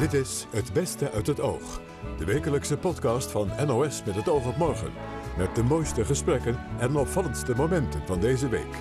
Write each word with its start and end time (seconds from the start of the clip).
Dit 0.00 0.12
is 0.12 0.46
Het 0.50 0.72
Beste 0.72 1.10
uit 1.10 1.26
het 1.26 1.40
Oog. 1.40 1.80
De 2.18 2.24
wekelijkse 2.24 2.76
podcast 2.76 3.30
van 3.30 3.50
NOS 3.66 4.04
met 4.04 4.14
het 4.14 4.28
oog 4.28 4.46
op 4.46 4.56
morgen. 4.56 4.92
Met 5.38 5.54
de 5.54 5.62
mooiste 5.62 6.04
gesprekken 6.04 6.58
en 6.78 6.96
opvallendste 6.96 7.54
momenten 7.54 8.06
van 8.06 8.20
deze 8.20 8.48
week. 8.48 8.74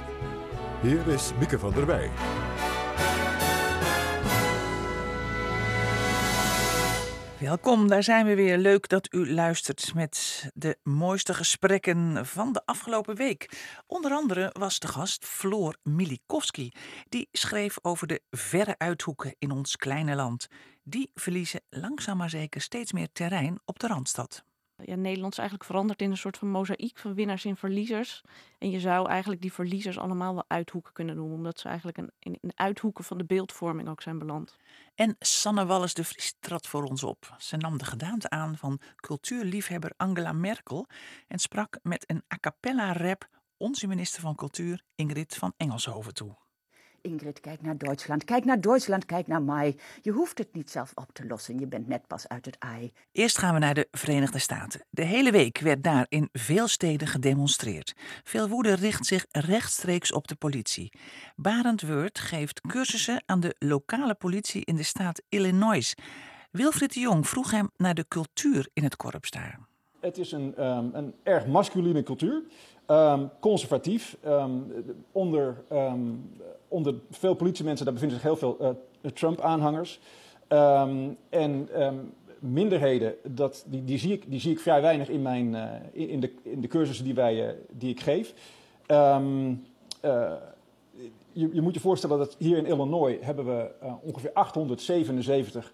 Hier 0.82 1.08
is 1.08 1.32
Mieke 1.40 1.60
van 1.60 1.74
der 1.74 1.86
Wij. 1.86 2.10
Welkom, 7.40 7.88
daar 7.88 8.04
zijn 8.04 8.26
we 8.26 8.36
weer. 8.36 8.58
Leuk 8.58 8.90
dat 8.90 9.13
u 9.13 9.33
luistert 9.33 9.94
met 9.94 10.49
de 10.54 10.78
mooiste 10.83 11.33
gesprekken 11.33 12.26
van 12.26 12.54
de 12.54 12.62
afgelopen 12.65 13.15
week. 13.15 13.49
Onder 13.88 14.12
andere 14.12 14.49
was 14.60 14.79
de 14.79 14.88
gast 14.88 15.26
Floor 15.26 15.76
Milikowski. 15.83 16.72
Die 17.09 17.27
schreef 17.31 17.77
over 17.81 18.08
de 18.08 18.22
verre 18.30 18.76
uithoeken 18.77 19.36
in 19.38 19.52
ons 19.52 19.76
kleine 19.76 20.16
land. 20.16 20.48
Die 20.90 21.12
verliezen 21.14 21.62
langzaam 21.70 22.18
maar 22.18 22.30
zeker 22.30 22.62
steeds 22.62 22.92
meer 22.92 23.12
terrein 23.12 23.60
op 23.66 23.80
de 23.80 23.88
Randstad. 23.88 24.44
Ja, 24.76 24.96
Nederland 24.96 25.32
is 25.32 25.38
eigenlijk 25.38 25.70
veranderd 25.70 26.02
in 26.02 26.12
een 26.12 26.18
soort 26.18 26.38
van 26.38 26.50
mozaïek 26.50 26.98
van 26.98 27.14
winnaars 27.14 27.46
en 27.46 27.58
verliezers. 27.58 28.22
En 28.58 28.70
je 28.70 28.80
zou 28.80 29.10
eigenlijk 29.10 29.42
die 29.42 29.54
verliezers 29.54 29.98
allemaal 29.98 30.34
wel 30.34 30.44
uithoeken 30.48 30.94
kunnen 30.94 31.16
noemen, 31.16 31.36
omdat 31.36 31.60
ze 31.60 31.68
eigenlijk 31.68 31.98
een, 31.98 32.12
in, 32.20 32.38
in 32.42 32.52
uithoeken 32.56 33.04
van 33.04 33.18
de 33.18 33.26
beeldvorming 33.26 33.90
ook 33.90 34.02
zijn 34.02 34.20
beland. 34.20 34.58
En 34.96 35.16
Sanne 35.20 35.66
Wallis 35.66 35.94
de 35.94 36.04
Vries 36.04 36.36
trad 36.40 36.68
voor 36.68 36.84
ons 36.84 37.04
op. 37.04 37.36
Ze 37.38 37.58
nam 37.58 37.78
de 37.78 37.86
gedaante 37.86 38.30
aan 38.30 38.58
van 38.58 38.80
cultuurliefhebber 38.96 39.92
Angela 39.98 40.34
Merkel 40.34 40.88
en 41.28 41.40
sprak 41.40 41.80
met 41.82 42.10
een 42.10 42.24
a 42.34 42.38
cappella 42.40 42.94
rap 42.94 43.30
onze 43.58 43.88
minister 43.88 44.22
van 44.22 44.36
Cultuur 44.36 44.84
Ingrid 44.96 45.36
van 45.36 45.54
Engelshoven 45.58 46.14
toe. 46.14 46.48
Ingrid, 47.02 47.39
kijk 47.39 47.62
naar 47.62 47.77
Duitsland. 47.77 48.23
Kijk 48.23 48.45
naar 48.45 48.62
Duitsland, 48.62 49.05
kijk 49.05 49.27
naar 49.27 49.41
mij. 49.41 49.77
Je 50.02 50.12
hoeft 50.12 50.38
het 50.38 50.53
niet 50.53 50.71
zelf 50.71 50.91
op 50.95 51.09
te 51.13 51.25
lossen. 51.25 51.59
Je 51.59 51.67
bent 51.67 51.88
net 51.88 52.08
pas 52.08 52.27
uit 52.27 52.45
het 52.45 52.58
ei. 52.58 52.94
Eerst 53.11 53.38
gaan 53.38 53.53
we 53.53 53.59
naar 53.59 53.73
de 53.73 53.88
Verenigde 53.91 54.39
Staten. 54.39 54.86
De 54.89 55.03
hele 55.03 55.31
week 55.31 55.59
werd 55.59 55.83
daar 55.83 56.06
in 56.09 56.30
veel 56.31 56.67
steden 56.67 57.08
gedemonstreerd. 57.08 57.94
Veel 58.23 58.47
woede 58.47 58.75
richt 58.75 59.06
zich 59.06 59.25
rechtstreeks 59.30 60.11
op 60.11 60.28
de 60.28 60.36
politie. 60.36 60.91
Barend 61.36 61.81
Word 61.81 62.19
geeft 62.19 62.61
cursussen 62.61 63.23
aan 63.25 63.39
de 63.39 63.56
lokale 63.59 64.16
politie 64.16 64.66
in 64.66 64.75
de 64.75 64.84
staat 64.84 65.22
Illinois. 65.30 65.95
Wilfried 66.52 66.94
de 66.94 67.00
Jong 67.00 67.28
vroeg 67.28 67.52
hem 67.52 67.69
naar 67.78 67.94
de 67.94 68.06
cultuur 68.08 68.69
in 68.73 68.84
het 68.84 68.95
korps 68.95 69.30
daar. 69.30 69.69
Het 70.00 70.17
is 70.17 70.31
een, 70.31 70.66
um, 70.66 70.89
een 70.94 71.14
erg 71.23 71.45
masculine 71.45 72.03
cultuur. 72.03 72.44
Um, 72.88 73.30
conservatief. 73.39 74.17
Um, 74.25 74.73
onder, 75.11 75.64
onder 76.67 76.95
veel 77.09 77.33
politiemensen 77.33 77.86
daar 77.86 77.94
bevinden 77.94 78.19
zich 78.19 78.28
heel 78.28 78.38
veel 78.38 78.58
uh, 79.02 79.11
Trump-aanhangers. 79.11 80.00
en 81.30 81.69
minderheden, 82.39 83.16
dat, 83.23 83.66
die, 83.67 83.83
die, 83.83 83.97
zie 83.97 84.14
ik, 84.14 84.23
die 84.28 84.39
zie 84.39 84.52
ik 84.52 84.59
vrij 84.59 84.81
weinig 84.81 85.09
in, 85.09 85.22
mijn, 85.22 85.53
uh, 85.53 86.09
in, 86.09 86.19
de, 86.19 86.34
in 86.44 86.61
de 86.61 86.67
cursussen 86.67 87.06
die, 87.06 87.13
wij, 87.13 87.47
uh, 87.47 87.53
die 87.72 87.89
ik 87.89 88.00
geef. 88.00 88.34
Je, 91.31 91.50
je, 91.53 91.61
moet 91.61 91.73
je 91.73 91.80
voorstellen 91.80 92.17
dat 92.17 92.36
hier 92.38 92.58
in 92.58 92.66
Illinois 92.66 93.17
hebben 93.22 93.45
we 93.45 93.72
ongeveer 94.02 94.34
877 94.34 95.73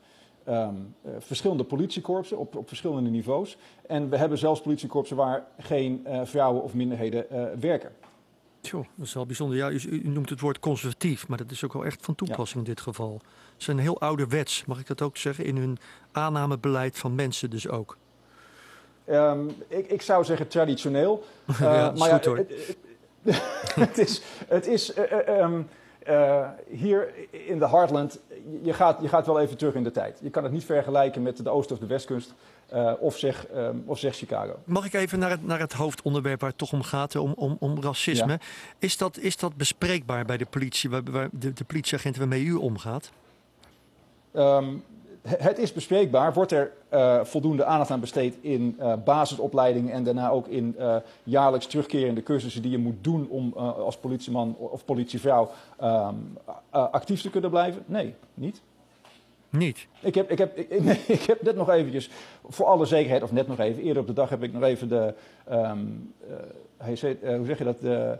Um, 0.49 0.95
uh, 1.05 1.11
verschillende 1.19 1.63
politiekorpsen 1.63 2.38
op, 2.38 2.55
op, 2.55 2.67
verschillende 2.67 3.09
niveaus. 3.09 3.57
En 3.88 4.09
we 4.09 4.17
hebben 4.17 4.38
zelfs 4.38 4.61
politiekorpsen 4.61 5.15
waar 5.15 5.45
geen 5.59 6.05
uh, 6.07 6.21
vrouwen 6.23 6.63
of 6.63 6.73
minderheden 6.73 7.25
uh, 7.31 7.43
werken. 7.59 7.91
Tjoh, 8.61 8.85
dat 8.95 9.05
is 9.05 9.13
wel 9.13 9.25
bijzonder. 9.25 9.57
Ja, 9.57 9.69
u, 9.69 9.79
u, 9.89 10.07
noemt 10.07 10.29
het 10.29 10.39
woord 10.39 10.59
conservatief, 10.59 11.27
maar 11.27 11.38
dat 11.38 11.51
is 11.51 11.63
ook 11.63 11.73
wel 11.73 11.85
echt 11.85 12.05
van 12.05 12.16
toepassing 12.16 12.63
ja. 12.63 12.69
in 12.69 12.75
dit 12.75 12.81
geval. 12.81 13.21
Ze 13.57 13.63
zijn 13.63 13.79
heel 13.79 13.99
ouderwets, 13.99 14.66
mag 14.66 14.79
ik 14.79 14.88
dat 14.88 15.01
ook 15.01 15.17
zeggen, 15.17 15.45
in 15.45 15.57
hun 15.57 15.77
aannamebeleid 16.11 16.97
van 16.97 17.16
mensen 17.16 17.49
dus 17.49 17.67
ook. 17.67 17.97
Um, 19.09 19.51
ik, 19.67 19.88
ik, 19.88 20.01
zou 20.01 20.23
zeggen 20.23 20.47
traditioneel. 20.47 21.23
ja, 21.59 21.94
maar 21.97 22.09
ja. 22.09 22.33
Het, 22.33 22.77
het, 23.85 23.97
is... 23.97 24.22
Het 24.47 24.67
is 24.67 24.97
um, 25.27 25.67
uh, 26.09 26.47
hier 26.69 27.13
in 27.29 27.59
de 27.59 27.69
Heartland, 27.69 28.19
je 28.61 28.73
gaat, 28.73 29.01
je 29.01 29.07
gaat 29.07 29.25
wel 29.25 29.39
even 29.39 29.57
terug 29.57 29.73
in 29.73 29.83
de 29.83 29.91
tijd. 29.91 30.19
Je 30.21 30.29
kan 30.29 30.43
het 30.43 30.51
niet 30.51 30.66
vergelijken 30.66 31.21
met 31.21 31.43
de 31.43 31.49
Oost- 31.49 31.71
of 31.71 31.79
de 31.79 31.85
Westkust 31.85 32.33
uh, 32.73 32.91
of, 32.99 33.17
zeg, 33.17 33.45
um, 33.55 33.83
of 33.85 33.99
zeg 33.99 34.15
Chicago. 34.15 34.59
Mag 34.63 34.85
ik 34.85 34.94
even 34.94 35.19
naar 35.19 35.29
het, 35.29 35.45
naar 35.45 35.59
het 35.59 35.73
hoofdonderwerp 35.73 36.39
waar 36.39 36.49
het 36.49 36.57
toch 36.57 36.73
om 36.73 36.81
gaat, 36.81 37.15
om, 37.15 37.33
om, 37.35 37.57
om 37.59 37.81
racisme. 37.81 38.31
Ja. 38.31 38.39
Is, 38.79 38.97
dat, 38.97 39.17
is 39.17 39.38
dat 39.38 39.55
bespreekbaar 39.55 40.25
bij 40.25 40.38
de 40.38 40.45
politie, 40.45 40.89
waar, 40.89 41.01
waar 41.11 41.29
de, 41.31 41.53
de 41.53 41.63
politieagenten 41.63 42.19
waarmee 42.21 42.44
u 42.44 42.53
omgaat? 42.53 43.11
Um, 44.33 44.83
het 45.28 45.58
is 45.58 45.74
bespreekbaar. 45.74 46.34
Wordt 46.34 46.52
er 46.52 46.72
uh, 46.94 47.24
voldoende 47.24 47.66
aandacht 47.66 47.91
aan 47.91 48.00
besteed 48.00 48.38
in 48.41 48.75
uh, 48.80 48.94
basisopleiding 49.03 49.91
en 49.91 50.03
daarna 50.03 50.30
ook 50.30 50.47
in 50.47 50.75
uh, 50.80 50.96
jaarlijks 51.24 51.66
terugkerende 51.66 52.24
cursussen 52.24 52.62
die 52.62 52.72
je 52.72 52.78
moet 52.78 53.03
doen 53.03 53.28
om 53.30 53.53
als 53.58 53.97
politieman 53.97 54.56
of 54.58 54.86
politievrouw 54.86 55.52
um, 55.84 56.38
actief 56.69 57.22
te 57.22 57.30
kunnen 57.30 57.50
blijven? 57.50 57.84
Nee, 57.86 58.16
niet. 58.34 58.62
Niet? 59.50 59.88
Ik 60.00 60.16
heb, 60.16 60.31
ik, 60.31 60.38
heb, 60.38 60.58
ik, 60.58 60.84
nee, 60.84 61.00
ik 61.08 61.22
heb 61.22 61.42
net 61.42 61.56
nog 61.56 61.69
eventjes, 61.69 62.09
voor 62.47 62.66
alle 62.66 62.86
zekerheid, 62.86 63.24
of 63.24 63.31
net 63.31 63.47
nog 63.47 63.59
even, 63.59 63.84
eerder 63.84 64.02
op 64.02 64.07
de 64.07 64.13
dag 64.13 64.30
heb 64.30 64.44
ik 64.44 64.53
nog 64.53 64.63
even 64.63 64.90
de, 64.90 65.13
um, 65.52 66.13
hoe 66.86 67.46
zeg 67.46 67.57
je 67.57 67.63
dat, 67.63 67.81
de, 67.81 68.18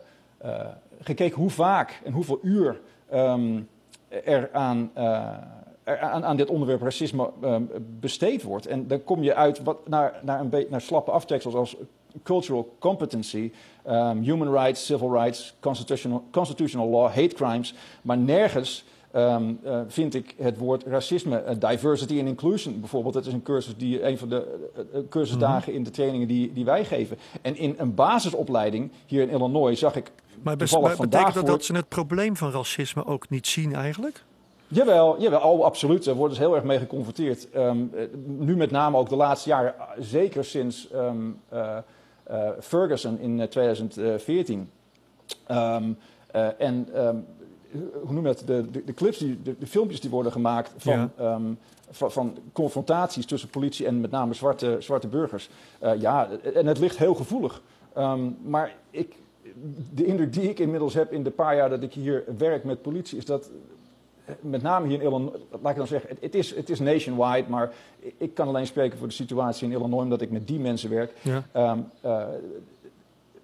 gekeken 1.02 1.38
hoe 1.38 1.50
vaak 1.50 2.02
en 2.04 2.12
hoeveel 2.12 2.40
uur 2.42 2.80
er 4.10 4.50
aan 4.52 4.92
aan, 5.86 6.26
aan 6.26 6.38
dit 6.38 6.50
onderwerp 6.50 6.82
racisme 6.82 7.30
um, 7.44 7.70
besteed 8.00 8.44
wordt. 8.44 8.66
En 8.66 8.88
dan 8.88 9.04
kom 9.04 9.24
je 9.24 9.36
uit 9.36 9.64
wat, 9.64 9.88
naar, 9.88 10.20
naar, 10.24 10.40
een 10.40 10.66
naar 10.70 10.82
slappe 10.82 11.12
aftreksels 11.12 11.54
als 11.54 11.76
cultural 12.24 12.76
competency, 12.80 13.52
um, 13.88 14.22
human 14.22 14.52
rights, 14.52 14.86
civil 14.86 15.12
rights, 15.12 15.56
constitutional, 15.60 16.24
constitutional 16.32 16.90
law, 16.90 17.08
hate 17.08 17.36
crimes. 17.36 17.74
Maar 18.02 18.18
nergens 18.18 18.86
um, 19.16 19.60
uh, 19.66 19.80
vind 19.88 20.14
ik 20.16 20.36
het 20.38 20.58
woord 20.58 20.84
racisme, 20.84 21.44
uh, 21.44 21.72
diversity 21.72 22.20
and 22.20 22.28
inclusion 22.28 22.80
bijvoorbeeld. 22.80 23.14
Dat 23.14 23.26
is 23.26 23.34
een 23.34 23.44
cursus 23.44 23.78
die 23.78 24.04
een 24.04 24.18
van 24.18 24.30
de 24.30 24.70
uh, 24.94 25.00
cursusdagen 25.10 25.58
mm 25.58 25.66
-hmm. 25.66 25.76
in 25.76 25.84
de 25.84 25.90
trainingen 25.90 26.28
die, 26.28 26.54
die 26.54 26.66
wij 26.66 26.86
geven. 26.86 27.18
En 27.42 27.58
in 27.58 27.76
een 27.78 27.94
basisopleiding 27.94 28.92
hier 29.06 29.22
in 29.22 29.30
Illinois 29.30 29.80
zag 29.80 29.96
ik. 29.96 30.12
Maar 30.42 30.58
betekent 30.58 31.34
dat 31.34 31.46
dat 31.46 31.66
ze 31.66 31.76
het 31.76 31.88
probleem 31.88 32.36
van 32.36 32.52
racisme 32.52 33.06
ook 33.06 33.30
niet 33.30 33.48
zien 33.48 33.76
eigenlijk? 33.76 34.24
Jawel, 34.76 35.22
jawel 35.22 35.40
oh, 35.40 35.64
absoluut. 35.64 36.04
Daar 36.04 36.16
worden 36.16 36.38
ze 36.38 36.44
heel 36.44 36.56
erg 36.56 36.64
mee 36.64 36.80
geconfronteerd. 36.80 37.48
Um, 37.56 37.92
nu 38.26 38.56
met 38.56 38.72
name 38.72 38.98
ook 38.98 39.10
de 39.10 39.16
laatste 39.16 39.50
jaren, 39.50 39.74
zeker 40.00 40.46
sinds 40.46 40.90
um, 40.94 41.40
uh, 41.54 41.78
uh, 42.32 42.50
Ferguson 42.60 43.20
in 43.20 43.40
uh, 43.40 43.46
2014. 43.46 44.70
Um, 45.52 45.98
en 46.58 46.88
hoe 48.02 48.14
noem 48.14 48.28
je 48.28 48.34
dat? 48.34 48.44
De, 48.46 48.72
de, 48.72 48.84
de 48.84 48.94
clips, 48.94 49.18
die, 49.18 49.42
de, 49.42 49.56
de, 49.60 49.68
filmpjes 49.68 50.02
die 50.02 50.10
worden 50.10 50.32
gemaakt 50.32 50.74
van, 50.78 51.12
ja. 51.18 51.40
van, 51.90 52.12
van, 52.12 52.38
confrontaties 52.54 53.26
tussen 53.26 53.50
politie 53.50 53.86
en 53.86 54.02
met 54.02 54.12
name 54.12 54.34
zwarte, 54.34 54.76
zwarte 54.80 55.08
burgers. 55.08 55.50
ja, 55.98 56.30
en 56.54 56.68
het 56.68 56.80
ligt 56.80 56.98
heel 56.98 57.16
gevoelig. 57.16 57.62
maar 58.44 58.76
ik, 58.92 59.16
de 59.94 60.06
indruk 60.06 60.34
die 60.34 60.50
ik 60.50 60.60
inmiddels 60.60 60.94
heb 60.94 61.12
in 61.12 61.24
de 61.24 61.32
paar 61.32 61.56
jaar 61.56 61.70
dat 61.70 61.84
ik 61.84 61.94
hier 61.94 62.24
werk 62.38 62.64
met 62.64 62.82
politie, 62.82 63.18
is 63.18 63.26
dat 63.26 63.50
met 64.40 64.62
name 64.62 64.88
hier 64.88 65.02
in 65.02 65.06
Illinois, 65.06 65.40
laat 65.62 65.72
ik 65.72 65.78
dan 65.78 65.88
zeggen, 65.88 66.18
het 66.20 66.36
is, 66.36 66.56
het 66.56 66.70
is 66.70 66.80
nationwide, 66.80 67.50
maar 67.50 67.74
ik 68.18 68.34
kan 68.34 68.48
alleen 68.48 68.68
spreken 68.68 68.98
voor 68.98 69.08
de 69.08 69.14
situatie 69.14 69.68
in 69.68 69.74
Illinois, 69.74 70.04
omdat 70.04 70.22
ik 70.22 70.32
met 70.32 70.48
die 70.48 70.60
mensen 70.60 70.90
werk. 70.90 71.12
Ja. 71.22 71.72
Um, 71.72 71.90
uh, 72.06 72.26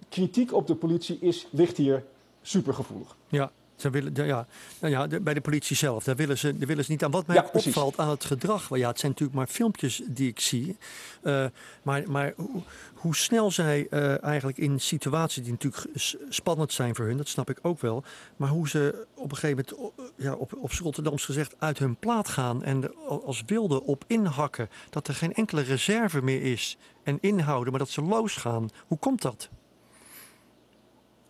kritiek 0.08 0.52
op 0.52 0.66
de 0.66 0.74
politie 0.74 1.18
is, 1.20 1.46
ligt 1.50 1.76
hier 1.76 2.04
supergevoelig. 2.42 3.16
Ja. 3.28 3.50
Ze 3.76 3.90
willen, 3.90 4.26
ja, 4.26 4.46
nou 4.80 4.92
ja, 4.92 5.20
bij 5.20 5.34
de 5.34 5.40
politie 5.40 5.76
zelf, 5.76 6.04
daar 6.04 6.16
willen 6.16 6.38
ze, 6.38 6.58
daar 6.58 6.68
willen 6.68 6.84
ze 6.84 6.90
niet 6.90 7.04
aan. 7.04 7.10
Wat 7.10 7.26
mij 7.26 7.36
ja, 7.36 7.50
opvalt 7.52 7.98
aan 7.98 8.08
het 8.08 8.24
gedrag, 8.24 8.76
ja, 8.76 8.88
het 8.88 8.98
zijn 8.98 9.10
natuurlijk 9.10 9.38
maar 9.38 9.46
filmpjes 9.46 10.02
die 10.06 10.28
ik 10.28 10.40
zie. 10.40 10.76
Uh, 11.22 11.46
maar 11.82 12.02
maar 12.06 12.32
hoe, 12.36 12.62
hoe 12.94 13.16
snel 13.16 13.50
zij 13.50 13.86
uh, 13.90 14.24
eigenlijk 14.24 14.58
in 14.58 14.80
situaties 14.80 15.42
die 15.42 15.52
natuurlijk 15.52 15.86
spannend 16.28 16.72
zijn 16.72 16.94
voor 16.94 17.06
hun, 17.06 17.16
dat 17.16 17.28
snap 17.28 17.50
ik 17.50 17.58
ook 17.62 17.80
wel. 17.80 18.04
Maar 18.36 18.48
hoe 18.48 18.68
ze 18.68 19.06
op 19.14 19.30
een 19.30 19.36
gegeven 19.36 19.64
moment, 19.78 19.92
ja, 20.16 20.34
op, 20.34 20.52
op 20.56 20.72
Rotterdams 20.72 21.24
gezegd, 21.24 21.54
uit 21.58 21.78
hun 21.78 21.96
plaat 21.96 22.28
gaan 22.28 22.64
en 22.64 22.94
als 23.06 23.42
wilde 23.46 23.82
op 23.82 24.04
inhakken. 24.06 24.68
Dat 24.90 25.08
er 25.08 25.14
geen 25.14 25.34
enkele 25.34 25.60
reserve 25.60 26.22
meer 26.22 26.42
is 26.42 26.76
en 27.02 27.18
inhouden, 27.20 27.70
maar 27.70 27.80
dat 27.80 27.90
ze 27.90 28.02
losgaan. 28.02 28.68
Hoe 28.86 28.98
komt 28.98 29.22
dat? 29.22 29.48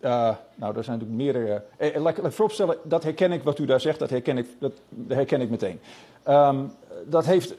Uh, 0.03 0.09
nou, 0.55 0.77
er 0.77 0.83
zijn 0.83 0.99
natuurlijk 0.99 1.23
meerdere. 1.23 1.63
Eh, 1.77 2.01
laat, 2.01 2.17
laat 2.17 2.25
ik 2.25 2.31
vooropstellen, 2.31 2.77
dat 2.83 3.03
herken 3.03 3.31
ik 3.31 3.43
wat 3.43 3.59
u 3.59 3.65
daar 3.65 3.81
zegt, 3.81 3.99
dat 3.99 4.09
herken 4.09 4.37
ik, 4.37 4.47
dat, 4.59 4.71
herken 5.07 5.41
ik 5.41 5.49
meteen. 5.49 5.79
Um, 6.27 6.71
dat 7.05 7.25
heeft. 7.25 7.55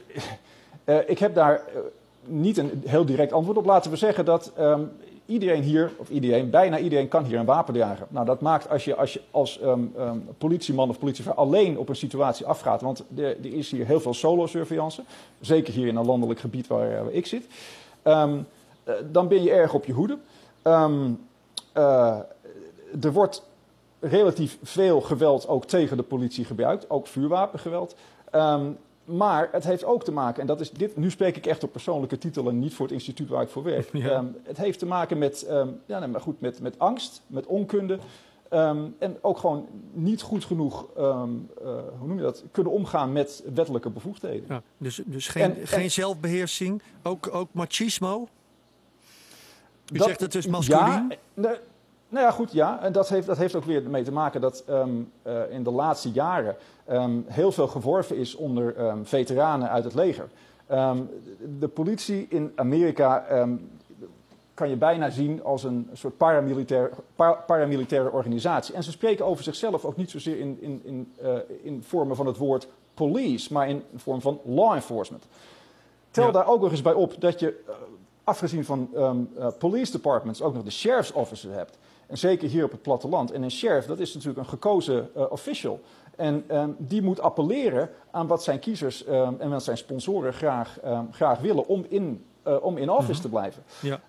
Uh, 0.85 1.09
ik 1.09 1.19
heb 1.19 1.35
daar 1.35 1.61
niet 2.25 2.57
een 2.57 2.83
heel 2.85 3.05
direct 3.05 3.33
antwoord 3.33 3.57
op. 3.57 3.65
Laten 3.65 3.91
we 3.91 3.97
zeggen 3.97 4.25
dat. 4.25 4.51
Um, 4.59 4.91
iedereen 5.25 5.61
hier, 5.61 5.91
of 5.97 6.09
iedereen, 6.09 6.49
bijna 6.49 6.77
iedereen 6.77 7.07
kan 7.07 7.23
hier 7.23 7.39
een 7.39 7.45
wapen 7.45 7.73
dragen. 7.73 8.07
Nou, 8.09 8.25
dat 8.25 8.41
maakt 8.41 8.69
als 8.69 8.85
je 8.85 8.95
als, 8.95 9.19
als 9.31 9.59
ehm, 9.59 9.83
ehm, 9.97 10.17
politieman 10.37 10.89
of 10.89 10.99
politievrouw 10.99 11.35
alleen 11.35 11.77
op 11.77 11.89
een 11.89 11.95
situatie 11.95 12.45
afgaat, 12.45 12.81
want 12.81 13.03
er, 13.17 13.45
is 13.45 13.71
hier 13.71 13.85
heel 13.85 13.99
veel 13.99 14.13
solo-surveillance, 14.13 15.03
zeker 15.39 15.73
hier 15.73 15.87
in 15.87 15.95
een 15.95 16.05
landelijk 16.05 16.39
gebied 16.39 16.67
waar, 16.67 17.11
ik 17.11 17.25
zit, 17.25 17.47
ehm, 18.01 18.37
eh, 18.83 18.93
dan 19.11 19.27
ben 19.27 19.43
je 19.43 19.51
erg 19.51 19.73
op 19.73 19.85
je 19.85 19.93
hoede. 19.93 20.17
Ehm, 20.61 21.11
eh, 21.73 22.19
er 23.01 23.11
wordt 23.13 23.43
relatief 23.99 24.57
veel 24.63 25.01
geweld 25.01 25.47
ook 25.47 25.65
tegen 25.65 25.97
de 25.97 26.03
politie 26.03 26.45
gebruikt, 26.45 26.89
ook 26.89 27.07
vuurwapengeweld. 27.07 27.95
Ehm, 28.31 28.71
maar 29.05 29.49
het 29.51 29.63
heeft 29.63 29.83
ook 29.85 30.03
te 30.03 30.11
maken, 30.11 30.41
en 30.41 30.47
dat 30.47 30.61
is 30.61 30.71
dit, 30.71 30.97
nu 30.97 31.11
spreek 31.11 31.37
ik 31.37 31.45
echt 31.45 31.63
op 31.63 31.71
persoonlijke 31.71 32.17
titel 32.17 32.49
en 32.49 32.59
niet 32.59 32.73
voor 32.73 32.85
het 32.85 32.93
instituut 32.95 33.29
waar 33.29 33.41
ik 33.41 33.49
voor 33.49 33.63
werk. 33.63 33.89
Ja. 33.97 34.09
Ehm, 34.09 34.25
het 34.43 34.57
heeft 34.57 34.79
te 34.79 34.85
maken 34.85 35.17
met, 35.17 35.43
ehm, 35.43 35.67
ja, 35.85 35.99
nee, 35.99 36.07
maar 36.07 36.21
goed, 36.21 36.41
met, 36.41 36.59
met 36.61 36.79
angst, 36.79 37.21
met 37.27 37.45
onkunde. 37.45 37.99
en 38.99 39.17
ook 39.21 39.37
gewoon 39.37 39.67
niet 39.93 40.21
goed 40.21 40.45
genoeg, 40.45 40.85
eh, 40.97 41.21
hoe 41.99 42.07
noem 42.07 42.17
je 42.17 42.23
dat, 42.23 42.43
kunnen 42.51 42.71
omgaan 42.71 43.11
met 43.11 43.43
wettelijke 43.53 43.89
bevoegdheden. 43.89 44.45
Ja, 44.47 44.61
dus 44.77 45.01
dus 45.05 45.27
geen, 45.27 45.43
En- 45.43 45.57
en- 45.59 45.67
geen 45.67 45.91
zelfbeheersing, 45.91 46.81
ook, 47.03 47.29
ook 47.35 47.49
machismo. 47.51 48.27
U 49.93 49.97
Dat- 49.97 50.07
zegt 50.07 50.19
het 50.19 50.35
is 50.35 50.47
masculien. 50.47 50.85
Ja, 50.85 51.07
nee, 51.33 51.57
nou 52.09 52.25
ja, 52.25 52.31
goed, 52.31 52.51
ja. 52.51 52.81
En 52.83 52.91
dat 52.91 53.09
heeft, 53.09 53.27
dat 53.27 53.37
heeft 53.37 53.55
ook 53.55 53.63
weer 53.63 53.89
mee 53.89 54.03
te 54.03 54.11
maken 54.11 54.41
dat 54.41 54.63
ehm, 54.67 54.89
eh, 55.21 55.41
in 55.49 55.63
de 55.63 55.71
laatste 55.71 56.11
jaren 56.11 56.55
ehm, 56.85 57.19
heel 57.25 57.51
veel 57.51 57.67
geworven 57.67 58.17
is 58.17 58.35
onder 58.35 58.75
ehm, 58.75 59.03
veteranen 59.03 59.69
uit 59.69 59.83
het 59.83 59.93
leger. 59.93 60.27
De, 61.59 61.67
politie 61.67 62.25
in 62.29 62.51
Amerika 62.55 63.25
kan 64.53 64.69
je 64.69 64.75
bijna 64.75 65.09
zien 65.09 65.43
als 65.43 65.63
een 65.63 65.89
soort 65.93 66.17
paramilitair, 66.17 66.89
pa- 67.15 67.43
paramilitaire 67.47 68.11
organisatie. 68.11 68.75
En 68.75 68.83
ze 68.83 68.91
spreken 68.91 69.25
over 69.25 69.43
zichzelf 69.43 69.85
ook 69.85 69.95
niet 69.97 70.09
zozeer 70.09 70.39
in, 70.39 70.57
in, 70.61 70.81
in, 70.83 71.13
eh, 71.21 71.33
in 71.63 71.83
vormen 71.83 72.15
van 72.15 72.25
het 72.25 72.37
woord 72.37 72.67
police, 72.93 73.53
maar 73.53 73.69
in 73.69 73.83
vorm 73.95 74.21
van 74.21 74.39
law 74.45 74.73
enforcement. 74.73 75.25
Tel 76.11 76.25
Ja. 76.25 76.31
daar 76.31 76.47
ook 76.47 76.61
nog 76.61 76.71
eens 76.71 76.81
bij 76.81 76.93
op 76.93 77.21
dat 77.21 77.39
je, 77.39 77.63
eh, 77.67 77.73
afgezien 78.23 78.65
van 78.65 78.89
police 79.59 79.91
departments, 79.91 80.41
ook 80.41 80.53
nog 80.53 80.63
de 80.63 80.71
sheriff's 80.71 81.11
officer 81.13 81.51
hebt. 81.53 81.77
En 82.07 82.17
zeker 82.17 82.49
hier 82.49 82.63
op 82.63 82.71
het 82.71 82.81
platteland. 82.81 83.31
En 83.31 83.43
een 83.43 83.51
sheriff, 83.51 83.87
dat 83.87 83.99
is 83.99 84.13
natuurlijk 84.13 84.39
een 84.39 84.49
gekozen 84.49 85.09
eh, 85.15 85.23
official. 85.29 85.81
En 86.15 86.43
ehm, 86.47 86.69
die 86.77 87.01
moet 87.01 87.19
appelleren 87.19 87.89
aan 88.11 88.27
wat 88.27 88.43
zijn 88.43 88.59
kiezers 88.59 89.05
ehm, 89.05 89.33
en 89.39 89.49
wat 89.49 89.63
zijn 89.63 89.77
sponsoren 89.77 90.33
graag, 90.33 90.79
ehm, 90.79 91.03
graag 91.11 91.39
willen 91.39 91.67
om 91.67 91.85
in, 91.89 92.25
eh, 92.43 92.55
om 92.61 92.77
in 92.77 92.89
office 92.89 93.11
Mhm. 93.11 93.21
te 93.21 93.29
blijven. 93.29 93.63
Ja. 93.79 93.99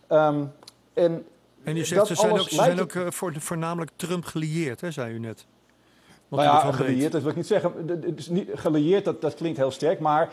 En 0.95 1.27
En 1.65 1.77
u 1.77 1.85
zegt, 1.85 2.07
ze 2.07 2.15
zijn 2.15 2.33
ook, 2.33 2.49
ze 2.49 2.55
zijn 2.55 2.81
ook 2.81 2.93
eh, 2.93 3.11
voor 3.11 3.33
voornamelijk 3.39 3.91
Trump 3.97 4.25
gelieerd, 4.25 4.81
hè, 4.81 4.91
zei 4.91 5.15
u 5.15 5.19
net. 5.19 5.47
Wat 6.29 6.41
nou 6.41 6.67
ja, 6.67 6.73
gelieerd, 6.73 7.13
dat 7.13 7.21
wil 7.21 7.31
ik 7.31 7.37
niet 7.37 7.47
zeggen. 7.47 7.73
Gelieerd, 8.55 9.05
dat, 9.05 9.21
dat 9.21 9.35
klinkt 9.35 9.59
heel 9.59 9.71
sterk, 9.71 10.01
maar 10.01 10.33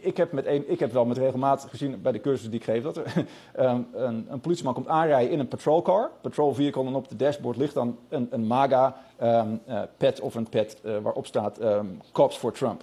ik, 0.00 0.16
heb 0.16 0.32
met 0.32 0.46
een, 0.46 0.70
ik 0.70 0.78
heb 0.78 0.92
wel 0.92 1.04
met 1.04 1.18
regelmatig 1.18 1.70
gezien 1.70 2.02
bij 2.02 2.12
de 2.12 2.20
cursus 2.20 2.50
die 2.50 2.58
ik 2.58 2.64
geef, 2.64 2.82
dat 2.82 2.96
er 2.96 3.04
ehm, 3.54 3.82
een, 3.92 4.26
een 4.28 4.40
politieman 4.40 4.74
komt 4.74 4.88
aanrijden 4.88 5.32
in 5.32 5.38
een 5.38 5.48
patrolcar, 5.48 6.10
patrol 6.20 6.54
vehicle, 6.54 6.86
en 6.86 6.94
op 6.94 7.08
de 7.08 7.16
dashboard 7.16 7.56
ligt 7.56 7.74
dan 7.74 7.98
een, 8.08 8.28
een 8.30 8.46
MAGA 8.46 8.96
ehm, 9.16 9.56
eh, 9.66 9.82
pet 9.96 10.20
of 10.20 10.34
een 10.34 10.48
pet 10.48 10.80
eh, 10.84 10.98
waarop 10.98 11.26
staat 11.26 11.58
ehm, 11.58 11.86
Cops 12.12 12.36
for 12.36 12.52
Trump. 12.52 12.82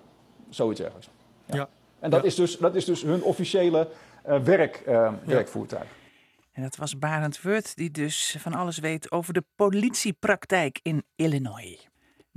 Zoiets 0.49 0.81
ergens. 0.81 1.09
Ja. 1.45 1.69
En 1.99 2.09
dat, 2.09 2.21
Ja. 2.21 2.27
is 2.27 2.35
dus, 2.35 2.57
dat 2.57 2.75
is 2.75 2.85
dus 2.85 3.01
hun 3.01 3.23
officiële 3.23 3.87
eh, 4.23 4.39
werk, 4.39 4.75
ehm, 4.85 5.13
werkvoertuig. 5.25 5.87
En 6.51 6.63
dat 6.63 6.75
was 6.75 6.99
Barend 6.99 7.41
Wurt, 7.41 7.75
die 7.75 7.91
dus 7.91 8.35
van 8.39 8.53
alles 8.53 8.77
weet 8.79 9.11
over 9.11 9.33
de 9.33 9.43
politiepraktijk 9.55 10.79
in 10.81 11.03
Illinois. 11.15 11.87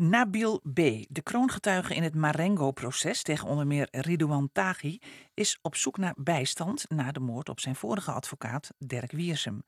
Nabil 0.03 0.61
B., 0.73 0.77
de 1.09 1.23
kroongetuige 1.23 1.95
in 1.95 2.03
het 2.03 2.15
Marengo-proces 2.15 3.23
tegen 3.23 3.49
onder 3.49 3.67
meer 3.67 3.89
Ridouan 3.91 4.49
Taghi, 4.53 4.99
is 5.35 5.59
op 5.63 5.77
zoek 5.77 5.99
naar 5.99 6.15
bijstand 6.17 6.85
na 6.89 7.13
de 7.13 7.21
moord 7.21 7.49
op 7.49 7.61
zijn 7.61 7.77
vorige 7.77 8.11
advocaat 8.11 8.71
Dirk 8.79 9.13
Wiersum. 9.13 9.63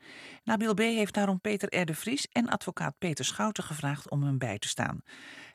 Nabil 0.45 0.75
B. 0.75 0.79
heeft 0.79 1.15
daarom 1.15 1.41
Peter 1.41 1.81
R. 1.81 1.85
de 1.85 1.95
Vries 1.95 2.29
en 2.29 2.49
advocaat 2.49 2.99
Peter 2.99 3.25
Schouten 3.25 3.65
gevraagd 3.65 4.11
om 4.11 4.23
hem 4.23 4.39
bij 4.39 4.59
te 4.59 4.69
staan. 4.69 5.03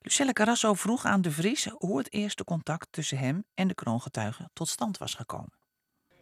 Lucelle 0.01 0.33
Carrasso 0.33 0.73
vroeg 0.73 1.05
aan 1.05 1.21
de 1.21 1.31
Vries 1.31 1.67
hoe 1.77 1.97
het 1.97 2.13
eerste 2.13 2.43
contact 2.43 2.87
tussen 2.91 3.17
hem 3.17 3.45
en 3.53 3.67
de 3.67 3.75
kroongetuige 3.75 4.49
tot 4.53 4.67
stand 4.67 4.97
was 4.97 5.13
gekomen. 5.13 5.56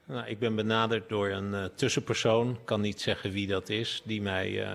Nou, 0.07 0.27
ik 0.27 0.39
ben 0.39 0.55
benaderd 0.55 1.09
door 1.09 1.29
een 1.29 1.53
eh, 1.53 1.63
tussenpersoon, 1.75 2.49
ik 2.49 2.65
kan 2.65 2.81
niet 2.81 3.01
zeggen 3.01 3.31
wie 3.31 3.47
dat 3.47 3.69
is, 3.69 4.01
die 4.05 4.21
mij 4.21 4.63
eh, 4.63 4.71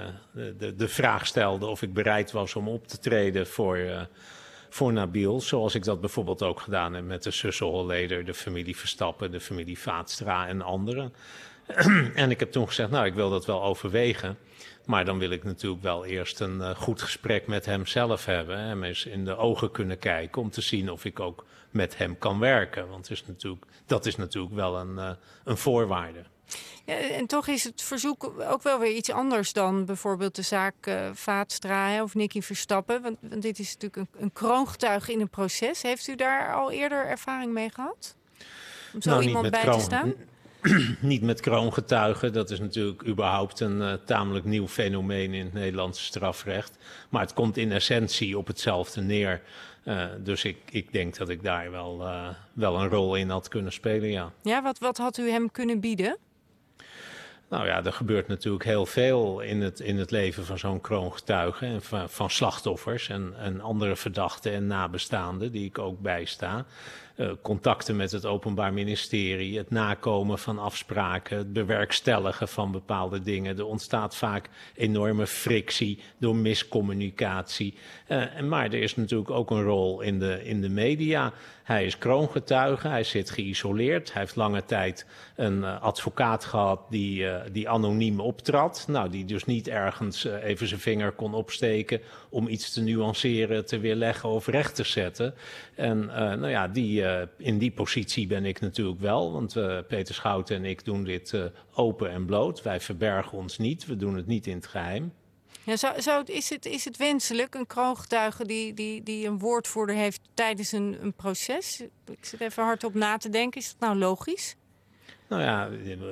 de, 0.58 0.74
de, 0.74 0.88
vraag 0.88 1.26
stelde 1.26 1.66
of 1.66 1.82
ik 1.82 1.92
bereid 1.92 2.32
was 2.32 2.54
om 2.54 2.68
op 2.68 2.86
te 2.86 2.98
treden 2.98 3.46
voor, 3.46 3.76
eh, 3.76 4.00
voor 4.68 4.92
Nabil. 4.92 5.40
Zoals 5.40 5.74
ik 5.74 5.84
dat 5.84 6.00
bijvoorbeeld 6.00 6.42
ook 6.42 6.60
gedaan 6.60 6.94
heb 6.94 7.04
met 7.04 7.22
de 7.22 7.30
zussen 7.30 7.66
Holleder, 7.66 8.24
de 8.24 8.34
familie 8.34 8.76
Verstappen, 8.76 9.30
de 9.30 9.40
familie 9.40 9.78
Vaatstra 9.78 10.48
en 10.48 10.62
anderen. 10.62 11.12
en 12.14 12.30
ik 12.30 12.40
heb 12.40 12.52
toen 12.52 12.66
gezegd, 12.66 12.90
nou, 12.90 13.06
ik 13.06 13.14
wil 13.14 13.30
dat 13.30 13.46
wel 13.46 13.62
overwegen. 13.62 14.38
Maar 14.86 15.04
dan 15.04 15.18
wil 15.18 15.30
ik 15.30 15.44
natuurlijk 15.44 15.82
wel 15.82 16.04
eerst 16.04 16.40
een 16.40 16.76
goed 16.76 17.02
gesprek 17.02 17.46
met 17.46 17.66
hem 17.66 17.86
zelf 17.86 18.24
hebben. 18.24 18.58
Hem 18.58 18.84
eens 18.84 19.06
in 19.06 19.24
de 19.24 19.36
ogen 19.36 19.70
kunnen 19.70 19.98
kijken 19.98 20.42
om 20.42 20.50
te 20.50 20.60
zien 20.60 20.90
of 20.90 21.04
ik 21.04 21.20
ook 21.20 21.44
met 21.70 21.98
hem 21.98 22.18
kan 22.18 22.38
werken. 22.38 22.88
Want 22.88 23.08
het 23.08 23.18
is 23.18 23.26
natuurlijk, 23.26 23.64
dat 23.86 24.06
is 24.06 24.16
natuurlijk 24.16 24.54
wel 24.54 24.78
een, 24.78 24.98
eh, 24.98 25.10
een 25.44 25.56
voorwaarde. 25.56 26.24
Ja, 26.84 26.94
en 26.94 27.26
toch 27.26 27.46
is 27.46 27.64
het 27.64 27.82
verzoek 27.82 28.32
ook 28.50 28.62
wel 28.62 28.78
weer 28.78 28.92
iets 28.92 29.10
anders 29.10 29.52
dan 29.52 29.84
bijvoorbeeld 29.84 30.34
de 30.34 30.42
zaak 30.42 30.74
eh 30.80 31.10
Vaatstra 31.12 31.88
hè, 31.88 32.02
of 32.02 32.14
Nicky 32.14 32.40
Verstappen. 32.40 33.02
Want, 33.02 33.16
want 33.20 33.42
dit 33.42 33.58
is 33.58 33.76
natuurlijk 33.76 33.96
een, 33.96 34.22
een 34.22 34.32
kroongetuige 34.32 35.12
in 35.12 35.20
een 35.20 35.28
proces. 35.28 35.82
Heeft 35.82 36.08
u 36.08 36.14
daar 36.14 36.54
al 36.54 36.70
eerder 36.70 37.06
ervaring 37.06 37.52
mee 37.52 37.70
gehad? 37.70 38.16
Om 38.94 39.02
zo 39.02 39.10
Nou, 39.10 39.22
iemand 39.22 39.50
bij 39.50 39.64
te 39.64 39.80
staan? 39.80 40.14
niet 41.00 41.22
met 41.22 41.40
kroongetuigen. 41.40 42.32
Dat 42.32 42.50
is 42.50 42.60
natuurlijk 42.60 43.06
überhaupt 43.06 43.60
een 43.60 43.82
eh, 43.82 43.92
tamelijk 44.06 44.44
nieuw 44.44 44.68
fenomeen 44.68 45.34
in 45.34 45.44
het 45.44 45.52
Nederlandse 45.52 46.04
strafrecht. 46.04 46.78
Maar 47.08 47.20
het 47.22 47.32
komt 47.32 47.56
in 47.56 47.72
essentie 47.72 48.38
op 48.38 48.46
hetzelfde 48.46 49.00
neer. 49.00 49.42
Eh, 49.82 50.06
dus 50.18 50.44
ik, 50.44 50.56
ik 50.70 50.92
denk 50.92 51.16
dat 51.16 51.28
ik 51.28 51.42
daar 51.42 51.70
wel, 51.70 52.02
eh, 52.06 52.28
wel 52.52 52.80
een 52.80 52.88
rol 52.88 53.14
in 53.14 53.30
had 53.30 53.48
kunnen 53.48 53.72
spelen, 53.72 54.10
ja. 54.10 54.32
Ja, 54.42 54.62
wat, 54.62 54.78
wat 54.78 54.96
had 54.96 55.18
u 55.18 55.30
hem 55.30 55.50
kunnen 55.50 55.80
bieden? 55.80 56.18
Nou 57.48 57.66
ja, 57.66 57.84
er 57.84 57.92
gebeurt 57.92 58.28
natuurlijk 58.28 58.64
heel 58.64 58.86
veel 58.86 59.40
in 59.40 59.60
het, 59.60 59.80
in 59.80 59.98
het 59.98 60.10
leven 60.10 60.44
van 60.44 60.58
zo'n 60.58 60.80
kroongetuige. 60.80 61.66
En 61.66 61.82
van, 61.82 62.10
van 62.10 62.30
slachtoffers 62.30 63.08
en, 63.08 63.34
en 63.38 63.60
andere 63.60 63.96
verdachten 63.96 64.52
en 64.52 64.66
nabestaanden 64.66 65.52
die 65.52 65.64
ik 65.64 65.78
ook 65.78 66.00
bijsta. 66.00 66.66
Eh, 67.20 67.30
contacten 67.42 67.96
met 67.96 68.12
het 68.12 68.26
Openbaar 68.26 68.72
Ministerie, 68.72 69.58
het 69.58 69.70
nakomen 69.70 70.38
van 70.38 70.58
afspraken, 70.58 71.38
het 71.38 71.52
bewerkstelligen 71.52 72.48
van 72.48 72.72
bepaalde 72.72 73.20
dingen. 73.20 73.58
Er 73.58 73.64
ontstaat 73.64 74.16
vaak 74.16 74.48
enorme 74.74 75.26
frictie 75.26 75.98
door 76.18 76.36
miscommunicatie. 76.36 77.74
Eh, 78.06 78.40
maar 78.40 78.64
er 78.64 78.82
is 78.82 78.96
natuurlijk 78.96 79.30
ook 79.30 79.50
een 79.50 79.62
rol 79.62 80.00
in 80.00 80.18
de, 80.18 80.44
in 80.44 80.60
de 80.60 80.68
media. 80.68 81.32
Hij 81.70 81.84
is 81.84 81.98
kroongetuige, 81.98 82.88
hij 82.88 83.04
zit 83.04 83.30
geïsoleerd. 83.30 84.12
Hij 84.12 84.22
heeft 84.22 84.36
lange 84.36 84.64
tijd 84.64 85.06
een 85.36 85.64
eh, 85.64 85.82
advocaat 85.82 86.44
gehad 86.44 86.80
die, 86.88 87.28
eh, 87.28 87.50
die 87.52 87.68
anoniem 87.68 88.20
optrad. 88.20 88.84
Nou, 88.88 89.10
die 89.10 89.24
dus 89.24 89.44
niet 89.44 89.68
ergens 89.68 90.24
eh, 90.24 90.44
even 90.44 90.66
zijn 90.66 90.80
vinger 90.80 91.12
kon 91.12 91.34
opsteken 91.34 92.00
om 92.28 92.48
iets 92.48 92.72
te 92.72 92.82
nuanceren, 92.82 93.66
te 93.66 93.78
weerleggen 93.78 94.28
of 94.28 94.46
recht 94.46 94.74
te 94.74 94.84
zetten. 94.84 95.34
En 95.74 96.06
nou 96.06 96.48
ja, 96.48 96.68
die, 96.68 97.04
in 97.36 97.58
die 97.58 97.70
positie 97.70 98.26
ben 98.26 98.44
ik 98.44 98.60
natuurlijk 98.60 99.00
wel. 99.00 99.32
Want 99.32 99.52
Peter 99.88 100.14
Schouten 100.14 100.56
en 100.56 100.64
ik 100.64 100.84
doen 100.84 101.04
dit 101.04 101.50
open 101.74 102.10
en 102.10 102.24
bloot. 102.24 102.62
Wij 102.62 102.80
verbergen 102.80 103.38
ons 103.38 103.58
niet, 103.58 103.86
we 103.86 103.96
doen 103.96 104.16
het 104.16 104.26
niet 104.26 104.46
in 104.46 104.56
het 104.56 104.66
geheim. 104.66 105.12
Ja, 105.78 106.22
is, 106.26 106.50
het, 106.50 106.66
is 106.66 106.84
het 106.84 106.96
wenselijk, 106.96 107.54
een 107.54 107.66
kroongetuige 107.66 108.46
die, 108.46 108.74
die, 108.74 109.02
die 109.02 109.26
een 109.26 109.38
woordvoerder 109.38 109.94
heeft 109.94 110.20
tijdens 110.34 110.72
een, 110.72 110.98
een 111.00 111.12
proces? 111.12 111.82
Ik 112.10 112.24
zit 112.24 112.40
even 112.40 112.64
hard 112.64 112.84
op 112.84 112.94
na 112.94 113.16
te 113.16 113.28
denken. 113.28 113.60
Is 113.60 113.68
dat 113.68 113.88
nou 113.88 113.98
logisch? 113.98 114.56
Nou 115.30 115.42
ja, 115.42 115.68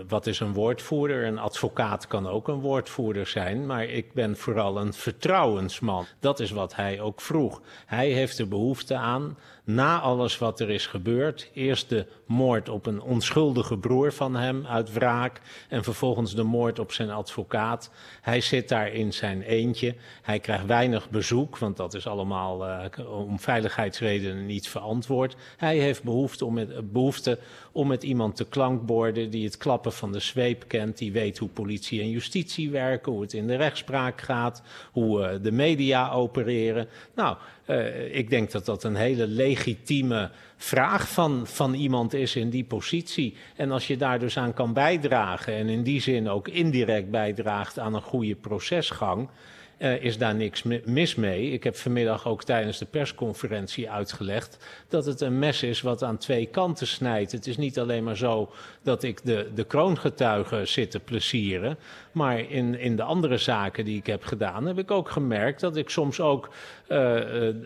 wat 0.09 0.27
is 0.27 0.41
een 0.41 0.53
woordvoerder? 0.53 1.27
Een 1.27 1.39
advocaat 1.39 2.07
kan 2.07 2.27
ook 2.27 2.49
een 2.49 2.61
woordvoerder 2.61 3.27
zijn, 3.27 3.67
maar 3.67 3.85
ik 3.85 4.13
ben 4.13 4.37
vooral 4.37 4.81
een 4.81 4.93
vertrouwensman. 4.93 6.07
Dat 6.21 6.41
is 6.41 6.51
wat 6.51 6.75
hij 6.75 7.01
ook 7.01 7.21
vroeg. 7.21 7.63
Hij 7.87 8.09
heeft 8.09 8.39
er 8.39 8.49
behoefte 8.49 8.95
aan, 8.95 9.39
na 9.69 10.01
alles 10.01 10.39
wat 10.39 10.61
er 10.61 10.71
is 10.71 10.87
gebeurd, 10.87 11.51
eerst 11.53 11.89
de 11.89 12.07
moord 12.27 12.69
op 12.69 12.87
een 12.87 13.03
onschuldige 13.03 13.79
broer 13.79 14.13
van 14.13 14.37
hem 14.37 14.67
uit 14.67 14.93
wraak 14.93 15.41
en 15.69 15.85
vervolgens 15.85 16.35
de 16.35 16.43
moord 16.43 16.79
op 16.79 16.93
zijn 16.93 17.11
advocaat. 17.11 17.91
Hij 18.21 18.41
zit 18.41 18.69
daar 18.69 18.93
in 18.93 19.13
zijn 19.13 19.43
eentje. 19.43 19.95
Hij 20.23 20.39
krijgt 20.39 20.67
weinig 20.67 21.11
bezoek, 21.11 21.59
want 21.59 21.77
dat 21.77 21.95
is 21.95 22.07
allemaal 22.07 22.67
eh, 22.67 23.11
om 23.29 23.41
veiligheidsredenen 23.41 24.47
niet 24.47 24.69
verantwoord. 24.69 25.37
Hij 25.57 25.79
heeft 25.79 26.03
behoefte 26.03 26.45
om 26.45 26.55
met, 26.55 26.93
behoefte 26.93 27.39
om 27.73 27.87
met 27.87 28.03
iemand 28.03 28.37
te 28.37 28.45
klankborden 28.45 29.31
die 29.31 29.45
het 29.45 29.57
klappen 29.57 29.93
van 29.93 30.13
de 30.13 30.21
zweep 30.21 30.65
kent, 30.67 30.99
die 30.99 31.13
weet 31.13 31.39
hoe 31.39 31.49
politie 31.49 32.01
en 32.01 32.11
justitie 32.11 32.71
werken, 32.71 33.13
hoe 33.13 33.21
het 33.21 33.33
in 33.33 33.47
de 33.47 33.57
rechtspraak 33.57 34.21
gaat, 34.21 34.63
hoe 34.93 35.21
uh, 35.21 35.29
de 35.43 35.53
media 35.53 36.11
opereren. 36.11 36.89
Nou, 37.15 37.37
uh, 37.67 38.17
ik 38.17 38.31
denk 38.31 38.51
dat 38.51 38.65
dat 38.65 38.85
een 38.85 38.97
hele 38.97 39.27
legitieme 39.59 40.31
vraag 40.57 41.09
van, 41.09 41.47
van 41.47 41.75
iemand 41.75 42.15
is 42.15 42.37
in 42.37 42.51
die 42.51 42.65
positie. 42.65 43.37
En 43.57 43.71
als 43.71 43.87
je 43.87 43.97
daar 43.97 44.19
dus 44.19 44.37
aan 44.39 44.55
kan 44.55 44.73
bijdragen 44.73 45.55
en 45.55 45.69
in 45.69 45.83
die 45.83 46.01
zin 46.01 46.29
ook 46.29 46.49
indirect 46.49 47.11
bijdraagt 47.11 47.79
aan 47.79 47.95
een 47.95 48.03
goede 48.03 48.35
procesgang, 48.35 49.29
uh, 49.79 50.03
is 50.03 50.19
daar 50.19 50.35
niks 50.35 50.63
mis 50.85 51.15
mee. 51.15 51.51
Ik 51.51 51.65
heb 51.65 51.77
vanmiddag 51.77 52.27
ook 52.27 52.45
tijdens 52.45 52.79
de 52.79 52.85
persconferentie 52.85 53.91
uitgelegd 53.91 54.59
dat 54.89 55.07
het 55.07 55.21
een 55.21 55.39
mes 55.39 55.63
is 55.63 55.81
wat 55.81 56.03
aan 56.03 56.19
twee 56.19 56.47
kanten 56.47 56.87
snijdt. 56.87 57.33
Het 57.33 57.47
is 57.47 57.57
niet 57.57 57.79
alleen 57.79 58.05
maar 58.05 58.17
zo 58.17 58.51
dat 58.83 59.03
ik 59.03 59.21
de, 59.25 59.51
de 59.55 59.65
kroongetuigen 59.65 60.69
zit 60.69 60.91
te 60.91 61.01
plezieren, 61.01 61.79
maar 62.13 62.39
in, 62.39 62.79
in 62.79 62.97
de 62.97 63.03
andere 63.03 63.37
zaken 63.37 63.85
die 63.85 63.99
ik 63.99 64.07
heb 64.07 64.25
gedaan, 64.25 64.67
heb 64.67 64.79
ik 64.79 64.91
ook 64.91 65.11
gemerkt 65.11 65.61
dat 65.61 65.77
ik 65.77 65.91
soms 65.91 66.21
ook 66.21 66.47
uh, 66.47 66.89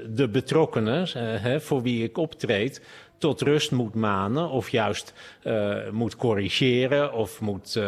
de 0.08 0.28
betrokkenen, 0.32 1.08
hè, 1.18 1.60
voor 1.60 1.82
wie 1.82 2.04
ik 2.04 2.18
optreed, 2.18 2.82
tot 3.18 3.40
rust 3.40 3.70
moet 3.70 3.94
manen 3.94 4.48
of 4.48 4.68
juist 4.68 5.12
moet 5.90 6.16
corrigeren 6.16 7.12
of 7.12 7.40
moet, 7.40 7.80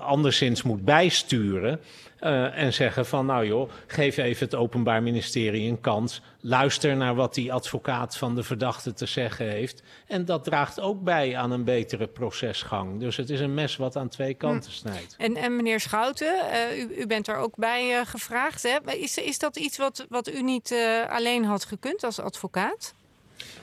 anderszins 0.00 0.62
moet 0.62 0.84
bijsturen. 0.84 1.80
Uh, 2.24 2.58
en 2.58 2.72
zeggen 2.72 3.06
van 3.06 3.26
nou 3.26 3.46
joh, 3.46 3.70
geef 3.86 4.16
even 4.16 4.44
het 4.44 4.54
Openbaar 4.54 5.02
Ministerie 5.02 5.68
een 5.68 5.80
kans. 5.80 6.22
Luister 6.40 6.96
naar 6.96 7.14
wat 7.14 7.34
die 7.34 7.52
advocaat 7.52 8.16
van 8.16 8.34
de 8.34 8.42
verdachte 8.42 8.92
te 8.92 9.06
zeggen 9.06 9.48
heeft. 9.48 9.82
En 10.06 10.24
dat 10.24 10.44
draagt 10.44 10.80
ook 10.80 11.02
bij 11.02 11.36
aan 11.36 11.50
een 11.50 11.64
betere 11.64 12.06
procesgang. 12.06 13.00
Dus 13.00 13.16
het 13.16 13.30
is 13.30 13.40
een 13.40 13.54
mes 13.54 13.76
wat 13.76 13.96
aan 13.96 14.08
twee 14.08 14.34
kanten 14.34 14.70
hm. 14.70 14.76
snijdt. 14.76 15.14
En, 15.18 15.36
en 15.36 15.56
meneer 15.56 15.80
Schouten, 15.80 16.34
uh, 16.52 16.78
u, 16.78 17.00
u, 17.00 17.06
bent 17.06 17.28
er 17.28 17.36
ook 17.36 17.56
bij 17.56 17.98
uh, 17.98 18.06
gevraagd. 18.06 18.62
Hè? 18.62 18.92
Is, 18.92 19.18
is 19.18 19.38
dat 19.38 19.56
iets 19.56 19.76
wat, 19.76 20.06
wat 20.08 20.28
u 20.28 20.42
niet 20.42 20.74
alleen 21.08 21.44
had 21.44 21.64
gekund 21.64 22.04
als 22.04 22.20
advocaat? 22.20 22.94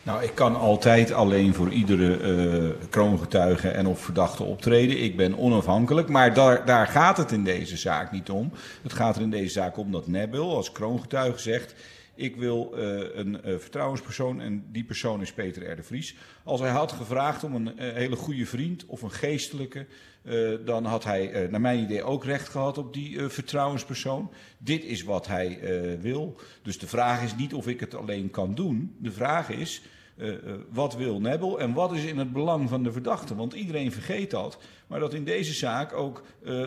Nou, 0.04 0.24
ik 0.24 0.36
kan 0.36 0.56
altijd 0.56 1.12
alleen 1.12 1.54
voor 1.54 1.72
iedere 1.72 2.20
uh, 2.20 2.70
kroongetuige 2.90 3.70
en 3.70 3.88
of 3.88 4.02
verdachte 4.02 4.44
optreden. 4.44 5.04
Ik 5.04 5.18
ben 5.18 5.38
onafhankelijk, 5.38 6.10
maar 6.10 6.34
daar, 6.34 6.66
daar 6.66 6.88
gaat 6.88 7.18
het 7.18 7.32
in 7.32 7.44
deze 7.44 7.78
zaak 7.78 8.12
niet 8.12 8.30
om. 8.30 8.52
Het 8.82 8.94
gaat 8.94 9.16
er 9.16 9.22
in 9.22 9.30
deze 9.30 9.52
zaak 9.52 9.78
om 9.78 9.92
dat 9.92 10.08
Nebel 10.08 10.56
als 10.56 10.72
kroongetuige 10.72 11.40
zegt... 11.40 11.76
ik 12.16 12.36
wil 12.36 12.74
uh, 12.76 13.00
een 13.14 13.42
uh, 13.46 13.58
vertrouwenspersoon 13.58 14.42
en 14.42 14.66
die 14.72 14.84
persoon 14.84 15.22
is 15.22 15.34
Peter 15.34 15.80
R. 15.80 15.84
Vries. 15.84 16.16
Als 16.44 16.60
hij 16.60 16.70
had 16.70 16.92
gevraagd 16.92 17.44
om 17.44 17.56
een 17.56 17.72
hele 17.78 18.16
goede 18.16 18.46
vriend 18.46 18.86
of 18.86 19.02
een 19.02 19.12
geestelijke... 19.12 19.86
Uh, 20.24 20.58
dan 20.66 20.86
had 20.86 21.04
hij, 21.04 21.44
uh, 21.44 21.50
naar 21.50 21.62
mijn 21.62 21.80
idee, 21.80 22.04
ook 22.04 22.26
recht 22.26 22.50
gehad 22.50 22.78
op 22.78 22.94
die 22.94 23.16
uh, 23.16 23.30
vertrouwenspersoon. 23.30 24.32
Dit 24.58 24.84
is 24.84 25.04
wat 25.04 25.28
hij 25.28 25.60
wil. 26.02 26.40
Dus 26.62 26.80
de 26.80 26.88
vraag 26.88 27.24
is 27.24 27.36
niet 27.36 27.54
of 27.54 27.68
ik 27.68 27.80
het 27.80 27.96
alleen 27.96 28.30
kan 28.30 28.54
doen. 28.54 28.96
De 28.98 29.12
vraag 29.12 29.50
is, 29.50 29.82
wat 30.70 30.96
wil 30.96 31.20
Nebel 31.20 31.60
en 31.60 31.74
wat 31.74 31.94
is 31.94 32.04
in 32.04 32.18
het 32.18 32.34
belang 32.34 32.70
van 32.70 32.84
de 32.84 32.92
verdachte? 32.92 33.36
Want 33.36 33.54
iedereen 33.54 33.92
vergeet 33.92 34.32
dat. 34.32 34.58
Maar 34.88 35.00
dat 35.00 35.14
in 35.14 35.24
deze 35.24 35.54
zaak 35.54 35.94
ook 35.94 36.24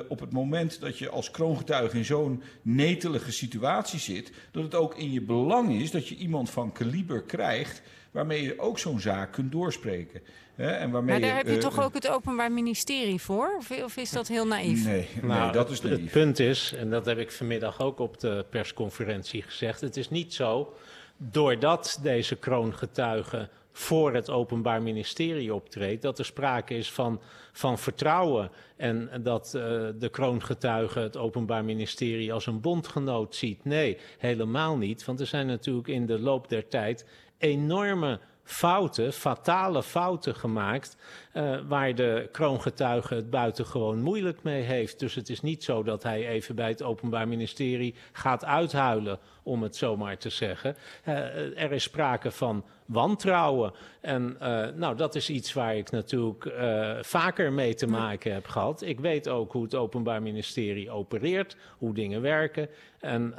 op 0.08 0.20
het 0.20 0.32
moment 0.32 0.80
dat 0.80 0.98
je 0.98 1.08
als 1.08 1.30
kroongetuige 1.30 1.96
in 1.96 2.04
zo'n 2.04 2.42
netelige 2.62 3.32
situatie 3.32 3.98
zit... 3.98 4.32
dat 4.50 4.62
het 4.62 4.74
ook 4.74 4.96
in 4.96 5.12
je 5.12 5.22
belang 5.22 5.80
is 5.80 5.90
dat 5.90 6.08
je 6.08 6.16
iemand 6.16 6.50
van 6.50 6.72
kaliber 6.72 7.22
krijgt 7.22 7.82
waarmee 8.14 8.42
je 8.42 8.58
ook 8.58 8.78
zo'n 8.78 9.00
zaak 9.00 9.32
kunt 9.32 9.52
doorspreken. 9.52 10.20
Hè, 10.54 10.70
en 10.70 10.90
waarmee 10.90 11.10
maar 11.10 11.20
daar 11.20 11.30
je, 11.30 11.36
heb 11.36 11.46
je 11.46 11.54
uh, 11.54 11.60
toch 11.60 11.84
ook 11.84 11.94
het 11.94 12.08
Openbaar 12.08 12.52
Ministerie 12.52 13.20
voor? 13.20 13.54
Of, 13.58 13.70
of 13.82 13.96
is 13.96 14.10
dat 14.10 14.28
heel 14.28 14.46
naïef? 14.46 14.84
Nee, 14.84 15.08
nou, 15.22 15.42
nee 15.42 15.52
dat 15.52 15.70
is 15.70 15.78
het, 15.78 15.90
naïef. 15.90 16.02
Het 16.02 16.12
punt 16.12 16.38
is, 16.38 16.74
en 16.78 16.90
dat 16.90 17.06
heb 17.06 17.18
ik 17.18 17.32
vanmiddag 17.32 17.80
ook 17.80 17.98
op 17.98 18.20
de 18.20 18.44
persconferentie 18.50 19.42
gezegd... 19.42 19.80
het 19.80 19.96
is 19.96 20.10
niet 20.10 20.34
zo, 20.34 20.74
doordat 21.16 21.98
deze 22.02 22.36
kroongetuige 22.36 23.48
voor 23.72 24.14
het 24.14 24.30
Openbaar 24.30 24.82
Ministerie 24.82 25.54
optreedt, 25.54 26.02
dat 26.02 26.18
er 26.18 26.24
sprake 26.24 26.74
is 26.74 26.92
van, 26.92 27.20
van 27.52 27.78
vertrouwen 27.78 28.50
en 28.76 29.10
dat 29.22 29.52
uh, 29.56 29.62
de 29.98 30.08
kroongetuige 30.10 30.98
het 30.98 31.16
Openbaar 31.16 31.64
Ministerie 31.64 32.32
als 32.32 32.46
een 32.46 32.60
bondgenoot 32.60 33.34
ziet. 33.34 33.64
Nee, 33.64 33.98
helemaal 34.18 34.76
niet, 34.76 35.04
want 35.04 35.20
er 35.20 35.26
zijn 35.26 35.46
natuurlijk 35.46 35.88
in 35.88 36.06
de 36.06 36.18
loop 36.18 36.48
der 36.48 36.68
tijd 36.68 37.06
enorme 37.44 38.20
fouten, 38.44 39.12
fatale 39.12 39.82
fouten 39.82 40.34
gemaakt, 40.34 40.96
uh, 41.34 41.58
waar 41.68 41.94
de 41.94 42.28
kroongetuige 42.32 43.14
het 43.14 43.30
buitengewoon 43.30 44.02
moeilijk 44.02 44.42
mee 44.42 44.62
heeft. 44.62 44.98
Dus 44.98 45.14
het 45.14 45.28
is 45.28 45.40
niet 45.40 45.64
zo 45.64 45.82
dat 45.82 46.02
hij 46.02 46.28
even 46.28 46.54
bij 46.54 46.68
het 46.68 46.82
Openbaar 46.82 47.28
Ministerie 47.28 47.94
gaat 48.12 48.44
uithuilen, 48.44 49.18
om 49.42 49.62
het 49.62 49.76
zo 49.76 49.96
maar 49.96 50.18
te 50.18 50.30
zeggen. 50.30 50.76
Uh, 51.08 51.62
er 51.62 51.72
is 51.72 51.82
sprake 51.82 52.30
van 52.30 52.64
wantrouwen. 52.86 53.72
En 54.00 54.36
uh, 54.42 54.66
nou, 54.74 54.96
dat 54.96 55.14
is 55.14 55.30
iets 55.30 55.52
waar 55.52 55.76
ik 55.76 55.90
natuurlijk 55.90 56.52
vaker 57.00 57.52
mee 57.52 57.74
te 57.74 57.86
maken 57.86 58.32
heb 58.32 58.46
gehad. 58.46 58.82
Ik 58.82 59.00
weet 59.00 59.28
ook 59.28 59.52
hoe 59.52 59.62
het 59.62 59.74
Openbaar 59.74 60.22
Ministerie 60.22 60.90
opereert, 60.90 61.56
hoe 61.78 61.94
dingen 61.94 62.20
werken. 62.20 62.68
En 63.00 63.34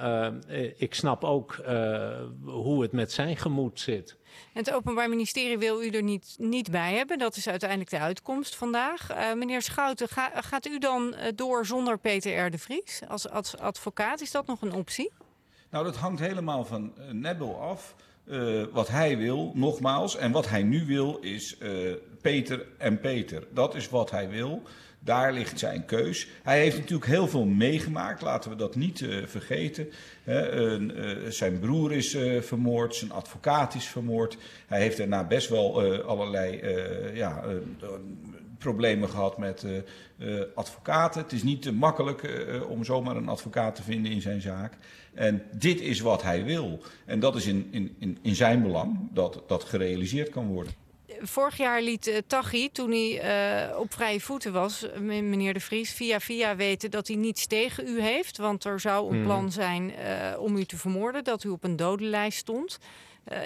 ik 0.77 0.93
snap 0.93 1.23
ook 1.23 1.55
hoe 2.45 2.81
het 2.81 2.91
met 2.91 3.11
zijn 3.11 3.37
gemoed 3.37 3.79
zit. 3.79 4.17
En 4.53 4.63
het 4.63 4.71
Openbaar 4.73 5.09
Ministerie 5.09 5.57
wil 5.57 5.83
u 5.83 5.89
er 5.89 6.03
niet, 6.03 6.35
niet 6.37 6.71
bij 6.71 6.93
hebben. 6.93 7.17
Dat 7.17 7.35
is 7.35 7.49
uiteindelijk 7.49 7.89
de 7.89 7.99
uitkomst 7.99 8.55
vandaag. 8.55 9.07
Meneer 9.35 9.61
Schouten, 9.61 10.07
ga, 10.07 10.41
gaat 10.41 10.67
u 10.67 10.77
dan 10.77 11.15
door 11.35 11.65
zonder 11.65 11.97
Peter 11.97 12.45
R. 12.45 12.51
de 12.51 12.57
Vries 12.57 13.01
als, 13.07 13.29
als 13.29 13.57
advocaat? 13.57 14.21
Is 14.21 14.31
dat 14.31 14.47
nog 14.47 14.61
een 14.61 14.73
optie? 14.73 15.11
Nou, 15.69 15.83
dat 15.85 15.95
hangt 15.95 16.19
helemaal 16.19 16.65
van 16.65 16.93
uh, 16.99 17.11
Nebel 17.11 17.61
af. 17.61 17.95
wat 18.71 18.87
hij 18.87 19.17
wil, 19.17 19.51
nogmaals. 19.55 20.17
En 20.17 20.31
wat 20.31 20.49
hij 20.49 20.63
nu 20.63 20.85
wil 20.85 21.17
is 21.21 21.57
Peter 22.21 22.65
en 22.77 22.99
Peter. 22.99 23.43
Dat 23.53 23.75
is 23.75 23.89
wat 23.89 24.11
hij 24.11 24.29
wil. 24.29 24.61
Daar 24.99 25.33
ligt 25.33 25.59
zijn 25.59 25.85
keus. 25.85 26.27
Hij 26.43 26.59
heeft 26.59 26.77
natuurlijk 26.77 27.09
heel 27.09 27.27
veel 27.27 27.45
meegemaakt, 27.45 28.21
laten 28.21 28.49
we 28.49 28.55
dat 28.55 28.75
niet 28.75 29.05
vergeten. 29.25 29.89
Zijn 31.29 31.59
broer 31.59 31.91
is 31.93 32.17
vermoord, 32.39 32.95
zijn 32.95 33.11
advocaat 33.11 33.75
is 33.75 33.85
vermoord. 33.85 34.37
Hij 34.67 34.81
heeft 34.81 34.97
daarna 34.97 35.23
best 35.23 35.49
wel 35.49 35.81
allerlei 36.03 36.61
ja, 37.13 37.43
problemen 38.57 39.09
gehad 39.09 39.37
met 39.37 39.65
advocaten. 40.55 41.21
Het 41.21 41.31
is 41.31 41.43
niet 41.43 41.71
makkelijk 41.73 42.27
om 42.69 42.83
zomaar 42.83 43.15
een 43.15 43.29
advocaat 43.29 43.75
te 43.75 43.83
vinden 43.83 44.11
in 44.11 44.21
zijn 44.21 44.41
zaak. 44.41 44.73
En 45.13 45.43
dit 45.51 45.81
is 45.81 45.99
wat 45.99 46.23
hij 46.23 46.43
wil. 46.43 46.79
En 47.05 47.19
dat 47.19 47.35
is 47.35 47.45
in, 47.45 47.67
in, 47.99 48.17
in 48.21 48.35
zijn 48.35 48.61
belang 48.61 48.97
dat 49.11 49.43
dat 49.47 49.63
gerealiseerd 49.63 50.29
kan 50.29 50.47
worden 50.47 50.73
vorig 51.21 51.57
jaar 51.57 51.81
liet 51.81 52.07
uh, 52.07 52.17
Taghi, 52.27 52.69
toen 52.71 52.89
hij 52.91 53.69
uh, 53.69 53.79
op 53.79 53.93
vrije 53.93 54.19
voeten 54.21 54.53
was, 54.53 54.85
meneer 54.99 55.53
De 55.53 55.59
Vries, 55.59 55.93
via 55.93 56.19
via 56.19 56.55
weten 56.55 56.91
dat 56.91 57.07
hij 57.07 57.15
niets 57.15 57.47
tegen 57.47 57.87
u 57.87 58.01
heeft. 58.01 58.37
Want 58.37 58.63
er 58.63 58.79
zou 58.79 59.09
een 59.09 59.15
Mhm. 59.15 59.25
plan 59.25 59.51
zijn 59.51 59.89
uh, 59.91 60.39
om 60.39 60.55
u 60.55 60.65
te 60.65 60.77
vermoorden, 60.77 61.23
dat 61.23 61.43
u 61.43 61.49
op 61.49 61.63
een 61.63 61.75
dodenlijst 61.75 62.37
stond. 62.37 62.79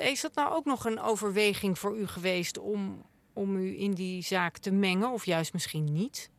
is 0.04 0.22
dat 0.22 0.36
nou 0.36 0.54
ook 0.54 0.66
nog 0.66 0.86
een 0.86 1.00
overweging 1.02 1.80
voor 1.80 1.98
u 1.98 2.08
geweest 2.08 2.58
om, 2.60 3.04
om 3.40 3.56
u 3.56 3.80
in 3.80 3.92
die 3.92 4.24
zaak 4.24 4.58
te 4.58 4.72
mengen, 4.72 5.12
of 5.12 5.26
juist 5.26 5.54
misschien 5.54 5.94
niet? 5.94 6.30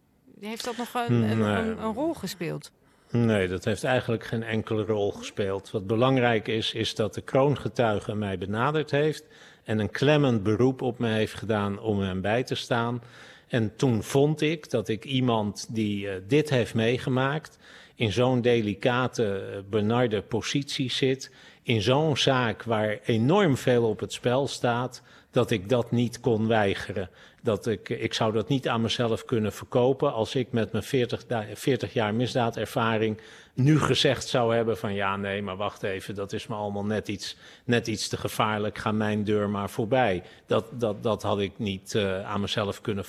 Heeft 0.40 0.64
dat 0.64 0.76
nog 0.76 0.94
een, 0.94 1.22
een, 1.22 1.40
een, 1.40 1.82
een 1.82 1.94
rol 1.94 2.14
gespeeld? 2.14 2.70
Nee, 3.10 3.48
dat 3.48 3.64
heeft 3.64 3.84
eigenlijk 3.84 4.24
geen 4.24 4.42
enkele 4.42 4.84
rol 4.84 5.12
gespeeld. 5.12 5.70
Wat 5.70 5.86
belangrijk 5.86 6.48
is, 6.48 6.74
is 6.74 6.94
dat 6.94 7.14
de 7.14 7.20
kroongetuige 7.20 8.14
mij 8.14 8.38
benaderd 8.38 8.90
heeft 8.90 9.24
en 9.64 9.78
een 9.78 9.90
klemmend 9.90 10.42
beroep 10.42 10.82
op 10.82 10.98
me 10.98 11.08
heeft 11.08 11.34
gedaan 11.34 11.78
om 11.78 12.00
hem 12.00 12.20
bij 12.20 12.42
te 12.42 12.54
staan. 12.54 13.02
En 13.48 13.76
toen 13.76 14.02
vond 14.02 14.40
ik 14.40 14.70
dat 14.70 14.88
ik 14.88 15.04
iemand 15.04 15.66
die 15.74 16.06
uh, 16.06 16.12
dit 16.26 16.50
heeft 16.50 16.74
meegemaakt, 16.74 17.58
in 17.94 18.12
zo'n 18.12 18.40
delicate, 18.40 19.50
uh, 19.52 19.70
benarde 19.70 20.22
positie 20.22 20.90
zit, 20.90 21.30
in 21.62 21.82
zo'n 21.82 22.16
zaak 22.16 22.62
waar 22.62 22.98
enorm 23.04 23.56
veel 23.56 23.88
op 23.88 24.00
het 24.00 24.12
spel 24.12 24.46
staat, 24.46 25.02
dat 25.30 25.50
ik 25.50 25.68
dat 25.68 25.90
niet 25.90 26.20
kon 26.20 26.46
weigeren. 26.46 27.10
Dat 27.42 27.66
ik, 27.66 27.88
ik 27.88 28.14
zou 28.14 28.32
dat 28.32 28.48
niet 28.48 28.68
aan 28.68 28.80
mezelf 28.80 29.24
kunnen 29.24 29.52
verkopen 29.52 30.12
als 30.12 30.34
ik 30.34 30.52
met 30.52 30.72
mijn 30.72 30.84
40, 30.84 31.24
40 31.54 31.92
jaar 31.92 32.14
misdaadervaring 32.14 33.20
nu 33.54 33.80
gezegd 33.80 34.28
zou 34.28 34.54
hebben 34.54 34.78
van 34.78 34.94
ja, 34.94 35.16
nee, 35.16 35.42
maar 35.42 35.56
wacht 35.56 35.82
even, 35.82 36.14
dat 36.14 36.32
is 36.32 36.46
me 36.46 36.54
allemaal 36.54 36.84
net 36.84 37.08
iets, 37.08 37.36
net 37.64 37.86
iets 37.86 38.08
te 38.08 38.16
gevaarlijk, 38.16 38.78
ga 38.78 38.92
mijn 38.92 39.24
deur 39.24 39.48
maar 39.48 39.70
voorbij. 39.70 40.22
Dat, 40.46 40.66
dat, 40.72 41.02
dat 41.02 41.22
had 41.22 41.40
ik 41.40 41.52
niet 41.56 41.94
uh, 41.94 42.30
aan 42.30 42.40
mezelf 42.40 42.80
kunnen 42.80 43.04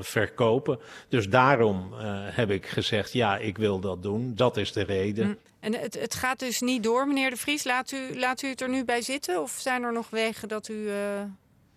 verkopen. 0.00 0.78
Dus 1.08 1.28
daarom 1.28 1.92
uh, 1.92 1.98
heb 2.26 2.50
ik 2.50 2.66
gezegd, 2.66 3.12
ja, 3.12 3.36
ik 3.36 3.58
wil 3.58 3.80
dat 3.80 4.02
doen. 4.02 4.32
Dat 4.34 4.56
is 4.56 4.72
de 4.72 4.82
reden. 4.82 5.26
Mm. 5.26 5.38
En 5.60 5.74
het, 5.74 6.00
het, 6.00 6.14
gaat 6.14 6.38
dus 6.38 6.60
niet 6.60 6.82
door, 6.82 7.06
meneer 7.06 7.30
De 7.30 7.36
Vries. 7.36 7.64
Laat 7.64 7.92
u, 7.92 8.18
laat 8.18 8.42
u 8.42 8.48
het 8.48 8.60
er 8.60 8.68
nu 8.68 8.84
bij 8.84 9.02
zitten? 9.02 9.42
Of 9.42 9.50
zijn 9.50 9.82
er 9.82 9.92
nog 9.92 10.10
wegen 10.10 10.48
dat 10.48 10.68
u 10.68 10.74
uh, 10.74 10.94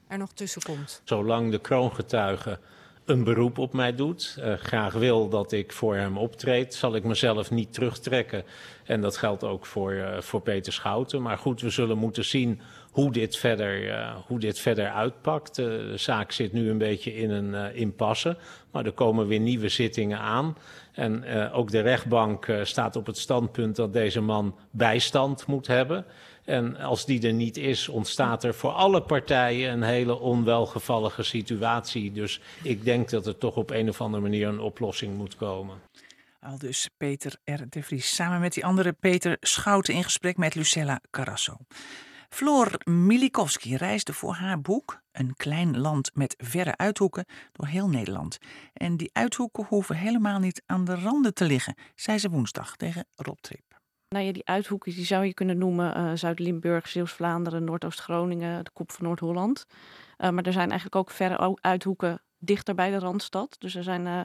er 0.08 0.18
nog 0.18 0.32
tussen 0.32 0.62
komt? 0.62 1.02
Zolang 1.04 1.52
de 1.52 1.60
kroongetuige 1.60 2.60
een 3.08 3.24
beroep 3.24 3.58
op 3.58 3.74
mij 3.74 3.96
doet, 3.96 4.38
uh, 4.40 4.54
graag 4.54 4.94
wil 4.94 5.30
dat 5.30 5.52
ik 5.52 5.72
voor 5.72 5.96
hem 5.96 6.18
optreed, 6.18 6.74
zal 6.74 6.96
ik 6.96 7.04
mezelf 7.04 7.52
niet 7.52 7.74
terugtrekken. 7.74 8.44
En 8.84 9.02
dat 9.02 9.18
geldt 9.18 9.44
ook 9.44 9.66
voor, 9.66 9.94
uh, 9.94 10.22
voor 10.22 10.42
Peter 10.42 10.74
Schouten. 10.74 11.22
Maar 11.22 11.38
goed, 11.38 11.62
we 11.62 11.70
zullen 11.70 11.98
moeten 11.98 12.26
zien 12.26 12.62
hoe 12.92 13.12
dit 13.12 13.38
verder, 13.38 13.86
uh, 13.86 14.16
hoe 14.26 14.40
dit 14.40 14.60
verder 14.60 14.90
uitpakt. 14.90 15.56
de 15.56 15.94
zaak 15.96 16.32
zit 16.32 16.54
nu 16.54 16.70
een 16.70 16.78
beetje 16.78 17.16
in 17.16 17.30
een 17.30 17.76
impasse, 17.76 18.38
maar 18.72 18.86
er 18.86 18.92
komen 18.92 19.28
weer 19.28 19.40
nieuwe 19.40 19.70
zittingen 19.70 20.20
aan. 20.20 20.58
En 20.92 21.26
ook 21.52 21.72
de 21.72 21.80
rechtbank 21.80 22.48
staat 22.64 22.96
op 22.96 23.06
het 23.06 23.18
standpunt 23.18 23.76
dat 23.76 23.94
deze 23.94 24.22
man 24.22 24.56
bijstand 24.72 25.46
moet 25.46 25.68
hebben. 25.68 26.06
En 26.48 26.78
als 26.78 27.06
die 27.06 27.28
er 27.28 27.34
niet 27.34 27.58
is, 27.58 27.88
ontstaat 27.88 28.44
er 28.44 28.54
voor 28.54 28.72
alle 28.72 29.02
partijen 29.02 29.72
een 29.72 29.84
hele 29.84 30.20
onwelgevallige 30.20 31.24
situatie. 31.24 32.12
Dus 32.12 32.42
ik 32.64 32.84
denk 32.84 33.10
dat 33.10 33.28
er 33.28 33.38
toch 33.38 33.56
op 33.56 33.70
een 33.70 33.90
of 33.90 34.02
andere 34.02 34.24
manier 34.24 34.48
een 34.48 34.60
oplossing 34.60 35.18
moet 35.18 35.36
komen. 35.36 35.78
Al 36.40 36.58
dus 36.58 36.90
Peter 36.98 37.36
R. 37.44 37.62
de 37.70 37.84
Vries 37.84 38.16
samen 38.16 38.40
met 38.40 38.54
die 38.54 38.66
andere 38.66 38.94
Peter 38.94 39.38
Schouten 39.40 39.94
in 39.94 40.04
gesprek 40.04 40.38
met 40.38 40.56
Lucella 40.56 41.02
Carrasso. 41.12 41.58
Floor 42.30 42.72
Milikowski 42.84 43.76
reisde 43.76 44.14
voor 44.14 44.34
haar 44.34 44.62
boek 44.62 45.02
Een 45.12 45.36
klein 45.36 45.78
land 45.78 46.12
met 46.14 46.36
verre 46.38 46.78
uithoeken 46.78 47.26
door 47.52 47.68
heel 47.68 47.90
Nederland. 47.90 48.38
En 48.74 48.98
die 48.98 49.10
uithoeken 49.14 49.66
hoeven 49.66 49.96
helemaal 49.96 50.40
niet 50.40 50.62
aan 50.66 50.86
de 50.86 50.96
randen 50.96 51.34
te 51.34 51.46
liggen, 51.46 51.76
zei 51.96 52.18
ze 52.18 52.30
woensdag 52.30 52.76
tegen 52.76 53.06
Rob 53.16 53.38
Trip. 53.42 53.67
Nou 54.10 54.26
ja, 54.26 54.32
die 54.32 54.48
uithoeken 54.48 54.94
die 54.94 55.06
zou 55.06 55.26
je 55.26 55.34
kunnen 55.34 55.58
noemen 55.58 55.98
uh, 55.98 56.12
Zuid-Limburg, 56.14 56.88
Zeeuws-Vlaanderen, 56.88 57.64
Noordoost-Groningen, 57.64 58.64
de 58.64 58.70
kop 58.74 58.92
van 58.92 59.06
Noord-Holland. 59.06 59.66
Uh, 60.18 60.30
maar 60.30 60.44
er 60.44 60.54
zijn 60.54 60.70
eigenlijk 60.70 60.96
ook 60.96 61.12
verre 61.12 61.58
uithoeken 61.62 62.22
dichter 62.38 62.76
bij 62.76 62.90
de 62.90 63.00
Randstad. 63.00 63.56
Dus 63.60 63.76
er 63.76 63.84
zijn 63.84 64.06
uh, 64.06 64.24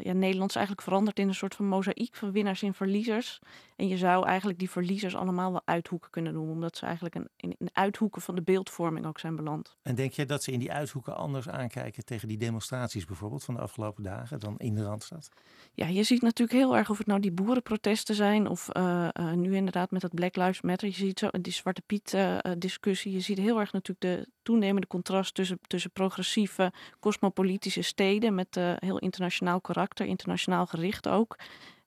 ja, 0.00 0.12
Nederland 0.12 0.50
is 0.50 0.56
eigenlijk 0.56 0.86
veranderd 0.86 1.18
in 1.18 1.28
een 1.28 1.34
soort 1.34 1.54
van 1.54 1.66
mozaïek 1.66 2.14
van 2.14 2.32
winnaars 2.32 2.62
en 2.62 2.74
verliezers. 2.74 3.40
En 3.76 3.88
je 3.88 3.96
zou 3.96 4.26
eigenlijk 4.26 4.58
die 4.58 4.70
verliezers 4.70 5.14
allemaal 5.14 5.50
wel 5.50 5.62
uithoeken 5.64 6.10
kunnen 6.10 6.32
noemen, 6.32 6.52
omdat 6.52 6.76
ze 6.76 6.84
eigenlijk 6.84 7.14
een, 7.14 7.28
in, 7.36 7.54
in 7.58 7.68
uithoeken 7.72 8.22
van 8.22 8.34
de 8.34 8.42
beeldvorming 8.42 9.06
ook 9.06 9.18
zijn 9.18 9.36
beland. 9.36 9.76
En 9.82 9.94
denk 9.94 10.12
je 10.12 10.26
dat 10.26 10.42
ze 10.42 10.52
in 10.52 10.58
die 10.58 10.72
uithoeken 10.72 11.16
anders 11.16 11.48
aankijken 11.48 12.04
tegen 12.04 12.28
die 12.28 12.38
demonstraties 12.38 13.04
bijvoorbeeld 13.04 13.44
van 13.44 13.54
de 13.54 13.60
afgelopen 13.60 14.02
dagen 14.02 14.40
dan 14.40 14.54
in 14.58 14.74
de 14.74 14.82
Randstad? 14.82 15.28
Ja, 15.72 15.86
je 15.86 16.02
ziet 16.02 16.22
natuurlijk 16.22 16.58
heel 16.58 16.76
erg 16.76 16.90
of 16.90 16.98
het 16.98 17.06
nou 17.06 17.20
die 17.20 17.32
boerenprotesten 17.32 18.14
zijn 18.14 18.48
of 18.48 18.68
uh, 18.76 19.08
uh, 19.12 19.32
nu 19.32 19.54
inderdaad 19.54 19.90
met 19.90 20.00
dat 20.00 20.14
Black 20.14 20.36
Lives 20.36 20.60
Matter. 20.60 20.88
Je 20.88 20.94
ziet 20.94 21.18
zo 21.18 21.28
die 21.40 21.52
Zwarte 21.52 21.82
Piet 21.86 22.16
discussie. 22.58 23.12
Je 23.12 23.20
ziet 23.20 23.38
heel 23.38 23.60
erg 23.60 23.72
natuurlijk 23.72 24.00
de 24.00 24.28
toenemende 24.42 24.86
contrast 24.86 25.34
tussen, 25.34 25.58
tussen 25.66 25.90
progressieve, 25.90 26.72
cosmopolitische 27.00 27.82
steden 27.82 28.34
met 28.34 28.60
heel 28.78 28.98
internationaal 28.98 29.60
karakter, 29.60 30.06
internationaal 30.06 30.66
gericht 30.66 31.08
ook. 31.08 31.36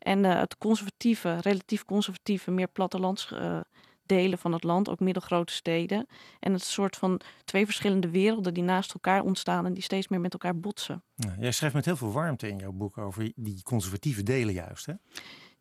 En 0.07 0.23
uh, 0.23 0.39
het 0.39 0.57
conservatieve, 0.57 1.37
relatief 1.41 1.85
conservatieve, 1.85 2.51
meer 2.51 2.67
plattelandsdelen 2.67 4.31
uh, 4.31 4.37
van 4.37 4.53
het 4.53 4.63
land, 4.63 4.89
ook 4.89 4.99
middelgrote 4.99 5.53
steden. 5.53 6.07
En 6.39 6.53
het 6.53 6.63
soort 6.63 6.95
van 6.95 7.21
twee 7.45 7.65
verschillende 7.65 8.09
werelden 8.09 8.53
die 8.53 8.63
naast 8.63 8.93
elkaar 8.93 9.23
ontstaan 9.23 9.65
en 9.65 9.73
die 9.73 9.83
steeds 9.83 10.07
meer 10.07 10.19
met 10.19 10.33
elkaar 10.33 10.59
botsen. 10.59 11.03
Jij 11.39 11.51
schrijft 11.51 11.75
met 11.75 11.85
heel 11.85 11.95
veel 11.95 12.11
warmte 12.11 12.49
in 12.49 12.57
jouw 12.57 12.71
boek 12.71 12.97
over 12.97 13.31
die 13.35 13.63
conservatieve 13.63 14.23
delen 14.23 14.53
juist, 14.53 14.85
hè? 14.85 14.93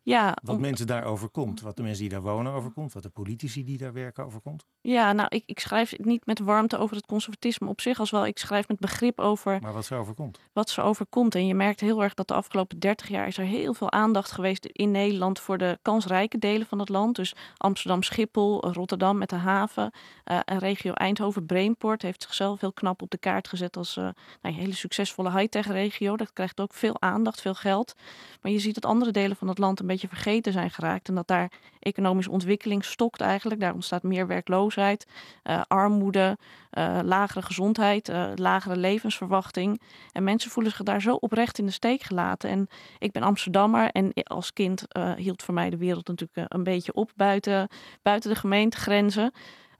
Ja, 0.07 0.37
wat 0.43 0.55
om... 0.55 0.61
mensen 0.61 0.87
daar 0.87 1.03
overkomt, 1.03 1.61
wat 1.61 1.75
de 1.75 1.81
mensen 1.81 2.01
die 2.01 2.09
daar 2.09 2.21
wonen 2.21 2.53
overkomt, 2.53 2.93
wat 2.93 3.03
de 3.03 3.09
politici 3.09 3.63
die 3.63 3.77
daar 3.77 3.93
werken 3.93 4.25
overkomt. 4.25 4.65
Ja, 4.81 5.13
nou, 5.13 5.27
ik, 5.29 5.43
ik 5.45 5.59
schrijf 5.59 5.97
niet 5.97 6.25
met 6.25 6.39
warmte 6.39 6.77
over 6.77 6.95
het 6.95 7.05
conservatisme 7.05 7.67
op 7.67 7.81
zich 7.81 7.99
als 7.99 8.11
wel. 8.11 8.25
Ik 8.25 8.37
schrijf 8.37 8.67
met 8.67 8.79
begrip 8.79 9.19
over. 9.19 9.59
Maar 9.61 9.73
wat 9.73 9.85
ze 9.85 9.95
overkomt. 9.95 10.39
Wat 10.53 10.69
ze 10.69 10.81
overkomt. 10.81 11.35
En 11.35 11.47
je 11.47 11.53
merkt 11.53 11.79
heel 11.79 12.03
erg 12.03 12.13
dat 12.13 12.27
de 12.27 12.33
afgelopen 12.33 12.79
30 12.79 13.07
jaar 13.07 13.27
is 13.27 13.37
er 13.37 13.45
heel 13.45 13.73
veel 13.73 13.91
aandacht 13.91 14.31
geweest 14.31 14.65
in 14.65 14.91
Nederland 14.91 15.39
voor 15.39 15.57
de 15.57 15.79
kansrijke 15.81 16.37
delen 16.37 16.67
van 16.67 16.79
het 16.79 16.89
land. 16.89 17.15
Dus 17.15 17.35
Amsterdam, 17.57 18.03
Schiphol, 18.03 18.71
Rotterdam 18.71 19.17
met 19.17 19.29
de 19.29 19.35
haven. 19.35 19.91
Uh, 20.31 20.39
en 20.45 20.59
regio 20.59 20.91
Eindhoven, 20.91 21.45
Brainport 21.45 22.01
heeft 22.01 22.23
zichzelf 22.23 22.59
heel 22.59 22.73
knap 22.73 23.01
op 23.01 23.09
de 23.09 23.17
kaart 23.17 23.47
gezet 23.47 23.77
als 23.77 23.97
uh, 23.97 24.03
nou, 24.03 24.15
een 24.41 24.53
hele 24.53 24.75
succesvolle 24.75 25.31
high-tech 25.31 25.67
regio. 25.67 26.17
Dat 26.17 26.33
krijgt 26.33 26.61
ook 26.61 26.73
veel 26.73 27.01
aandacht, 27.01 27.41
veel 27.41 27.55
geld. 27.55 27.93
Maar 28.41 28.51
je 28.51 28.59
ziet 28.59 28.73
dat 28.73 28.85
andere 28.85 29.11
delen 29.11 29.37
van 29.37 29.47
het 29.47 29.57
land 29.57 29.79
een 29.79 29.87
vergeten 29.99 30.53
zijn 30.53 30.71
geraakt. 30.71 31.07
En 31.07 31.15
dat 31.15 31.27
daar 31.27 31.51
economische 31.79 32.31
ontwikkeling 32.31 32.85
stokt 32.85 33.21
eigenlijk. 33.21 33.59
Daar 33.59 33.73
ontstaat 33.73 34.03
meer 34.03 34.27
werkloosheid, 34.27 35.07
uh, 35.43 35.61
armoede, 35.67 36.37
uh, 36.77 36.99
lagere 37.03 37.41
gezondheid, 37.41 38.09
uh, 38.09 38.31
lagere 38.35 38.77
levensverwachting. 38.77 39.81
En 40.11 40.23
mensen 40.23 40.51
voelen 40.51 40.71
zich 40.71 40.83
daar 40.83 41.01
zo 41.01 41.13
oprecht 41.13 41.57
in 41.57 41.65
de 41.65 41.71
steek 41.71 42.01
gelaten. 42.01 42.49
En 42.49 42.67
ik 42.99 43.11
ben 43.11 43.23
Amsterdammer 43.23 43.89
en 43.91 44.13
als 44.13 44.53
kind 44.53 44.85
hield 45.15 45.43
voor 45.43 45.53
mij 45.53 45.69
de 45.69 45.77
wereld 45.77 46.07
natuurlijk 46.07 46.53
een 46.53 46.63
beetje 46.63 46.93
op 46.93 47.11
buiten, 47.15 47.67
buiten 48.01 48.29
de 48.29 48.39
gemeentegrenzen. 48.39 49.31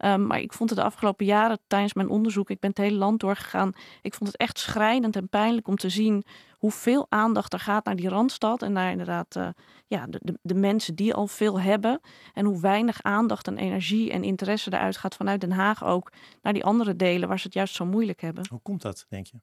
Um, 0.05 0.27
maar 0.27 0.39
ik 0.39 0.53
vond 0.53 0.69
het 0.69 0.79
de 0.79 0.85
afgelopen 0.85 1.25
jaren 1.25 1.59
tijdens 1.67 1.93
mijn 1.93 2.09
onderzoek, 2.09 2.49
ik 2.49 2.59
ben 2.59 2.69
het 2.69 2.79
hele 2.79 2.97
land 2.97 3.19
doorgegaan, 3.19 3.73
ik 4.01 4.13
vond 4.13 4.31
het 4.31 4.39
echt 4.39 4.59
schrijnend 4.59 5.15
en 5.15 5.29
pijnlijk 5.29 5.67
om 5.67 5.75
te 5.75 5.89
zien 5.89 6.23
hoeveel 6.57 7.05
aandacht 7.09 7.53
er 7.53 7.59
gaat 7.59 7.85
naar 7.85 7.95
die 7.95 8.09
Randstad 8.09 8.61
en 8.61 8.71
naar 8.71 8.91
inderdaad 8.91 9.35
uh, 9.35 9.47
ja, 9.87 10.05
de, 10.07 10.19
de, 10.23 10.39
de, 10.41 10.53
mensen 10.53 10.95
die 10.95 11.13
al 11.13 11.27
veel 11.27 11.59
hebben. 11.59 11.99
En 12.33 12.45
hoe 12.45 12.61
weinig 12.61 13.03
aandacht 13.03 13.47
en 13.47 13.57
energie 13.57 14.11
en 14.11 14.23
interesse 14.23 14.73
eruit 14.73 14.97
gaat 14.97 15.15
vanuit 15.15 15.41
Den 15.41 15.51
Haag 15.51 15.85
ook 15.85 16.11
naar 16.41 16.53
die 16.53 16.63
andere 16.63 16.95
delen 16.95 17.27
waar 17.27 17.39
ze 17.39 17.45
het 17.45 17.53
juist 17.53 17.75
zo 17.75 17.85
moeilijk 17.85 18.21
hebben. 18.21 18.45
Hoe 18.49 18.61
komt 18.61 18.81
dat, 18.81 19.05
denk 19.09 19.27
je? 19.27 19.39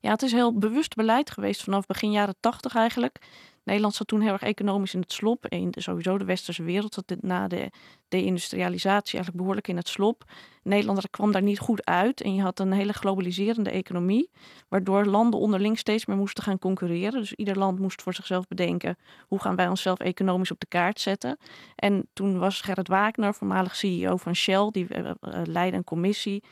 Ja, 0.00 0.10
het 0.10 0.22
is 0.22 0.32
heel 0.32 0.58
bewust 0.58 0.94
beleid 0.94 1.30
geweest 1.30 1.62
vanaf 1.62 1.86
begin 1.86 2.10
jaren 2.10 2.36
tachtig 2.40 2.74
eigenlijk. 2.74 3.18
Nederland 3.66 3.94
zat 3.94 4.06
toen 4.06 4.20
heel 4.20 4.32
erg 4.32 4.42
economisch 4.42 4.94
in 4.94 5.00
het 5.00 5.12
slop. 5.12 5.44
En 5.44 5.68
sowieso 5.70 6.18
de 6.18 6.24
westerse 6.24 6.62
wereld 6.62 6.94
zat 6.94 7.16
na 7.20 7.48
de 7.48 7.70
deindustrialisatie 8.08 9.14
eigenlijk 9.14 9.36
behoorlijk 9.36 9.68
in 9.68 9.76
het 9.76 9.88
slop. 9.88 10.24
Nederland 10.62 11.10
kwam 11.10 11.32
daar 11.32 11.42
niet 11.42 11.58
goed 11.58 11.84
uit 11.84 12.20
en 12.20 12.34
je 12.34 12.42
had 12.42 12.58
een 12.58 12.72
hele 12.72 12.92
globaliserende 12.92 13.70
economie, 13.70 14.30
waardoor 14.68 15.04
landen 15.04 15.40
onderling 15.40 15.78
steeds 15.78 16.06
meer 16.06 16.16
moesten 16.16 16.42
gaan 16.42 16.58
concurreren. 16.58 17.20
Dus 17.20 17.32
ieder 17.32 17.58
land 17.58 17.78
moest 17.78 18.02
voor 18.02 18.14
zichzelf 18.14 18.48
bedenken 18.48 18.96
hoe 19.28 19.40
gaan 19.40 19.56
wij 19.56 19.68
onszelf 19.68 19.98
economisch 19.98 20.50
op 20.50 20.60
de 20.60 20.66
kaart 20.66 21.00
zetten. 21.00 21.38
En 21.76 22.08
toen 22.12 22.38
was 22.38 22.60
Gerrit 22.60 22.88
Wagner, 22.88 23.34
voormalig 23.34 23.76
CEO 23.76 24.16
van 24.16 24.34
Shell, 24.34 24.68
die 24.70 24.86
uh, 24.88 25.10
leidde 25.44 25.76
een 25.76 25.84
commissie 25.84 26.42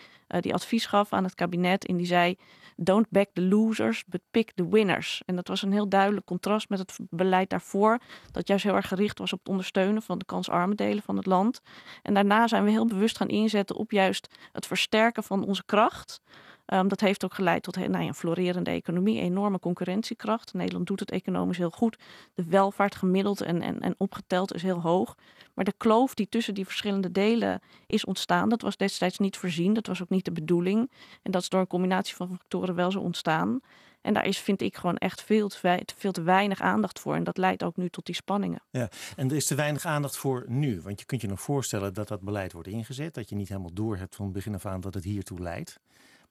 die 0.40 0.54
advies 0.54 0.86
gaf 0.86 1.12
aan 1.12 1.24
het 1.24 1.34
kabinet 1.34 1.86
en 1.86 1.96
die 1.96 2.06
zei 2.06 2.36
don't 2.76 3.06
back 3.10 3.28
the 3.32 3.42
losers, 3.42 4.04
but 4.06 4.20
pick 4.30 4.52
the 4.54 4.68
winners. 4.68 5.22
En 5.26 5.36
dat 5.36 5.48
was 5.48 5.62
een 5.62 5.72
heel 5.72 5.88
duidelijk 5.88 6.26
contrast 6.26 6.68
met 6.68 6.78
het 6.78 6.98
beleid 7.10 7.50
daarvoor, 7.50 7.98
dat 8.30 8.48
juist 8.48 8.64
heel 8.64 8.74
erg 8.74 8.88
gericht 8.88 9.18
was 9.18 9.32
op 9.32 9.38
het 9.38 9.48
ondersteunen 9.48 10.02
van 10.02 10.18
de 10.18 10.24
kansarme 10.24 10.74
delen 10.74 11.02
van 11.02 11.16
het 11.16 11.26
land. 11.26 11.60
En 12.02 12.14
daarna 12.14 12.46
zijn 12.46 12.64
we 12.64 12.70
heel 12.70 12.86
bewust 12.86 13.16
gaan 13.16 13.28
inzetten 13.28 13.76
op 13.76 13.90
juist 13.90 14.28
het 14.52 14.66
versterken 14.66 15.22
van 15.22 15.44
onze 15.44 15.64
kracht. 15.64 16.20
Um, 16.66 16.88
dat 16.88 17.00
heeft 17.00 17.24
ook 17.24 17.34
geleid 17.34 17.62
tot 17.62 17.76
nou 17.76 17.90
ja, 17.90 17.98
een 17.98 18.14
florerende 18.14 18.70
economie, 18.70 19.20
enorme 19.20 19.58
concurrentiekracht. 19.58 20.52
Nederland 20.52 20.86
doet 20.86 21.00
het 21.00 21.10
economisch 21.10 21.58
heel 21.58 21.70
goed. 21.70 21.98
De 22.34 22.44
welvaart 22.44 22.94
gemiddeld 22.94 23.40
en, 23.40 23.62
en, 23.62 23.80
en 23.80 23.94
opgeteld 23.98 24.54
is 24.54 24.62
heel 24.62 24.80
hoog. 24.80 25.14
Maar 25.54 25.64
de 25.64 25.74
kloof 25.76 26.14
die 26.14 26.28
tussen 26.28 26.54
die 26.54 26.64
verschillende 26.64 27.12
delen 27.12 27.60
is 27.86 28.04
ontstaan, 28.04 28.48
dat 28.48 28.62
was 28.62 28.76
destijds 28.76 29.18
niet 29.18 29.36
voorzien. 29.36 29.74
Dat 29.74 29.86
was 29.86 30.02
ook 30.02 30.08
niet 30.08 30.24
de 30.24 30.32
bedoeling. 30.32 30.90
En 31.22 31.30
dat 31.30 31.42
is 31.42 31.48
door 31.48 31.60
een 31.60 31.66
combinatie 31.66 32.14
van 32.14 32.28
factoren 32.28 32.74
wel 32.74 32.90
zo 32.90 33.00
ontstaan. 33.00 33.60
En 34.00 34.14
daar 34.14 34.26
is, 34.26 34.38
vind 34.38 34.62
ik, 34.62 34.76
gewoon 34.76 34.96
echt 34.96 35.22
veel 35.22 35.48
te, 35.48 35.82
veel 35.96 36.12
te 36.12 36.22
weinig 36.22 36.60
aandacht 36.60 37.00
voor. 37.00 37.14
En 37.14 37.24
dat 37.24 37.36
leidt 37.36 37.62
ook 37.62 37.76
nu 37.76 37.88
tot 37.88 38.06
die 38.06 38.14
spanningen. 38.14 38.62
Ja, 38.70 38.88
en 39.16 39.30
er 39.30 39.36
is 39.36 39.46
te 39.46 39.54
weinig 39.54 39.84
aandacht 39.84 40.16
voor 40.16 40.44
nu. 40.48 40.80
Want 40.80 41.00
je 41.00 41.06
kunt 41.06 41.20
je 41.20 41.28
nog 41.28 41.40
voorstellen 41.40 41.94
dat 41.94 42.08
dat 42.08 42.20
beleid 42.20 42.52
wordt 42.52 42.68
ingezet. 42.68 43.14
Dat 43.14 43.28
je 43.28 43.36
niet 43.36 43.48
helemaal 43.48 43.72
door 43.72 43.96
hebt 43.96 44.16
van 44.16 44.32
begin 44.32 44.54
af 44.54 44.66
aan 44.66 44.80
dat 44.80 44.94
het 44.94 45.04
hiertoe 45.04 45.40
leidt. 45.40 45.80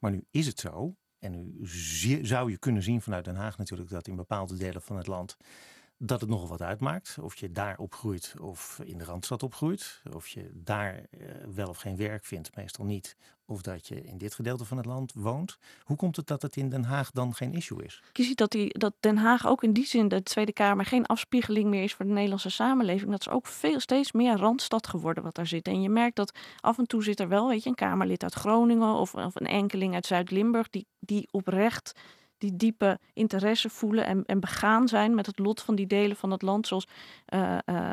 Maar 0.04 0.12
nu 0.12 0.26
is 0.32 0.46
het 0.46 0.60
zo. 0.60 0.96
En 1.20 1.32
nu 1.32 2.26
zou 2.26 2.52
je 2.52 2.58
kunnen 2.58 2.84
zien 2.84 3.02
vanuit 3.02 3.26
Den 3.26 3.36
Haag 3.36 3.58
natuurlijk 3.58 3.90
dat 3.90 4.08
in 4.08 4.16
bepaalde 4.16 4.58
delen 4.58 4.82
van 4.82 4.98
het 4.98 5.08
land 5.08 5.38
dat 6.06 6.22
het 6.22 6.30
nogal 6.30 6.48
wat 6.48 6.62
uitmaakt. 6.62 7.18
Of 7.22 7.36
je 7.36 7.52
daar 7.52 7.78
opgroeit 7.78 8.34
of 8.42 8.80
in 8.84 8.98
de 8.98 9.04
Randstad 9.04 9.44
opgroeit. 9.44 10.02
Of 10.14 10.28
je 10.28 10.52
daar 10.54 10.96
uh, 10.96 11.28
wel 11.54 11.68
of 11.68 11.78
geen 11.78 11.96
werk 11.96 12.26
vindt, 12.26 12.56
meestal 12.56 12.86
niet. 12.86 13.18
Of 13.46 13.62
dat 13.62 13.88
je 13.88 14.02
in 14.02 14.18
dit 14.18 14.34
gedeelte 14.34 14.66
van 14.66 14.78
het 14.78 14.86
land 14.86 15.14
woont. 15.16 15.58
Hoe 15.84 15.98
komt 15.98 16.16
het 16.16 16.28
dat 16.28 16.42
het 16.42 16.56
in 16.56 16.70
Den 16.70 16.84
Haag 16.84 17.12
dan 17.12 17.34
geen 17.34 17.54
issue 17.54 17.84
is? 17.84 18.02
Je 18.14 18.24
ziet 18.24 18.38
dat, 18.38 18.52
die, 18.52 18.78
dat 18.80 18.94
Den 19.00 19.18
Haag 19.18 19.48
ook 19.48 19.64
in 19.64 19.74
die 19.74 19.86
zin, 19.86 20.08
de 20.08 20.24
Tweede 20.24 20.54
Kamer, 20.54 20.86
geen 20.86 21.06
afspiegeling 21.06 21.70
meer 21.70 21.84
is 21.84 21.94
voor 21.94 22.06
de 22.06 22.12
Nederlandse 22.12 22.50
samenleving. 22.50 23.12
Dat 23.12 23.20
is 23.20 23.30
ook 23.30 23.48
veel, 23.48 23.80
steeds 23.80 24.12
meer 24.12 24.38
Randstad 24.38 24.88
geworden 24.88 25.24
wat 25.24 25.36
daar 25.36 25.48
zit. 25.48 25.68
En 25.68 25.82
je 25.82 25.90
merkt 25.90 26.16
dat 26.16 26.38
af 26.60 26.78
en 26.78 26.88
toe 26.88 27.04
zit 27.04 27.20
er 27.20 27.28
wel 27.28 27.48
weet 27.48 27.64
je, 27.64 27.70
een 27.70 27.76
Kamerlid 27.76 28.24
uit 28.24 28.34
Groningen 28.34 28.94
of, 28.94 29.14
of 29.16 29.36
een 29.36 29.48
enkeling 29.48 29.94
uit 29.94 30.06
Zuid-Limburg 30.06 30.70
die, 30.70 30.88
die 31.00 31.28
oprecht 31.32 31.94
die 32.44 32.56
diepe 32.56 33.00
interesse 33.14 33.70
voelen 33.70 34.06
en, 34.06 34.24
en 34.26 34.40
begaan 34.40 34.88
zijn 34.88 35.16
met 35.16 35.26
het 35.26 35.40
lot 35.40 35.62
van 35.62 35.76
die 35.76 35.88
delen 35.88 36.16
van 36.16 36.32
het 36.32 36.42
land. 36.42 36.68
Zoals 36.68 36.88
uh, 37.34 37.58
uh, 37.66 37.92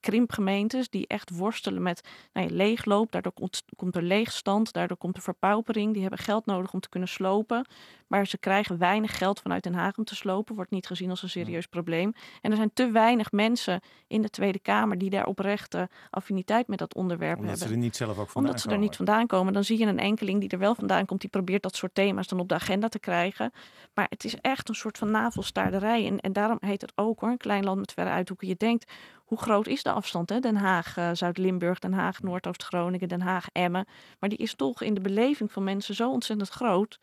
krimpgemeentes 0.00 0.88
die 0.88 1.06
echt 1.06 1.30
worstelen 1.30 1.82
met 1.82 2.08
nou 2.32 2.48
ja, 2.48 2.54
leegloop. 2.54 3.12
Daardoor 3.12 3.32
komt, 3.32 3.62
komt 3.76 3.96
er 3.96 4.02
leegstand, 4.02 4.72
daardoor 4.72 4.96
komt 4.96 5.16
er 5.16 5.22
verpaupering. 5.22 5.92
Die 5.92 6.02
hebben 6.02 6.18
geld 6.18 6.46
nodig 6.46 6.72
om 6.72 6.80
te 6.80 6.88
kunnen 6.88 7.08
slopen. 7.08 7.66
Maar 8.06 8.26
ze 8.26 8.38
krijgen 8.38 8.78
weinig 8.78 9.18
geld 9.18 9.40
vanuit 9.40 9.62
Den 9.62 9.74
Haag 9.74 9.98
om 9.98 10.04
te 10.04 10.14
slopen. 10.14 10.54
Wordt 10.54 10.70
niet 10.70 10.86
gezien 10.86 11.10
als 11.10 11.22
een 11.22 11.30
serieus 11.30 11.66
probleem. 11.66 12.12
En 12.40 12.50
er 12.50 12.56
zijn 12.56 12.70
te 12.74 12.90
weinig 12.90 13.32
mensen 13.32 13.80
in 14.06 14.22
de 14.22 14.30
Tweede 14.30 14.58
Kamer 14.58 14.98
die 14.98 15.10
daar 15.10 15.26
oprechte 15.26 15.88
affiniteit 16.10 16.68
met 16.68 16.78
dat 16.78 16.94
onderwerp 16.94 17.38
Omdat 17.38 17.50
hebben. 17.50 17.68
ze 17.68 17.74
er 17.74 17.80
niet 17.80 17.96
zelf 17.96 18.18
ook 18.18 18.28
vandaan 18.28 18.44
Omdat 18.44 18.60
ze 18.60 18.70
er 18.70 18.78
niet 18.78 18.96
vandaan 18.96 19.26
komen. 19.26 19.52
Dan 19.52 19.64
zie 19.64 19.78
je 19.78 19.86
een 19.86 19.98
enkeling 19.98 20.40
die 20.40 20.48
er 20.48 20.58
wel 20.58 20.74
vandaan 20.74 21.06
komt. 21.06 21.20
Die 21.20 21.30
probeert 21.30 21.62
dat 21.62 21.76
soort 21.76 21.94
thema's 21.94 22.26
dan 22.26 22.40
op 22.40 22.48
de 22.48 22.54
agenda 22.54 22.88
te 22.88 22.98
krijgen. 22.98 23.52
Maar 23.94 24.06
het 24.08 24.24
is 24.24 24.34
echt 24.34 24.68
een 24.68 24.74
soort 24.74 24.98
van 24.98 25.10
navelstaarderij. 25.10 26.06
En, 26.06 26.20
en 26.20 26.32
daarom 26.32 26.58
heet 26.60 26.80
het 26.80 26.92
ook 26.94 27.20
hoor, 27.20 27.30
een 27.30 27.36
klein 27.36 27.64
land 27.64 27.78
met 27.78 27.92
verre 27.92 28.10
uithoeken. 28.10 28.48
Je 28.48 28.56
denkt, 28.56 28.92
hoe 29.24 29.38
groot 29.38 29.66
is 29.66 29.82
de 29.82 29.92
afstand? 29.92 30.28
Hè? 30.28 30.40
Den 30.40 30.56
Haag, 30.56 30.96
uh, 30.96 31.10
Zuid-Limburg, 31.12 31.78
Den 31.78 31.92
Haag, 31.92 32.22
Noordoost-Groningen, 32.22 33.08
Den 33.08 33.20
Haag, 33.20 33.46
Emmen. 33.52 33.86
Maar 34.18 34.28
die 34.28 34.38
is 34.38 34.54
toch 34.54 34.82
in 34.82 34.94
de 34.94 35.00
beleving 35.00 35.52
van 35.52 35.64
mensen 35.64 35.94
zo 35.94 36.10
ontzettend 36.10 36.48
groot. 36.48 36.98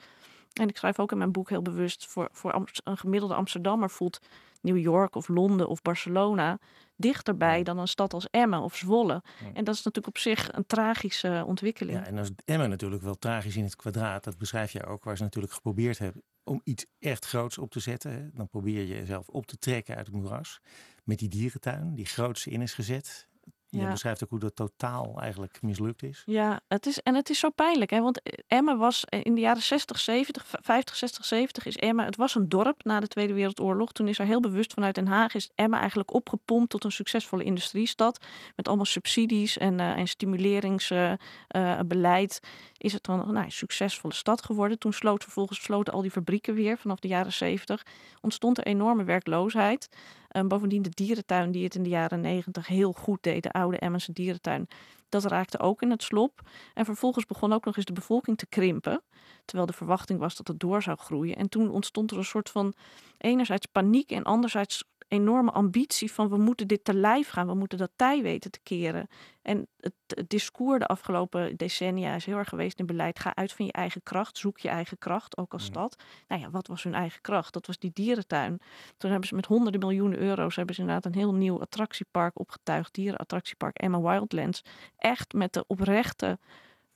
En 0.53 0.69
ik 0.69 0.77
schrijf 0.77 0.99
ook 0.99 1.11
in 1.11 1.17
mijn 1.17 1.31
boek 1.31 1.49
heel 1.49 1.61
bewust, 1.61 2.05
voor, 2.05 2.29
voor 2.31 2.67
een 2.83 2.97
gemiddelde 2.97 3.35
Amsterdammer 3.35 3.89
voelt 3.89 4.19
New 4.61 4.77
York 4.77 5.15
of 5.15 5.27
Londen 5.27 5.67
of 5.67 5.81
Barcelona 5.81 6.59
dichterbij 6.95 7.63
dan 7.63 7.77
een 7.77 7.87
stad 7.87 8.13
als 8.13 8.29
Emmen 8.29 8.61
of 8.61 8.75
Zwolle. 8.75 9.23
En 9.53 9.63
dat 9.63 9.75
is 9.75 9.83
natuurlijk 9.83 10.07
op 10.07 10.17
zich 10.17 10.53
een 10.53 10.65
tragische 10.65 11.43
ontwikkeling. 11.47 11.97
Ja, 11.97 12.05
en 12.05 12.15
dan 12.15 12.23
is 12.23 12.31
Emmen 12.45 12.69
natuurlijk 12.69 13.01
wel 13.01 13.15
tragisch 13.15 13.55
in 13.55 13.63
het 13.63 13.75
kwadraat. 13.75 14.23
Dat 14.23 14.37
beschrijf 14.37 14.71
je 14.71 14.85
ook, 14.85 15.03
waar 15.03 15.17
ze 15.17 15.23
natuurlijk 15.23 15.53
geprobeerd 15.53 15.97
hebben 15.97 16.23
om 16.47 16.61
iets 16.63 16.85
echt 16.99 17.25
groots 17.25 17.57
op 17.57 17.71
te 17.71 17.79
zetten. 17.79 18.31
Dan 18.33 18.47
probeer 18.47 18.79
je 18.79 18.87
jezelf 18.87 19.27
op 19.27 19.45
te 19.45 19.57
trekken 19.57 19.95
uit 19.95 20.05
het 20.05 20.15
moeras. 20.15 20.61
Met 21.03 21.19
die 21.19 21.29
dierentuin, 21.29 21.95
die 21.95 22.05
grootste 22.05 22.49
in 22.49 22.61
is 22.61 22.73
gezet. 22.73 23.27
Je 23.69 23.79
Ja. 23.79 23.91
beschrijft 23.91 24.23
ook 24.23 24.29
hoe 24.29 24.39
dat 24.39 24.55
totaal 24.55 25.17
eigenlijk 25.21 25.61
mislukt 25.61 26.03
is. 26.03 26.23
Ja, 26.25 26.59
het 26.67 26.85
is, 26.85 27.01
en 27.01 27.15
het 27.15 27.29
is 27.29 27.39
zo 27.39 27.49
pijnlijk. 27.49 27.89
Hè? 27.89 28.01
Want 28.01 28.21
Emmen 28.47 28.77
was 28.77 29.05
in 29.09 29.35
de 29.35 29.41
jaren 29.41 29.61
60, 29.61 29.99
70, 29.99 30.45
50, 30.61 30.95
60, 30.95 31.25
70 31.25 31.65
is 31.65 31.75
Emmen. 31.75 32.05
Het 32.05 32.15
was 32.15 32.35
een 32.35 32.49
dorp 32.49 32.83
na 32.83 32.99
de 32.99 33.07
Tweede 33.07 33.33
Wereldoorlog. 33.33 33.91
Toen 33.91 34.07
is 34.07 34.19
er 34.19 34.25
heel 34.25 34.39
bewust 34.39 34.73
vanuit 34.73 34.95
Den 34.95 35.07
Haag 35.07 35.35
is 35.35 35.49
Emmen 35.55 35.79
eigenlijk 35.79 36.13
opgepompt 36.13 36.69
tot 36.69 36.83
een 36.83 36.91
succesvolle 36.91 37.43
industriestad. 37.43 38.25
Met 38.55 38.67
allemaal 38.67 38.85
subsidies 38.85 39.57
en, 39.57 39.79
uh, 39.79 39.97
en 39.97 40.07
stimuleringsbeleid. 40.07 42.39
Uh, 42.43 42.49
is 42.77 42.93
het 42.93 43.03
dan 43.03 43.17
nou, 43.17 43.37
een 43.45 43.51
succesvolle 43.51 44.13
stad 44.13 44.43
geworden. 44.43 44.79
Toen 44.79 44.93
sloot 44.93 45.23
vervolgens 45.23 45.61
sloten 45.61 45.93
al 45.93 46.01
die 46.01 46.11
fabrieken 46.11 46.53
weer 46.53 46.77
vanaf 46.77 46.99
de 46.99 47.07
jaren 47.07 47.33
70. 47.33 47.85
Ontstond 48.21 48.57
er 48.57 48.65
enorme 48.65 49.03
werkloosheid. 49.03 49.89
Um, 50.31 50.47
bovendien 50.47 50.81
de 50.81 50.89
dierentuin 50.89 51.51
die 51.51 51.63
het 51.63 51.75
in 51.75 51.83
de 51.83 51.89
jaren 51.89 52.21
90 52.21 52.67
heel 52.67 52.93
goed 52.93 53.23
deed. 53.23 53.43
De 53.43 53.51
oude 53.51 53.77
Emmense 53.77 54.11
dierentuin. 54.11 54.67
Dat 55.09 55.25
raakte 55.25 55.59
ook 55.59 55.81
in 55.81 55.89
het 55.89 56.03
slop. 56.03 56.41
En 56.73 56.85
vervolgens 56.85 57.25
begon 57.25 57.53
ook 57.53 57.65
nog 57.65 57.75
eens 57.75 57.85
de 57.85 57.93
bevolking 57.93 58.37
te 58.37 58.47
krimpen. 58.47 59.01
Terwijl 59.45 59.67
de 59.67 59.77
verwachting 59.77 60.19
was 60.19 60.35
dat 60.35 60.47
het 60.47 60.59
door 60.59 60.81
zou 60.81 60.97
groeien. 60.97 61.35
En 61.35 61.49
toen 61.49 61.69
ontstond 61.69 62.11
er 62.11 62.17
een 62.17 62.25
soort 62.25 62.49
van 62.49 62.73
enerzijds 63.17 63.65
paniek 63.65 64.11
en 64.11 64.23
anderzijds 64.23 64.83
enorme 65.07 65.51
ambitie 65.51 66.11
van 66.11 66.29
we 66.29 66.37
moeten 66.37 66.67
dit 66.67 66.83
te 66.83 66.93
lijf 66.93 67.29
gaan. 67.29 67.47
We 67.47 67.53
moeten 67.53 67.77
dat 67.77 67.91
tij 67.95 68.21
weten 68.21 68.51
te 68.51 68.59
keren. 68.63 69.07
En 69.41 69.67
het, 69.79 69.93
het 70.07 70.29
discours 70.29 70.79
de 70.79 70.85
afgelopen 70.85 71.55
decennia 71.55 72.15
is 72.15 72.25
heel 72.25 72.37
erg 72.37 72.49
geweest 72.49 72.79
in 72.79 72.85
beleid. 72.85 73.19
Ga 73.19 73.35
uit 73.35 73.53
van 73.53 73.65
je 73.65 73.71
eigen 73.71 74.03
kracht. 74.03 74.37
Zoek 74.37 74.59
je 74.59 74.69
eigen 74.69 74.97
kracht, 74.97 75.37
ook 75.37 75.53
als 75.53 75.63
stad. 75.63 75.95
Nou 76.27 76.41
ja, 76.41 76.49
wat 76.49 76.67
was 76.67 76.83
hun 76.83 76.93
eigen 76.93 77.21
kracht? 77.21 77.53
Dat 77.53 77.67
was 77.67 77.77
die 77.77 77.91
dierentuin. 77.93 78.59
Toen 78.97 79.09
hebben 79.09 79.27
ze 79.27 79.35
met 79.35 79.45
honderden 79.45 79.79
miljoenen 79.79 80.19
euro's... 80.19 80.55
hebben 80.55 80.75
ze 80.75 80.81
inderdaad 80.81 81.05
een 81.05 81.19
heel 81.19 81.33
nieuw 81.33 81.61
attractiepark 81.61 82.39
opgetuigd. 82.39 82.93
Dierenattractiepark 82.93 83.77
Emma 83.77 84.01
Wildlands. 84.01 84.61
Echt 84.97 85.33
met 85.33 85.53
de 85.53 85.63
oprechte 85.67 86.39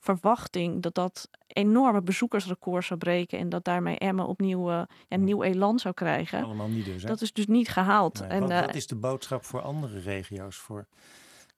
verwachting 0.02 0.82
dat 0.82 0.94
dat 0.94 1.28
enorme 1.46 2.02
bezoekersrecord 2.02 2.84
zou 2.84 2.98
breken 2.98 3.38
en 3.38 3.48
dat 3.48 3.64
daarmee 3.64 3.98
Emma 3.98 4.24
opnieuw 4.24 4.70
uh, 4.70 4.82
ja, 5.08 5.16
nieuw 5.16 5.42
elan 5.42 5.78
zou 5.78 5.94
krijgen. 5.94 6.42
Allemaal 6.42 6.68
niet 6.68 6.84
dus. 6.84 7.02
Hè? 7.02 7.08
Dat 7.08 7.20
is 7.20 7.32
dus 7.32 7.46
niet 7.46 7.68
gehaald. 7.68 8.20
Nee, 8.20 8.28
en, 8.28 8.40
wat, 8.40 8.50
uh, 8.50 8.60
wat, 8.60 8.74
is 8.74 8.86
de 8.86 8.96
boodschap 8.96 9.44
voor 9.44 9.60
andere 9.60 10.00
regio's? 10.00 10.56
Voor, 10.56 10.86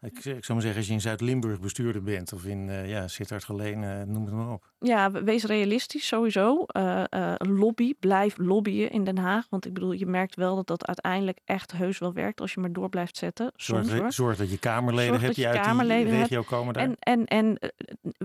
ik, 0.05 0.25
ik 0.25 0.45
zou 0.45 0.53
maar 0.53 0.61
zeggen, 0.61 0.77
als 0.77 0.87
je 0.87 0.93
in 0.93 1.01
Zuid-Limburg 1.01 1.61
bestuurder 1.61 2.03
bent 2.03 2.33
of 2.33 2.45
in 2.45 2.69
uh, 2.69 2.89
ja, 2.89 3.09
Sittard-Geleen, 3.09 3.83
uh, 3.83 4.03
noem 4.03 4.25
het 4.25 4.35
maar 4.35 4.53
op. 4.53 4.73
Ja, 4.79 5.11
wees 5.11 5.45
realistisch 5.45 6.07
sowieso. 6.07 6.65
Uh, 6.77 7.05
lobby, 7.39 7.95
blijf 8.01 8.39
lobbyen 8.39 8.91
in 8.91 9.05
Den 9.05 9.19
Haag. 9.19 9.47
Want 9.51 9.67
ik 9.67 9.73
bedoel, 9.73 9.93
je 9.93 10.07
merkt 10.07 10.37
wel 10.37 10.57
dat 10.57 10.67
dat 10.67 10.87
uiteindelijk 10.87 11.39
echt 11.45 11.73
heus 11.73 11.99
wel 11.99 12.13
werkt 12.13 12.41
als 12.41 12.53
je 12.55 12.61
maar 12.61 12.73
door 12.73 12.89
blijft 12.89 13.17
zetten. 13.17 13.53
Zorg, 13.57 13.87
Soms, 13.87 13.99
hoor. 13.99 14.13
zorg 14.13 14.37
dat 14.37 14.51
je 14.51 14.59
Kamerleden 14.59 15.09
Zorg 15.09 15.23
hebt 15.23 15.35
die 15.35 15.45
je 15.45 15.51
uit 15.51 15.79
die 15.79 15.97
hebt. 15.97 16.11
regio 16.11 16.43
komen 16.43 16.75
daar. 16.75 16.83
En, 16.83 16.97
en, 16.99 17.27
en 17.27 17.59
eh, 17.59 17.69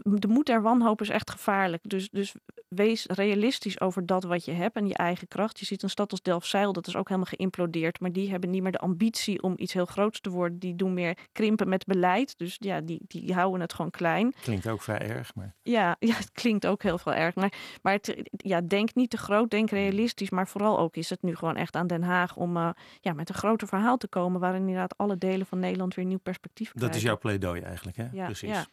de 0.03 0.27
moed 0.27 0.45
der 0.45 0.61
wanhoop 0.61 1.01
is 1.01 1.09
echt 1.09 1.31
gevaarlijk. 1.31 1.81
Dus, 1.89 2.09
dus 2.09 2.35
wees 2.69 3.05
realistisch 3.05 3.81
over 3.81 4.05
dat 4.05 4.23
wat 4.23 4.45
je 4.45 4.51
hebt 4.51 4.75
en 4.75 4.87
je 4.87 4.93
eigen 4.93 5.27
kracht. 5.27 5.59
Je 5.59 5.65
ziet 5.65 5.83
een 5.83 5.89
stad 5.89 6.11
als 6.11 6.21
Delfzijl, 6.21 6.73
dat 6.73 6.87
is 6.87 6.95
ook 6.95 7.07
helemaal 7.07 7.31
geïmplodeerd. 7.35 7.99
Maar 7.99 8.11
die 8.11 8.29
hebben 8.29 8.49
niet 8.49 8.61
meer 8.61 8.71
de 8.71 8.79
ambitie 8.79 9.41
om 9.41 9.53
iets 9.57 9.73
heel 9.73 9.85
groots 9.85 10.21
te 10.21 10.29
worden. 10.29 10.59
Die 10.59 10.75
doen 10.75 10.93
meer 10.93 11.17
krimpen 11.31 11.69
met 11.69 11.85
beleid. 11.85 12.37
Dus 12.37 12.55
ja, 12.59 12.81
die, 12.81 13.01
die 13.07 13.33
houden 13.33 13.61
het 13.61 13.73
gewoon 13.73 13.91
klein. 13.91 14.33
Klinkt 14.41 14.67
ook 14.67 14.81
vrij 14.81 14.99
erg, 14.99 15.35
maar... 15.35 15.55
Ja, 15.61 15.95
ja 15.99 16.15
het 16.15 16.31
klinkt 16.31 16.67
ook 16.67 16.83
heel 16.83 16.97
veel 16.97 17.13
erg. 17.13 17.35
Maar, 17.35 17.53
maar 17.81 17.93
het, 17.93 18.15
ja, 18.31 18.61
denk 18.61 18.95
niet 18.95 19.09
te 19.09 19.17
groot, 19.17 19.49
denk 19.49 19.69
realistisch. 19.69 20.29
Maar 20.29 20.47
vooral 20.47 20.79
ook 20.79 20.95
is 20.95 21.09
het 21.09 21.21
nu 21.21 21.35
gewoon 21.35 21.55
echt 21.55 21.75
aan 21.75 21.87
Den 21.87 22.03
Haag 22.03 22.35
om 22.35 22.57
uh, 22.57 22.69
ja, 23.01 23.13
met 23.13 23.29
een 23.29 23.35
groter 23.35 23.67
verhaal 23.67 23.97
te 23.97 24.07
komen. 24.07 24.39
Waarin 24.39 24.61
inderdaad 24.61 24.97
alle 24.97 25.17
delen 25.17 25.45
van 25.45 25.59
Nederland 25.59 25.95
weer 25.95 26.03
een 26.03 26.09
nieuw 26.09 26.19
perspectief 26.19 26.69
krijgen. 26.69 26.91
Dat 26.91 26.97
is 26.99 27.05
jouw 27.05 27.17
pleidooi 27.17 27.61
eigenlijk, 27.61 27.97
hè? 27.97 28.07
Ja, 28.11 28.25
Precies. 28.25 28.49
Ja. 28.49 28.65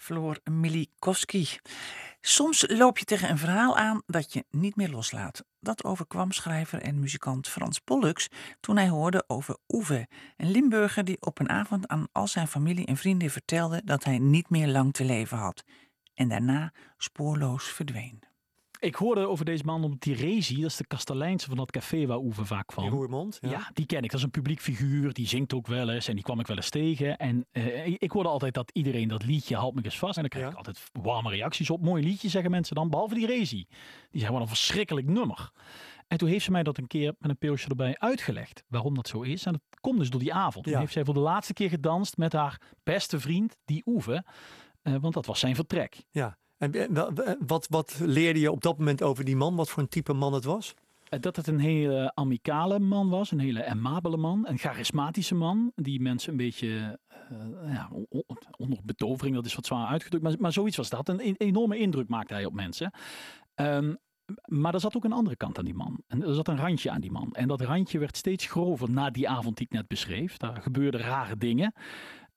Floor 0.00 0.40
Milikowski. 0.44 1.48
Soms 2.20 2.64
loop 2.68 2.98
je 2.98 3.04
tegen 3.04 3.30
een 3.30 3.38
verhaal 3.38 3.76
aan 3.76 4.02
dat 4.06 4.32
je 4.32 4.44
niet 4.50 4.76
meer 4.76 4.88
loslaat. 4.88 5.44
Dat 5.60 5.84
overkwam 5.84 6.32
schrijver 6.32 6.82
en 6.82 7.00
muzikant 7.00 7.48
Frans 7.48 7.78
Pollux 7.78 8.28
toen 8.60 8.76
hij 8.76 8.88
hoorde 8.88 9.24
over 9.26 9.56
Oeve, 9.68 10.08
een 10.36 10.50
Limburger 10.50 11.04
die 11.04 11.20
op 11.20 11.38
een 11.38 11.48
avond 11.48 11.88
aan 11.88 12.08
al 12.12 12.26
zijn 12.26 12.48
familie 12.48 12.86
en 12.86 12.96
vrienden 12.96 13.30
vertelde 13.30 13.82
dat 13.84 14.04
hij 14.04 14.18
niet 14.18 14.50
meer 14.50 14.68
lang 14.68 14.92
te 14.92 15.04
leven 15.04 15.38
had. 15.38 15.64
En 16.14 16.28
daarna 16.28 16.72
spoorloos 16.96 17.64
verdween. 17.64 18.29
Ik 18.80 18.94
hoorde 18.94 19.28
over 19.28 19.44
deze 19.44 19.64
man 19.64 19.84
op 19.84 20.00
Tiresi, 20.00 20.60
dat 20.60 20.70
is 20.70 20.76
de 20.76 20.86
kastelijnse 20.86 21.46
van 21.46 21.56
dat 21.56 21.70
café 21.70 22.06
waar 22.06 22.18
Oeve 22.18 22.44
vaak 22.44 22.66
kwam. 22.66 22.84
Die 22.84 22.94
Roermond, 22.94 23.38
ja. 23.40 23.50
ja. 23.50 23.70
die 23.72 23.86
ken 23.86 24.02
ik. 24.02 24.10
Dat 24.10 24.18
is 24.18 24.24
een 24.24 24.30
publiek 24.30 24.60
figuur, 24.60 25.12
die 25.12 25.26
zingt 25.26 25.54
ook 25.54 25.66
wel 25.66 25.90
eens 25.90 26.08
en 26.08 26.14
die 26.14 26.24
kwam 26.24 26.40
ik 26.40 26.46
wel 26.46 26.56
eens 26.56 26.70
tegen. 26.70 27.16
En 27.16 27.46
uh, 27.52 27.86
ik 27.86 28.10
hoorde 28.10 28.28
altijd 28.28 28.54
dat 28.54 28.70
iedereen 28.70 29.08
dat 29.08 29.24
liedje 29.24 29.56
Halt 29.56 29.74
me 29.74 29.82
eens 29.82 29.98
vast. 29.98 30.16
En 30.16 30.20
dan 30.20 30.30
krijg 30.30 30.50
ik 30.50 30.56
altijd 30.56 30.90
warme 31.02 31.30
reacties 31.30 31.70
op. 31.70 31.82
Mooi 31.82 32.02
liedje 32.02 32.28
zeggen 32.28 32.50
mensen 32.50 32.74
dan, 32.74 32.90
behalve 32.90 33.14
die 33.14 33.26
Rezi. 33.26 33.66
Die 34.10 34.20
zijn 34.20 34.32
wel 34.32 34.40
een 34.40 34.48
verschrikkelijk 34.48 35.06
nummer. 35.06 35.50
En 36.06 36.18
toen 36.18 36.28
heeft 36.28 36.44
ze 36.44 36.50
mij 36.50 36.62
dat 36.62 36.78
een 36.78 36.86
keer 36.86 37.14
met 37.18 37.30
een 37.30 37.38
pilsje 37.38 37.68
erbij 37.68 37.98
uitgelegd. 37.98 38.64
Waarom 38.68 38.94
dat 38.94 39.08
zo 39.08 39.20
is. 39.20 39.44
En 39.44 39.52
dat 39.52 39.62
komt 39.80 39.98
dus 39.98 40.10
door 40.10 40.20
die 40.20 40.34
avond. 40.34 40.64
Toen 40.64 40.72
ja. 40.72 40.80
heeft 40.80 40.92
zij 40.92 41.04
voor 41.04 41.14
de 41.14 41.20
laatste 41.20 41.52
keer 41.52 41.68
gedanst 41.68 42.16
met 42.16 42.32
haar 42.32 42.60
beste 42.82 43.20
vriend, 43.20 43.56
die 43.64 43.82
Oeve. 43.86 44.24
Uh, 44.82 44.94
want 45.00 45.14
dat 45.14 45.26
was 45.26 45.40
zijn 45.40 45.54
vertrek. 45.54 46.04
Ja. 46.10 46.38
En 46.60 46.92
wat, 47.46 47.66
wat 47.68 48.00
leerde 48.02 48.40
je 48.40 48.50
op 48.50 48.62
dat 48.62 48.78
moment 48.78 49.02
over 49.02 49.24
die 49.24 49.36
man? 49.36 49.56
Wat 49.56 49.68
voor 49.68 49.82
een 49.82 49.88
type 49.88 50.12
man 50.12 50.32
het 50.32 50.44
was? 50.44 50.74
Dat 51.20 51.36
het 51.36 51.46
een 51.46 51.58
hele 51.58 52.12
amicale 52.14 52.78
man 52.78 53.08
was, 53.08 53.30
een 53.30 53.38
hele 53.38 53.66
amabele 53.66 54.16
man, 54.16 54.46
een 54.48 54.58
charismatische 54.58 55.34
man, 55.34 55.72
die 55.74 56.00
mensen 56.00 56.30
een 56.30 56.36
beetje 56.36 56.98
uh, 57.32 57.72
ja, 57.72 57.90
onder 58.56 58.78
betovering, 58.84 59.34
dat 59.34 59.46
is 59.46 59.54
wat 59.54 59.66
zwaar 59.66 59.86
uitgedrukt, 59.86 60.24
maar, 60.24 60.34
maar 60.38 60.52
zoiets 60.52 60.76
was 60.76 60.88
dat. 60.88 61.08
Een 61.08 61.20
enorme 61.20 61.78
indruk 61.78 62.08
maakte 62.08 62.34
hij 62.34 62.44
op 62.44 62.54
mensen. 62.54 62.92
Um, 63.54 63.98
maar 64.44 64.74
er 64.74 64.80
zat 64.80 64.96
ook 64.96 65.04
een 65.04 65.12
andere 65.12 65.36
kant 65.36 65.58
aan 65.58 65.64
die 65.64 65.74
man. 65.74 66.02
En 66.06 66.22
er 66.22 66.34
zat 66.34 66.48
een 66.48 66.56
randje 66.56 66.90
aan 66.90 67.00
die 67.00 67.10
man. 67.10 67.32
En 67.32 67.48
dat 67.48 67.60
randje 67.60 67.98
werd 67.98 68.16
steeds 68.16 68.46
grover 68.46 68.90
na 68.90 69.10
die 69.10 69.28
avond 69.28 69.56
die 69.56 69.66
ik 69.66 69.72
net 69.72 69.88
beschreef. 69.88 70.36
Daar 70.36 70.62
gebeurden 70.62 71.00
rare 71.00 71.36
dingen. 71.36 71.74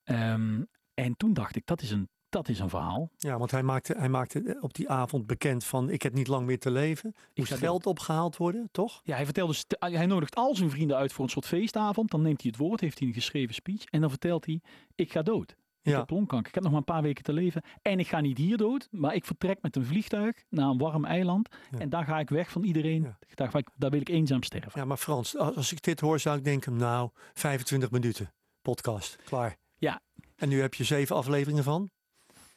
Um, 0.04 0.66
en 0.94 1.16
toen 1.16 1.32
dacht 1.32 1.56
ik, 1.56 1.66
dat 1.66 1.82
is 1.82 1.90
een 1.90 2.08
dat 2.34 2.48
is 2.48 2.58
een 2.58 2.68
verhaal. 2.68 3.10
Ja, 3.16 3.38
want 3.38 3.50
hij 3.50 3.62
maakte, 3.62 3.94
hij 3.98 4.08
maakte 4.08 4.58
op 4.60 4.74
die 4.74 4.88
avond 4.88 5.26
bekend 5.26 5.64
van 5.64 5.90
ik 5.90 6.02
heb 6.02 6.14
niet 6.14 6.26
lang 6.26 6.46
meer 6.46 6.58
te 6.58 6.70
leven. 6.70 7.14
Moest 7.34 7.54
geld 7.54 7.86
opgehaald 7.86 8.36
worden, 8.36 8.68
toch? 8.72 9.00
Ja, 9.04 9.14
hij 9.14 9.24
vertelde, 9.24 9.54
hij 9.78 10.06
nodigt 10.06 10.34
al 10.34 10.54
zijn 10.54 10.70
vrienden 10.70 10.96
uit 10.96 11.12
voor 11.12 11.24
een 11.24 11.30
soort 11.30 11.46
feestavond. 11.46 12.10
Dan 12.10 12.22
neemt 12.22 12.42
hij 12.42 12.50
het 12.50 12.60
woord, 12.60 12.80
heeft 12.80 12.98
hij 12.98 13.08
een 13.08 13.14
geschreven 13.14 13.54
speech. 13.54 13.84
En 13.84 14.00
dan 14.00 14.10
vertelt 14.10 14.46
hij, 14.46 14.60
ik 14.94 15.12
ga 15.12 15.22
dood. 15.22 15.50
Ik 15.82 15.92
ja. 15.92 15.98
heb 15.98 16.10
longkanker. 16.10 16.48
Ik 16.48 16.54
heb 16.54 16.62
nog 16.62 16.72
maar 16.72 16.80
een 16.80 16.94
paar 16.94 17.02
weken 17.02 17.24
te 17.24 17.32
leven. 17.32 17.62
En 17.82 17.98
ik 17.98 18.08
ga 18.08 18.20
niet 18.20 18.38
hier 18.38 18.56
dood, 18.56 18.88
maar 18.90 19.14
ik 19.14 19.24
vertrek 19.24 19.58
met 19.62 19.76
een 19.76 19.84
vliegtuig 19.84 20.44
naar 20.48 20.68
een 20.68 20.78
warm 20.78 21.04
eiland. 21.04 21.48
Ja. 21.70 21.78
En 21.78 21.88
daar 21.88 22.04
ga 22.04 22.18
ik 22.18 22.28
weg 22.28 22.50
van 22.50 22.64
iedereen. 22.64 23.02
Ja. 23.02 23.18
Daar, 23.34 23.50
ga 23.50 23.58
ik, 23.58 23.68
daar 23.76 23.90
wil 23.90 24.00
ik 24.00 24.08
eenzaam 24.08 24.42
sterven. 24.42 24.72
Ja, 24.74 24.84
maar 24.84 24.96
Frans, 24.96 25.36
als 25.36 25.72
ik 25.72 25.82
dit 25.82 26.00
hoor 26.00 26.20
zou 26.20 26.38
ik 26.38 26.44
denken, 26.44 26.76
nou, 26.76 27.10
25 27.34 27.90
minuten 27.90 28.32
podcast, 28.62 29.16
klaar. 29.24 29.56
Ja. 29.76 30.00
En 30.36 30.48
nu 30.48 30.60
heb 30.60 30.74
je 30.74 30.84
zeven 30.84 31.16
afleveringen 31.16 31.64
van? 31.64 31.90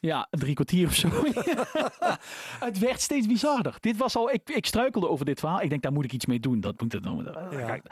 Ja, 0.00 0.26
drie 0.30 0.54
kwartier 0.54 0.86
of 0.86 0.94
zo. 0.94 1.08
het 2.66 2.78
werd 2.78 3.00
steeds 3.00 3.26
bizarder. 3.26 3.76
Dit 3.80 3.96
was 3.96 4.16
al, 4.16 4.30
ik, 4.30 4.50
ik 4.50 4.66
struikelde 4.66 5.08
over 5.08 5.24
dit 5.24 5.40
verhaal. 5.40 5.60
Ik 5.60 5.70
denk, 5.70 5.82
daar 5.82 5.92
moet 5.92 6.04
ik 6.04 6.12
iets 6.12 6.26
mee 6.26 6.40
doen. 6.40 6.60
Dat 6.60 6.80
moet 6.80 6.92
het 6.92 7.02
dan. 7.02 7.28
Kijk, 7.50 7.82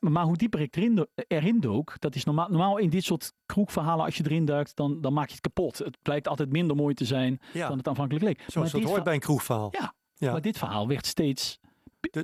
maar 0.00 0.24
hoe 0.24 0.36
dieper 0.36 0.60
ik 0.60 0.76
erin, 0.76 1.06
erin 1.28 1.60
dook, 1.60 1.94
dat 1.98 2.14
is 2.14 2.24
normaal, 2.24 2.48
normaal 2.48 2.78
in 2.78 2.90
dit 2.90 3.04
soort 3.04 3.32
kroegverhalen, 3.46 4.04
als 4.04 4.16
je 4.16 4.24
erin 4.24 4.44
duikt, 4.44 4.76
dan, 4.76 5.00
dan 5.00 5.12
maak 5.12 5.26
je 5.26 5.32
het 5.32 5.40
kapot. 5.40 5.78
Het 5.78 5.96
blijkt 6.02 6.28
altijd 6.28 6.52
minder 6.52 6.76
mooi 6.76 6.94
te 6.94 7.04
zijn 7.04 7.40
dan 7.52 7.78
het 7.78 7.88
aanvankelijk 7.88 8.24
leek. 8.24 8.44
Zoals 8.46 8.72
het 8.72 8.84
hoort 8.84 9.04
bij 9.04 9.14
een 9.14 9.20
kroegverhaal. 9.20 9.68
Ja, 9.70 9.94
ja, 10.14 10.32
maar 10.32 10.40
dit 10.40 10.58
verhaal 10.58 10.88
werd 10.88 11.06
steeds 11.06 11.58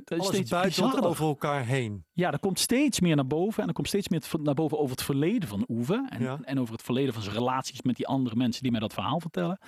alles 0.06 0.26
steeds 0.26 0.50
buiten 0.50 1.02
over 1.02 1.26
elkaar 1.26 1.64
heen. 1.64 2.04
Ja, 2.12 2.32
er 2.32 2.38
komt 2.38 2.58
steeds 2.58 3.00
meer 3.00 3.16
naar 3.16 3.26
boven. 3.26 3.62
En 3.62 3.68
er 3.68 3.74
komt 3.74 3.88
steeds 3.88 4.08
meer 4.08 4.22
naar 4.42 4.54
boven 4.54 4.78
over 4.78 4.90
het 4.90 5.04
verleden 5.04 5.48
van 5.48 5.64
Oeve. 5.68 6.06
En, 6.08 6.44
en 6.44 6.60
over 6.60 6.72
het 6.72 6.82
verleden 6.82 7.12
van 7.14 7.22
zijn 7.22 7.34
relaties 7.34 7.82
met 7.82 7.96
die 7.96 8.06
andere 8.06 8.36
mensen 8.36 8.62
die 8.62 8.70
mij 8.70 8.80
dat 8.80 8.92
verhaal 8.92 9.20
vertellen. 9.20 9.58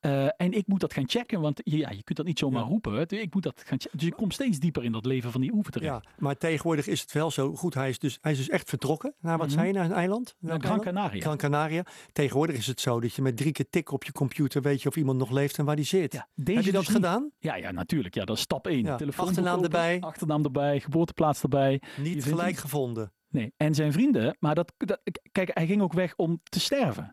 Uh, 0.00 0.24
en 0.24 0.52
ik 0.52 0.66
moet 0.66 0.80
dat 0.80 0.92
gaan 0.92 1.08
checken, 1.08 1.40
want 1.40 1.60
ja, 1.64 1.90
je 1.90 2.02
kunt 2.02 2.16
dat 2.18 2.26
niet 2.26 2.38
zomaar 2.38 2.64
roepen. 2.64 3.08
Ik 3.08 3.34
moet 3.34 3.42
dat 3.42 3.62
gaan 3.66 3.80
checken. 3.80 3.98
Dus 3.98 4.08
ik 4.08 4.14
kom 4.14 4.30
steeds 4.30 4.58
dieper 4.58 4.84
in 4.84 4.92
dat 4.92 5.04
leven 5.04 5.30
van 5.30 5.40
die 5.40 5.52
Oeve 5.52 5.70
terecht. 5.70 6.04
Ja, 6.04 6.10
maar 6.18 6.36
tegenwoordig 6.36 6.86
is 6.86 7.00
het 7.00 7.12
wel 7.12 7.30
zo 7.30 7.54
goed. 7.54 7.74
Hij 7.74 7.88
is 7.88 7.98
dus, 7.98 8.18
hij 8.20 8.32
is 8.32 8.38
dus 8.38 8.48
echt 8.48 8.68
vertrokken 8.68 9.14
naar 9.20 9.38
wat 9.38 9.50
mm 9.50 9.58
-hmm. 9.58 9.72
naar 9.72 9.84
een 9.84 9.92
eiland? 9.92 10.34
Naar 10.38 10.60
Gran 10.60 10.80
Canaria. 10.80 11.20
Gran 11.20 11.36
Canaria. 11.36 11.84
Tegenwoordig 12.12 12.56
is 12.56 12.66
het 12.66 12.80
zo 12.80 13.00
dat 13.00 13.14
je 13.14 13.22
met 13.22 13.36
drie 13.36 13.52
keer 13.52 13.66
tikken 13.70 13.94
op 13.94 14.04
je 14.04 14.12
computer 14.12 14.62
weet 14.62 14.82
je 14.82 14.88
of 14.88 14.96
iemand 14.96 15.18
nog 15.18 15.30
leeft 15.30 15.58
en 15.58 15.64
waar 15.64 15.76
die 15.76 15.84
zit. 15.84 16.12
Ja, 16.12 16.28
Heb 16.34 16.64
je 16.64 16.72
dat 16.72 16.84
dus 16.84 16.94
gedaan? 16.94 17.30
Ja, 17.38 17.54
ja, 17.56 17.70
natuurlijk. 17.70 18.14
Ja, 18.14 18.24
dat 18.24 18.36
is 18.36 18.42
stap 18.42 18.66
1. 18.66 18.84
Ja. 18.84 18.96
Telefoon 18.96 19.34
achternaam 19.50 19.64
erbij. 19.64 20.00
Achternaam 20.00 20.44
erbij, 20.44 20.80
geboorteplaats 20.80 21.42
erbij. 21.42 21.82
Niet 21.96 22.24
gelijk 22.24 22.56
gevonden. 22.56 23.12
Nee, 23.28 23.52
en 23.56 23.74
zijn 23.74 23.92
vrienden, 23.92 24.36
maar 24.40 24.54
dat, 24.54 24.72
dat, 24.76 25.00
kijk, 25.32 25.50
hij 25.52 25.66
ging 25.66 25.82
ook 25.82 25.92
weg 25.92 26.16
om 26.16 26.40
te 26.42 26.60
sterven. 26.60 27.10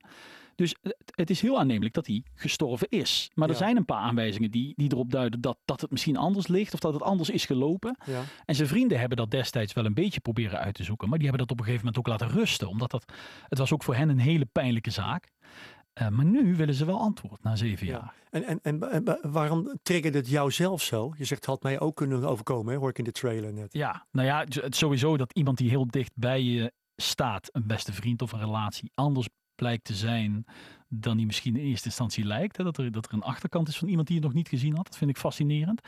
Dus 0.58 0.76
het 1.06 1.30
is 1.30 1.42
heel 1.42 1.60
aannemelijk 1.60 1.94
dat 1.94 2.08
hij 2.08 2.24
gestorven 2.34 2.88
is. 2.90 3.32
Maar 3.34 3.50
er 3.50 3.56
zijn 3.56 3.78
een 3.78 3.86
paar 3.86 4.02
aanwijzingen 4.02 4.52
die, 4.52 4.74
die 4.76 4.92
erop 4.92 5.12
duiden 5.12 5.42
dat, 5.42 5.58
dat 5.66 5.82
het 5.82 5.92
misschien 5.92 6.18
anders 6.18 6.48
ligt 6.48 6.74
of 6.74 6.80
dat 6.80 6.94
het 6.94 7.02
anders 7.02 7.30
is 7.30 7.46
gelopen. 7.46 7.98
Ja. 8.06 8.22
En 8.46 8.56
zijn 8.56 8.68
vrienden 8.68 9.00
hebben 9.00 9.18
dat 9.18 9.32
destijds 9.32 9.74
wel 9.74 9.86
een 9.86 9.94
beetje 9.94 10.20
proberen 10.20 10.60
uit 10.60 10.76
te 10.76 10.84
zoeken. 10.84 11.10
Maar 11.10 11.18
die 11.18 11.28
hebben 11.28 11.48
dat 11.48 11.58
op 11.58 11.60
een 11.60 11.72
gegeven 11.72 11.86
moment 11.86 12.06
ook 12.06 12.20
laten 12.20 12.38
rusten. 12.38 12.68
Omdat 12.68 12.92
dat, 12.92 13.14
het 13.48 13.58
was 13.58 13.74
ook 13.74 13.84
voor 13.84 13.96
hen 13.96 14.10
een 14.10 14.20
hele 14.20 14.46
pijnlijke 14.46 14.92
zaak. 14.92 15.32
Uh, 16.02 16.08
maar 16.08 16.26
nu 16.26 16.56
willen 16.56 16.74
ze 16.74 16.86
wel 16.86 17.00
antwoord 17.00 17.44
na 17.44 17.56
zeven 17.56 17.88
jaar. 17.88 18.14
En, 18.30 18.44
en, 18.44 18.60
en, 18.62 18.92
en, 18.92 19.20
waarom 19.32 19.78
triggerde 19.84 20.18
het 20.18 20.30
jou 20.30 20.52
zelf 20.52 20.82
zo? 20.82 21.14
Je 21.18 21.26
zegt, 21.26 21.42
het 21.42 21.50
had 21.50 21.64
mij 21.64 21.80
ook 21.80 21.96
kunnen 21.96 22.24
overkomen, 22.24 22.74
hè? 22.74 22.80
hoor 22.80 22.90
ik 22.90 22.98
in 22.98 23.04
de 23.04 23.12
trailer 23.12 23.54
net. 23.54 23.74
Ja, 23.74 24.06
nou 24.12 24.28
ja, 24.28 24.46
sowieso 24.70 25.18
dat 25.18 25.34
iemand 25.34 25.58
die 25.58 25.70
heel 25.70 25.88
dicht 25.88 26.12
bij 26.16 26.42
je 26.42 26.72
staat, 26.96 27.50
een 27.52 27.68
beste 27.68 27.94
vriend 27.94 28.22
of 28.22 28.32
een 28.32 28.40
relatie, 28.40 28.92
anders 28.94 29.28
blijkt 29.56 29.84
te 29.84 29.94
zijn 29.94 30.46
dan 30.88 31.18
die 31.18 31.26
misschien 31.26 31.56
in 31.56 31.66
eerste 31.66 31.88
instantie 31.88 32.26
lijkt. 32.26 32.58
Hè? 32.58 32.64
Dat, 32.64 32.78
er, 32.78 32.92
dat 32.92 33.06
er 33.06 33.14
een 33.14 33.22
achterkant 33.22 33.68
is 33.68 33.78
van 33.78 33.88
iemand 33.88 34.08
die 34.08 34.16
je 34.16 34.24
nog 34.24 34.34
niet 34.34 34.48
gezien 34.48 34.76
had. 34.76 34.86
Dat 34.86 34.98
vind 34.98 35.10
ik 35.10 35.18
fascinerend. 35.18 35.82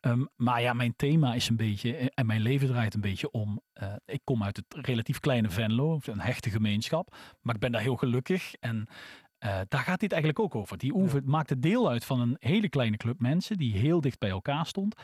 Um, 0.00 0.28
maar 0.36 0.62
ja, 0.62 0.72
mijn 0.72 0.96
thema 0.96 1.34
is 1.34 1.48
een 1.48 1.56
beetje, 1.56 1.96
eh, 1.96 2.06
en 2.14 2.26
mijn 2.26 2.40
leven 2.40 2.68
draait 2.68 2.94
een 2.94 3.00
beetje 3.00 3.30
om. 3.30 3.60
Uh, 3.82 3.94
ik 4.04 4.20
kom 4.24 4.42
uit 4.42 4.56
het 4.56 4.86
relatief 4.86 5.20
kleine 5.20 5.50
Venlo, 5.50 6.00
een 6.02 6.20
hechte 6.20 6.50
gemeenschap. 6.50 7.16
Maar 7.40 7.54
ik 7.54 7.60
ben 7.60 7.72
daar 7.72 7.80
heel 7.80 7.96
gelukkig. 7.96 8.54
En 8.54 8.88
uh, 9.44 9.60
daar 9.68 9.80
gaat 9.80 10.00
dit 10.00 10.12
eigenlijk 10.12 10.42
ook 10.42 10.54
over. 10.54 10.78
Die 10.78 10.94
Oeve 10.94 11.16
ja. 11.16 11.22
maakte 11.24 11.58
deel 11.58 11.90
uit 11.90 12.04
van 12.04 12.20
een 12.20 12.36
hele 12.38 12.68
kleine 12.68 12.96
club 12.96 13.20
mensen 13.20 13.56
die 13.56 13.76
heel 13.76 14.00
dicht 14.00 14.18
bij 14.18 14.30
elkaar 14.30 14.66
stond. 14.66 14.94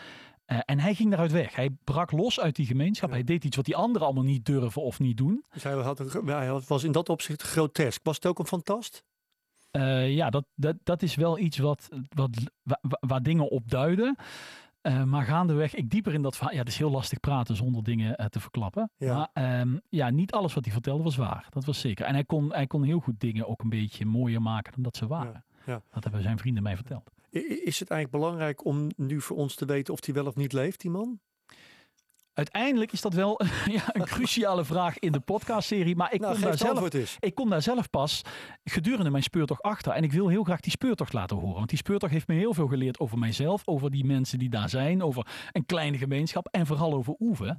Uh, 0.46 0.58
en 0.64 0.78
hij 0.78 0.94
ging 0.94 1.10
daaruit 1.10 1.32
weg. 1.32 1.54
Hij 1.54 1.70
brak 1.84 2.10
los 2.10 2.40
uit 2.40 2.56
die 2.56 2.66
gemeenschap. 2.66 3.08
Ja. 3.08 3.14
Hij 3.14 3.24
deed 3.24 3.44
iets 3.44 3.56
wat 3.56 3.64
die 3.64 3.76
anderen 3.76 4.06
allemaal 4.06 4.24
niet 4.24 4.44
durven 4.44 4.82
of 4.82 4.98
niet 4.98 5.16
doen. 5.16 5.44
Dus 5.52 5.62
hij, 5.62 5.72
had 5.72 5.98
hij 5.98 6.60
was 6.66 6.84
in 6.84 6.92
dat 6.92 7.08
opzicht 7.08 7.42
grotesk. 7.42 8.00
Was 8.02 8.14
het 8.14 8.26
ook 8.26 8.38
een 8.38 8.46
fantast? 8.46 9.02
Uh, 9.72 10.14
ja, 10.14 10.30
dat, 10.30 10.44
dat, 10.54 10.76
dat 10.82 11.02
is 11.02 11.14
wel 11.14 11.38
iets 11.38 11.58
wat, 11.58 11.88
wat, 12.08 12.30
waar, 12.62 12.78
waar 13.00 13.22
dingen 13.22 13.50
op 13.50 13.70
duiden. 13.70 14.16
Uh, 14.82 15.04
maar 15.04 15.24
gaandeweg, 15.24 15.74
ik 15.74 15.90
dieper 15.90 16.14
in 16.14 16.22
dat 16.22 16.36
verhaal. 16.36 16.54
Ja, 16.54 16.58
het 16.60 16.68
is 16.68 16.78
heel 16.78 16.90
lastig 16.90 17.20
praten 17.20 17.56
zonder 17.56 17.82
dingen 17.82 18.16
uh, 18.20 18.26
te 18.26 18.40
verklappen. 18.40 18.90
Ja. 18.96 19.30
Maar 19.34 19.60
um, 19.60 19.80
ja, 19.88 20.10
niet 20.10 20.32
alles 20.32 20.54
wat 20.54 20.64
hij 20.64 20.72
vertelde 20.72 21.02
was 21.02 21.16
waar. 21.16 21.46
Dat 21.50 21.64
was 21.64 21.80
zeker. 21.80 22.06
En 22.06 22.14
hij 22.14 22.24
kon, 22.24 22.52
hij 22.52 22.66
kon 22.66 22.82
heel 22.82 23.00
goed 23.00 23.20
dingen 23.20 23.48
ook 23.48 23.62
een 23.62 23.68
beetje 23.68 24.04
mooier 24.04 24.42
maken 24.42 24.72
dan 24.72 24.82
dat 24.82 24.96
ze 24.96 25.06
waren. 25.06 25.44
Ja. 25.66 25.72
Ja. 25.72 25.82
Dat 25.90 26.02
hebben 26.02 26.22
zijn 26.22 26.38
vrienden 26.38 26.62
mij 26.62 26.76
verteld. 26.76 27.10
Is 27.64 27.78
het 27.78 27.90
eigenlijk 27.90 28.22
belangrijk 28.22 28.64
om 28.64 28.90
nu 28.96 29.20
voor 29.20 29.36
ons 29.36 29.54
te 29.54 29.64
weten 29.64 29.92
of 29.94 30.04
hij 30.04 30.14
wel 30.14 30.26
of 30.26 30.36
niet 30.36 30.52
leeft, 30.52 30.80
die 30.80 30.90
man? 30.90 31.20
Uiteindelijk 32.40 32.92
is 32.92 33.00
dat 33.00 33.14
wel 33.14 33.40
ja, 33.76 33.82
een 33.86 34.04
cruciale 34.04 34.64
vraag 34.64 34.98
in 34.98 35.12
de 35.12 35.20
podcastserie. 35.20 35.96
Maar 35.96 36.12
ik, 36.12 36.20
nou, 36.20 36.32
kom 36.32 36.42
daar 36.42 36.56
zelf, 36.56 36.94
ik 37.18 37.34
kom 37.34 37.50
daar 37.50 37.62
zelf 37.62 37.90
pas 37.90 38.22
gedurende 38.64 39.10
mijn 39.10 39.22
speurtocht 39.22 39.62
achter. 39.62 39.92
En 39.92 40.02
ik 40.02 40.12
wil 40.12 40.28
heel 40.28 40.44
graag 40.44 40.60
die 40.60 40.72
speurtocht 40.72 41.12
laten 41.12 41.36
horen. 41.36 41.54
Want 41.54 41.68
die 41.68 41.78
speurtocht 41.78 42.12
heeft 42.12 42.28
me 42.28 42.34
heel 42.34 42.54
veel 42.54 42.66
geleerd 42.66 42.98
over 42.98 43.18
mijzelf. 43.18 43.62
Over 43.64 43.90
die 43.90 44.04
mensen 44.04 44.38
die 44.38 44.48
daar 44.48 44.68
zijn. 44.68 45.02
Over 45.02 45.26
een 45.52 45.66
kleine 45.66 45.98
gemeenschap. 45.98 46.46
En 46.46 46.66
vooral 46.66 46.94
over 46.94 47.14
Oeve. 47.18 47.58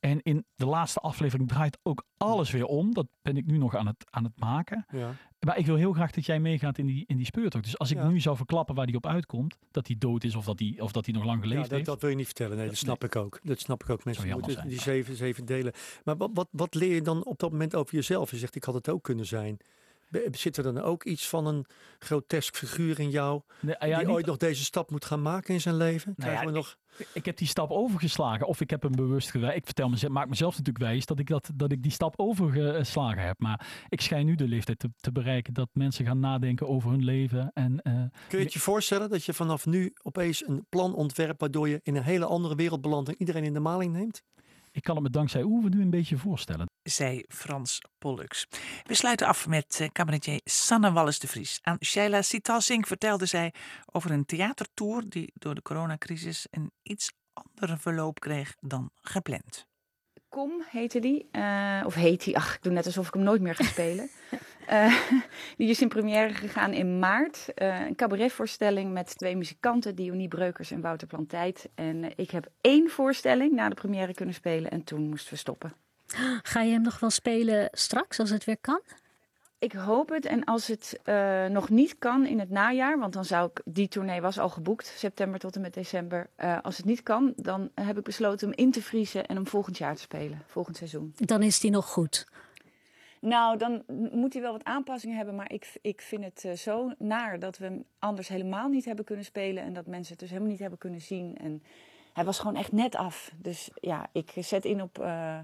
En 0.00 0.22
in 0.22 0.44
de 0.54 0.66
laatste 0.66 1.00
aflevering 1.00 1.48
draait 1.48 1.78
ook 1.82 2.04
alles 2.16 2.50
weer 2.50 2.66
om. 2.66 2.94
Dat 2.94 3.06
ben 3.22 3.36
ik 3.36 3.46
nu 3.46 3.58
nog 3.58 3.76
aan 3.76 3.86
het, 3.86 4.04
aan 4.10 4.24
het 4.24 4.38
maken. 4.40 4.86
Ja. 4.92 5.14
Maar 5.46 5.58
ik 5.58 5.66
wil 5.66 5.76
heel 5.76 5.92
graag 5.92 6.10
dat 6.10 6.26
jij 6.26 6.40
meegaat 6.40 6.78
in 6.78 6.86
die, 6.86 7.04
in 7.06 7.16
die 7.16 7.26
speurtocht. 7.26 7.64
Dus 7.64 7.78
als 7.78 7.90
ik 7.90 7.96
ja. 7.96 8.08
nu 8.08 8.20
zou 8.20 8.36
verklappen 8.36 8.74
waar 8.74 8.86
die 8.86 8.96
op 8.96 9.06
uitkomt, 9.06 9.56
dat 9.70 9.86
hij 9.86 9.96
dood 9.98 10.24
is 10.24 10.34
of 10.34 10.44
dat 10.44 10.58
hij 10.58 10.74
of 10.78 10.92
dat 10.92 11.04
hij 11.04 11.14
nog 11.14 11.24
lang 11.24 11.40
geleefd 11.40 11.62
ja, 11.62 11.62
dat, 11.62 11.72
heeft. 11.72 11.86
Dat 11.86 12.00
wil 12.00 12.10
je 12.10 12.16
niet 12.16 12.26
vertellen. 12.26 12.56
Nee, 12.56 12.66
dat 12.66 12.76
snap 12.76 13.00
nee. 13.00 13.10
ik 13.10 13.16
ook. 13.16 13.40
Dat 13.42 13.60
snap 13.60 13.82
ik 13.82 13.90
ook. 13.90 14.04
Mensen 14.04 14.28
moeten 14.28 14.52
zijn, 14.52 14.68
die 14.68 14.80
zeven, 14.80 15.14
zeven 15.16 15.44
delen. 15.44 15.72
Maar 16.04 16.16
wat, 16.16 16.30
wat, 16.34 16.48
wat 16.50 16.74
leer 16.74 16.94
je 16.94 17.02
dan 17.02 17.24
op 17.24 17.38
dat 17.38 17.50
moment 17.50 17.74
over 17.74 17.94
jezelf? 17.94 18.30
Je 18.30 18.36
zegt, 18.36 18.54
ik 18.54 18.64
had 18.64 18.74
het 18.74 18.88
ook 18.88 19.02
kunnen 19.02 19.26
zijn. 19.26 19.58
Zit 20.30 20.56
er 20.56 20.62
dan 20.62 20.80
ook 20.80 21.04
iets 21.04 21.28
van 21.28 21.46
een 21.46 21.66
grotesk 21.98 22.56
figuur 22.56 23.00
in 23.00 23.10
jou 23.10 23.42
nee, 23.60 23.74
ja, 23.78 23.86
die 23.86 24.06
niet... 24.06 24.14
ooit 24.14 24.26
nog 24.26 24.36
deze 24.36 24.64
stap 24.64 24.90
moet 24.90 25.04
gaan 25.04 25.22
maken 25.22 25.54
in 25.54 25.60
zijn 25.60 25.76
leven? 25.76 26.12
Nou 26.16 26.32
ja, 26.32 26.44
we 26.44 26.50
nog... 26.50 26.76
ik, 26.96 27.08
ik, 27.12 27.24
heb 27.24 27.36
die 27.36 27.46
stap 27.46 27.70
overgeslagen 27.70 28.46
of 28.46 28.60
ik 28.60 28.70
heb 28.70 28.82
hem 28.82 28.92
bewust 28.92 29.30
gewijs. 29.30 29.56
Ik 29.56 29.64
vertel 29.64 29.88
mezelf, 29.88 30.12
maak 30.12 30.28
mezelf 30.28 30.50
natuurlijk 30.50 30.84
wijs 30.84 31.06
dat 31.06 31.18
ik, 31.18 31.26
dat, 31.26 31.50
dat 31.54 31.72
ik 31.72 31.82
die 31.82 31.92
stap 31.92 32.14
overgeslagen 32.16 33.22
heb. 33.22 33.38
Maar 33.38 33.84
ik 33.88 34.00
schijn 34.00 34.26
nu 34.26 34.34
de 34.34 34.48
leeftijd 34.48 34.78
te, 34.78 34.90
te 34.96 35.12
bereiken 35.12 35.54
dat 35.54 35.68
mensen 35.72 36.06
gaan 36.06 36.20
nadenken 36.20 36.68
over 36.68 36.90
hun 36.90 37.04
leven. 37.04 37.50
En, 37.54 37.72
uh, 37.72 37.92
Kun 38.28 38.38
je 38.38 38.44
het 38.44 38.52
je 38.52 38.60
voorstellen 38.60 39.10
dat 39.10 39.24
je 39.24 39.32
vanaf 39.32 39.66
nu 39.66 39.94
opeens 40.02 40.46
een 40.46 40.66
plan 40.68 40.94
ontwerpt 40.94 41.40
waardoor 41.40 41.68
je 41.68 41.80
in 41.82 41.96
een 41.96 42.02
hele 42.02 42.26
andere 42.26 42.54
wereld 42.54 42.80
belandt 42.80 43.08
en 43.08 43.14
iedereen 43.18 43.44
in 43.44 43.54
de 43.54 43.60
maling 43.60 43.92
neemt? 43.92 44.22
Ik 44.72 44.82
kan 44.82 44.94
het 44.94 45.04
me 45.04 45.10
dankzij 45.10 45.42
Oewe 45.42 45.68
nu 45.68 45.82
een 45.82 45.90
beetje 45.90 46.16
voorstellen. 46.16 46.66
Zei 46.82 47.24
Frans 47.28 47.80
Pollux. 47.98 48.46
We 48.82 48.94
sluiten 48.94 49.26
af 49.26 49.48
met 49.48 49.78
uh, 49.80 49.88
cabaretier 49.88 50.40
Sanne 50.44 50.92
Wallis 50.92 51.18
de 51.18 51.28
Vries. 51.28 51.58
Aan 51.62 51.76
Shaila 51.84 52.22
Sitalsing 52.22 52.86
vertelde 52.86 53.26
zij 53.26 53.52
over 53.92 54.10
een 54.10 54.24
theatertour 54.24 55.08
die 55.08 55.32
door 55.34 55.54
de 55.54 55.62
coronacrisis 55.62 56.46
een 56.50 56.72
iets 56.82 57.12
andere 57.32 57.78
verloop 57.78 58.20
kreeg 58.20 58.54
dan 58.60 58.90
gepland. 58.94 59.66
Kom 60.28 60.64
heette 60.70 61.00
die, 61.00 61.28
uh, 61.32 61.82
of 61.86 61.94
heet 61.94 62.24
die, 62.24 62.36
ach 62.36 62.54
ik 62.54 62.62
doe 62.62 62.72
net 62.72 62.86
alsof 62.86 63.06
ik 63.06 63.14
hem 63.14 63.22
nooit 63.22 63.40
meer 63.40 63.54
ga 63.54 63.64
spelen. 63.64 64.10
uh, 64.70 64.94
die 65.56 65.68
is 65.68 65.80
in 65.80 65.88
première 65.88 66.34
gegaan 66.34 66.72
in 66.72 66.98
maart. 66.98 67.46
Uh, 67.54 67.86
een 67.86 67.94
cabaretvoorstelling 67.94 68.92
met 68.92 69.18
twee 69.18 69.36
muzikanten, 69.36 69.94
Dionie 69.94 70.28
Breukers 70.28 70.70
en 70.70 70.80
Wouter 70.80 71.06
Plantijt. 71.06 71.68
En 71.74 72.12
ik 72.16 72.30
heb 72.30 72.46
één 72.60 72.90
voorstelling 72.90 73.52
na 73.52 73.68
de 73.68 73.74
première 73.74 74.14
kunnen 74.14 74.34
spelen 74.34 74.70
en 74.70 74.84
toen 74.84 75.08
moesten 75.08 75.32
we 75.32 75.38
stoppen. 75.38 75.72
Ga 76.42 76.62
je 76.62 76.72
hem 76.72 76.82
nog 76.82 77.00
wel 77.00 77.10
spelen 77.10 77.68
straks 77.72 78.18
als 78.18 78.30
het 78.30 78.44
weer 78.44 78.58
kan? 78.60 78.80
Ik 79.62 79.72
hoop 79.72 80.08
het. 80.08 80.26
En 80.26 80.44
als 80.44 80.66
het 80.66 81.00
uh, 81.04 81.46
nog 81.46 81.68
niet 81.68 81.98
kan 81.98 82.26
in 82.26 82.38
het 82.38 82.50
najaar, 82.50 82.98
want 82.98 83.12
dan 83.12 83.24
zou 83.24 83.50
ik, 83.50 83.60
die 83.64 83.88
tournee 83.88 84.20
was 84.20 84.38
al 84.38 84.48
geboekt, 84.48 84.86
september 84.96 85.40
tot 85.40 85.54
en 85.54 85.60
met 85.60 85.74
december. 85.74 86.28
Uh, 86.38 86.58
als 86.62 86.76
het 86.76 86.86
niet 86.86 87.02
kan, 87.02 87.32
dan 87.36 87.70
heb 87.74 87.98
ik 87.98 88.04
besloten 88.04 88.48
hem 88.48 88.56
in 88.56 88.70
te 88.70 88.82
vriezen 88.82 89.26
en 89.26 89.36
hem 89.36 89.46
volgend 89.46 89.78
jaar 89.78 89.94
te 89.94 90.00
spelen, 90.00 90.42
volgend 90.46 90.76
seizoen. 90.76 91.14
Dan 91.16 91.42
is 91.42 91.60
die 91.60 91.70
nog 91.70 91.86
goed? 91.86 92.26
Nou, 93.22 93.58
dan 93.58 93.82
moet 94.12 94.32
hij 94.32 94.42
wel 94.42 94.52
wat 94.52 94.64
aanpassingen 94.64 95.16
hebben, 95.16 95.34
maar 95.34 95.52
ik, 95.52 95.78
ik 95.82 96.00
vind 96.00 96.24
het 96.24 96.44
uh, 96.46 96.52
zo 96.52 96.90
naar 96.98 97.38
dat 97.38 97.58
we 97.58 97.64
hem 97.64 97.84
anders 97.98 98.28
helemaal 98.28 98.68
niet 98.68 98.84
hebben 98.84 99.04
kunnen 99.04 99.24
spelen 99.24 99.62
en 99.62 99.72
dat 99.72 99.86
mensen 99.86 100.10
het 100.10 100.20
dus 100.20 100.28
helemaal 100.30 100.50
niet 100.50 100.60
hebben 100.60 100.78
kunnen 100.78 101.00
zien. 101.00 101.36
En 101.36 101.62
hij 102.12 102.24
was 102.24 102.38
gewoon 102.38 102.56
echt 102.56 102.72
net 102.72 102.96
af. 102.96 103.32
Dus 103.36 103.70
ja, 103.74 104.06
ik 104.12 104.32
zet 104.36 104.64
in 104.64 104.82
op 104.82 104.98
uh, 104.98 105.38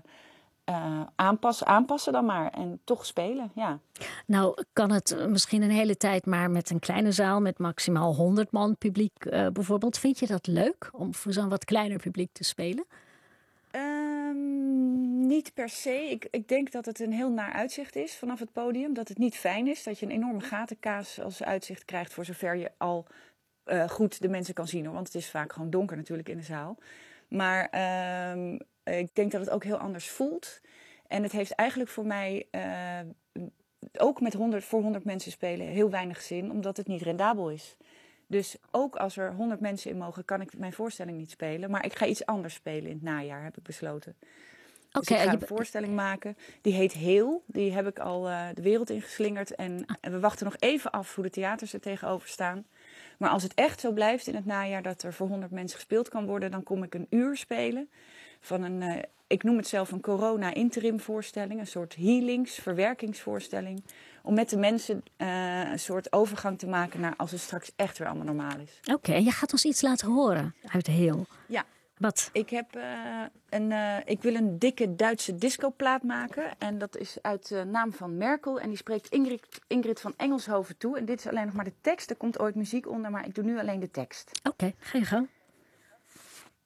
aanpassen, 1.15 1.67
aanpassen 1.67 2.13
dan 2.13 2.25
maar 2.25 2.51
en 2.51 2.81
toch 2.85 3.07
spelen, 3.07 3.51
ja. 3.55 3.79
Nou, 4.27 4.63
kan 4.73 4.91
het 4.91 5.27
misschien 5.29 5.63
een 5.63 5.71
hele 5.71 5.97
tijd 5.97 6.27
maar 6.27 6.51
met 6.51 6.71
een 6.71 6.79
kleine 6.79 7.13
zaal 7.13 7.41
met 7.41 7.59
maximaal 7.59 8.15
100 8.15 8.51
man 8.51 8.77
publiek 8.77 9.31
bijvoorbeeld. 9.53 9.99
Vind 9.99 10.19
je 10.19 10.27
dat 10.27 10.47
leuk 10.47 10.91
om 10.93 11.15
voor 11.15 11.33
zo'n 11.33 11.49
wat 11.49 11.65
kleiner 11.65 11.99
publiek 11.99 12.33
te 12.33 12.45
spelen? 12.45 12.85
Niet 15.29 15.55
per 15.55 15.69
se. 15.69 16.11
Ik, 16.11 16.29
ik 16.31 16.49
denk 16.49 16.73
dat 16.73 16.87
het 16.87 17.01
een 17.01 17.13
heel 17.13 17.31
naar 17.31 17.53
uitzicht 17.53 17.97
is 17.97 18.17
vanaf 18.17 18.39
het 18.39 18.53
podium. 18.53 18.95
Dat 18.95 19.09
het 19.09 19.19
niet 19.19 19.37
fijn 19.37 19.67
is, 19.67 19.83
dat 19.83 19.99
je 19.99 20.07
een 20.07 20.13
enorme 20.13 20.41
gatenkaas 20.41 21.21
als 21.21 21.43
uitzicht 21.43 21.85
krijgt 21.85 22.13
voor 22.13 22.25
zover 22.25 22.57
je 22.57 22.71
al 22.77 23.07
uh, 23.67 23.89
goed 23.89 24.21
de 24.21 24.29
mensen 24.29 24.55
kan 24.55 24.69
zien. 24.69 24.93
Want 24.93 25.07
het 25.07 25.17
is 25.17 25.31
vaak 25.31 25.53
gewoon 25.53 25.71
donker 25.71 25.97
natuurlijk 25.97 26.29
in 26.29 26.37
de 26.37 26.43
zaal. 26.43 26.79
Maar 27.29 27.65
ik 28.85 29.15
denk 29.15 29.31
dat 29.31 29.41
het 29.41 29.51
ook 29.51 29.65
heel 29.65 29.77
anders 29.77 30.09
voelt. 30.09 30.61
En 31.07 31.23
het 31.23 31.33
heeft 31.33 31.51
eigenlijk 31.51 31.91
voor 31.91 32.07
mij 32.07 32.47
uh, 32.51 33.01
ook 33.99 34.21
met 34.21 34.33
100, 34.33 34.65
voor 34.65 34.83
100 34.83 35.05
mensen 35.05 35.31
spelen 35.31 35.67
heel 35.67 35.91
weinig 35.91 36.23
zin, 36.23 36.51
omdat 36.51 36.77
het 36.77 36.87
niet 36.87 37.03
rendabel 37.03 37.51
is. 37.51 37.77
Dus 38.27 38.57
ook 38.71 38.97
als 38.97 39.17
er 39.17 39.35
100 39.35 39.61
mensen 39.61 39.91
in 39.91 39.99
mogen, 39.99 40.25
kan 40.25 40.41
ik 40.41 40.59
mijn 40.59 40.73
voorstelling 40.73 41.19
niet 41.19 41.31
spelen. 41.31 41.71
Maar 41.71 41.85
ik 41.85 41.95
ga 41.95 42.07
iets 42.07 42.27
anders 42.27 42.55
spelen 42.55 42.91
in 42.91 42.95
het 42.95 43.03
najaar, 43.03 43.43
heb 43.43 43.57
ik 43.57 43.63
besloten. 43.63 44.17
Dus 44.91 45.03
Oké, 45.03 45.15
ik 45.15 45.21
ga 45.27 45.31
je- 45.33 45.39
een 45.41 45.47
voorstelling 45.47 45.95
maken. 45.95 46.37
Die 46.61 46.73
heet 46.73 46.93
Heel. 46.93 47.43
Die 47.47 47.73
heb 47.73 47.87
ik 47.87 47.99
al 47.99 48.29
eh, 48.29 48.47
de 48.55 48.63
wereld 48.63 48.91
ingeslingerd. 48.91 49.55
En, 49.55 49.83
Ah. 49.87 49.97
en 50.01 50.13
we 50.13 50.21
wachten 50.21 50.45
nog 50.45 50.57
even 50.59 50.91
af 50.91 51.15
hoe 51.15 51.25
de 51.25 51.31
theaters 51.31 51.73
er 51.73 51.81
tegenover 51.81 52.29
staan. 52.29 52.67
Maar 53.19 53.31
als 53.31 53.43
het 53.43 53.55
echt 53.55 53.81
zo 53.81 53.93
blijft 53.93 54.27
in 54.27 54.35
het 54.35 54.45
najaar 54.47 54.83
dat 54.83 55.03
er 55.03 55.13
voor 55.13 55.29
100 55.29 55.53
mensen 55.53 55.77
gespeeld 55.79 56.09
kan 56.09 56.27
worden, 56.27 56.51
dan 56.51 56.63
kom 56.63 56.83
ik 56.83 56.95
een 56.95 57.07
uur 57.11 57.37
spelen 57.37 57.91
van 58.41 58.63
een, 58.63 58.83
eh, 58.83 59.03
ik 59.27 59.43
noem 59.43 59.57
het 59.57 59.67
zelf 59.69 59.93
een 59.93 60.01
corona-interim 60.01 61.01
voorstelling, 61.01 61.61
een 61.61 61.67
soort 61.67 61.95
healings, 61.97 62.55
verwerkingsvoorstelling, 62.55 63.85
om 64.23 64.35
met 64.35 64.51
de 64.51 64.57
mensen 64.57 65.03
eh, 65.17 65.71
een 65.71 65.79
soort 65.79 66.13
overgang 66.13 66.59
te 66.59 66.67
maken 66.67 67.01
naar 67.01 67.15
als 67.17 67.31
het 67.31 67.41
straks 67.41 67.73
echt 67.77 67.99
weer 67.99 68.09
allemaal 68.09 68.27
normaal 68.35 68.59
is. 68.59 68.93
Oké, 68.95 69.15
je 69.15 69.31
gaat 69.31 69.53
ons 69.53 69.65
iets 69.65 69.81
laten 69.83 70.09
horen 70.13 70.55
uit 70.73 70.87
heel. 70.87 71.27
Ja. 71.47 71.65
Wat? 71.99 72.31
Ik, 72.33 72.51
heb, 72.51 72.75
eh, 72.75 73.23
een, 73.49 73.73
eh, 73.73 73.97
ik 74.05 74.23
wil 74.23 74.35
een 74.35 74.59
dikke 74.59 74.95
Duitse 74.95 75.35
discoplaat 75.35 76.03
maken. 76.03 76.59
En 76.59 76.79
dat 76.79 76.97
is 76.97 77.19
uit 77.23 77.49
de 77.49 77.65
naam 77.65 77.93
van 77.93 78.17
Merkel. 78.17 78.61
En 78.61 78.69
die 78.69 78.77
spreekt 78.77 79.09
Ingrid, 79.09 79.61
Ingrid 79.67 80.01
van 80.01 80.15
Engelshoven 80.17 80.77
toe. 80.77 80.99
En 80.99 81.05
dit 81.05 81.19
is 81.19 81.27
alleen 81.27 81.47
nog 81.47 81.55
maar 81.55 81.65
de 81.65 81.81
tekst. 81.81 82.11
Er 82.11 82.17
komt 82.17 82.39
ooit 82.39 82.55
muziek 82.55 82.89
onder, 82.89 83.11
maar 83.11 83.27
ik 83.27 83.35
doe 83.35 83.45
nu 83.45 83.59
alleen 83.59 83.81
de 83.81 83.91
tekst. 83.91 84.41
Oké, 84.49 84.73
ga 84.79 84.99
je 84.99 85.05
gang. 85.05 85.29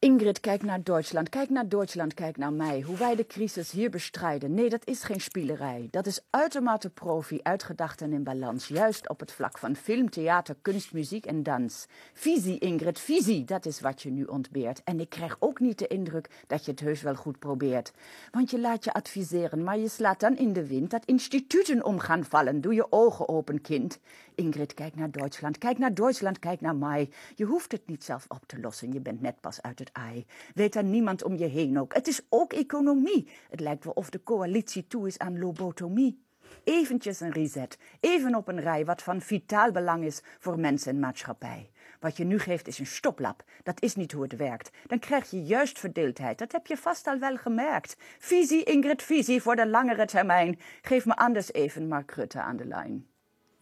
Ingrid, 0.05 0.41
kijk 0.41 0.63
naar 0.63 0.83
Duitsland. 0.83 1.29
Kijk 1.29 1.51
naar 1.51 1.69
Duitsland, 1.69 2.15
kijk 2.15 2.37
naar 2.37 2.53
mij. 2.53 2.81
Hoe 2.81 2.97
wij 2.97 3.15
de 3.15 3.27
crisis 3.27 3.71
hier 3.71 3.91
bestrijden. 3.91 4.55
Nee, 4.55 4.69
dat 4.69 4.87
is 4.87 5.03
geen 5.03 5.21
spielerij. 5.21 5.89
Dat 5.91 6.07
is 6.07 6.21
uitermate 6.31 6.91
profi, 6.91 7.41
uitgedacht 7.43 8.01
en 8.01 8.13
in 8.13 8.23
balans. 8.23 8.69
Juist 8.69 9.09
op 9.09 9.21
het 9.21 9.33
vlak 9.33 9.59
van 9.59 9.77
film, 9.77 10.11
theater, 10.11 10.57
kunst, 10.63 10.93
muziek 10.93 11.27
en 11.27 11.43
dans. 11.43 11.87
Visie, 12.13 12.59
Ingrid, 12.59 13.01
visie. 13.01 13.45
Dat 13.45 13.67
is 13.67 13.81
wat 13.81 14.03
je 14.03 14.11
nu 14.11 14.25
ontbeert. 14.25 14.81
En 14.85 15.01
ik 15.01 15.09
krijg 15.09 15.37
ook 15.39 15.61
niet 15.61 15.79
de 15.79 15.87
indruk 15.87 16.29
dat 16.47 16.65
je 16.65 16.71
het 16.71 16.81
heus 16.81 17.03
wel 17.03 17.15
goed 17.15 17.39
probeert. 17.39 17.93
Want 18.31 18.51
je 18.51 18.61
laat 18.61 18.85
je 18.85 18.93
adviseren, 18.93 19.63
maar 19.63 19.79
je 19.79 19.89
slaat 19.89 20.21
dan 20.21 20.37
in 20.37 20.53
de 20.53 20.67
wind 20.67 20.91
dat 20.91 21.05
instituten 21.05 21.85
om 21.85 21.99
gaan 21.99 22.25
vallen. 22.25 22.61
Doe 22.61 22.75
je 22.75 22.93
ogen 22.93 23.29
open, 23.29 23.61
kind. 23.61 23.99
Ingrid, 24.35 24.75
kijk 24.75 24.95
naar 24.95 25.11
Duitsland. 25.11 25.59
Kijk 25.59 25.79
naar 25.79 25.95
Duitsland, 25.95 26.39
kijk 26.39 26.61
naar 26.61 26.77
mij. 26.77 27.11
Je 27.35 27.45
hoeft 27.45 27.73
het 27.73 27.87
niet 27.87 28.05
zelf 28.05 28.25
op 28.29 28.47
te 28.47 28.61
lossen. 28.61 28.93
Je 28.93 29.01
bent 29.01 29.21
net 29.21 29.41
pas 29.41 29.63
uit 29.63 29.79
het 29.79 29.93
ei. 29.93 30.27
Weet 30.55 30.75
er 30.75 30.85
niemand 30.85 31.25
om 31.25 31.37
je 31.37 31.47
heen 31.47 31.81
ook. 31.81 31.95
Het 31.95 32.09
is 32.09 32.21
ook 32.29 32.53
economie. 32.53 33.29
Het 33.51 33.61
lijkt 33.61 33.85
wel 33.85 33.93
of 33.93 34.11
de 34.11 34.23
coalitie 34.23 34.87
toe 34.87 35.07
is 35.07 35.19
aan 35.19 35.39
lobotomie. 35.39 36.23
Eventjes 36.65 37.21
een 37.21 37.33
reset. 37.33 37.79
Even 38.01 38.35
op 38.35 38.49
een 38.49 38.61
rij 38.61 38.85
wat 38.85 39.03
van 39.03 39.21
vitaal 39.21 39.71
belang 39.71 40.05
is 40.05 40.23
voor 40.39 40.59
mensen 40.59 40.93
en 40.93 40.99
maatschappij. 40.99 41.71
Wat 42.01 42.17
je 42.17 42.25
nu 42.25 42.39
geeft 42.39 42.67
is 42.67 42.79
een 42.79 42.87
stoplap. 42.87 43.45
Dat 43.63 43.83
is 43.83 43.95
niet 43.95 44.13
hoe 44.13 44.23
het 44.23 44.37
werkt. 44.37 44.71
Dan 44.87 44.99
krijg 44.99 45.31
je 45.31 45.43
juist 45.43 45.79
verdeeldheid. 45.79 46.39
Dat 46.39 46.53
heb 46.53 46.67
je 46.67 46.77
vast 46.77 47.07
al 47.07 47.19
wel 47.19 47.37
gemerkt. 47.37 47.97
Visie, 48.19 48.65
Ingrid, 48.65 49.03
visie 49.03 49.43
voor 49.43 49.57
de 49.57 49.67
langere 49.67 50.07
termijn. 50.07 50.59
Geef 50.83 51.07
me 51.07 51.17
anders 51.17 51.53
even 51.53 51.89
Mark 51.89 52.11
Rutte 52.11 52.41
aan 52.41 52.57
de 52.57 52.67
lijn. 52.67 53.12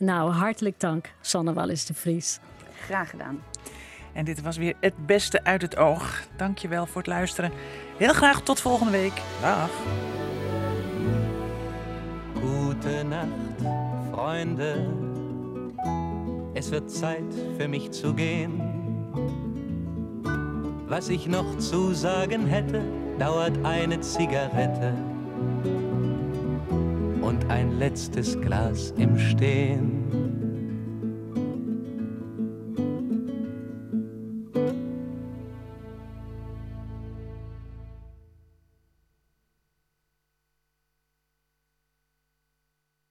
Nou, 0.02 0.30
hartelijk 0.30 0.80
dank, 0.80 1.12
Sanne 1.20 1.52
Wallis 1.52 1.86
de 1.86 1.94
Vries. 1.94 2.38
Graag 2.84 3.10
gedaan. 3.10 3.42
En 4.12 4.24
dit 4.24 4.42
was 4.42 4.56
weer 4.56 4.74
het 4.80 5.06
beste 5.06 5.44
uit 5.44 5.62
het 5.62 5.76
oog. 5.76 6.22
Dankjewel 6.36 6.86
voor 6.86 6.96
het 6.96 7.06
luisteren. 7.06 7.52
Heel 7.96 8.12
graag 8.12 8.42
tot 8.42 8.60
volgende 8.60 8.92
week. 8.92 9.22
Dag. 9.40 9.70
Gute 12.34 13.02
Nacht, 13.02 13.72
Freunde. 14.12 14.88
Es 16.54 16.68
wird 16.68 16.90
Zeit 16.90 17.34
für 17.58 17.68
mich 17.68 17.90
zu 17.90 18.14
gehen. 18.14 18.60
Was 20.86 21.08
ich 21.08 21.26
noch 21.26 21.58
zu 21.58 21.94
sagen 21.94 22.46
hätte, 22.46 22.82
dauert 23.18 23.64
eine 23.64 24.00
Zigarette 24.00 25.09
und 27.30 27.48
ein 27.48 27.78
letztes 27.78 28.40
Glas 28.40 28.92
im 28.98 29.16
Stehen. 29.16 30.19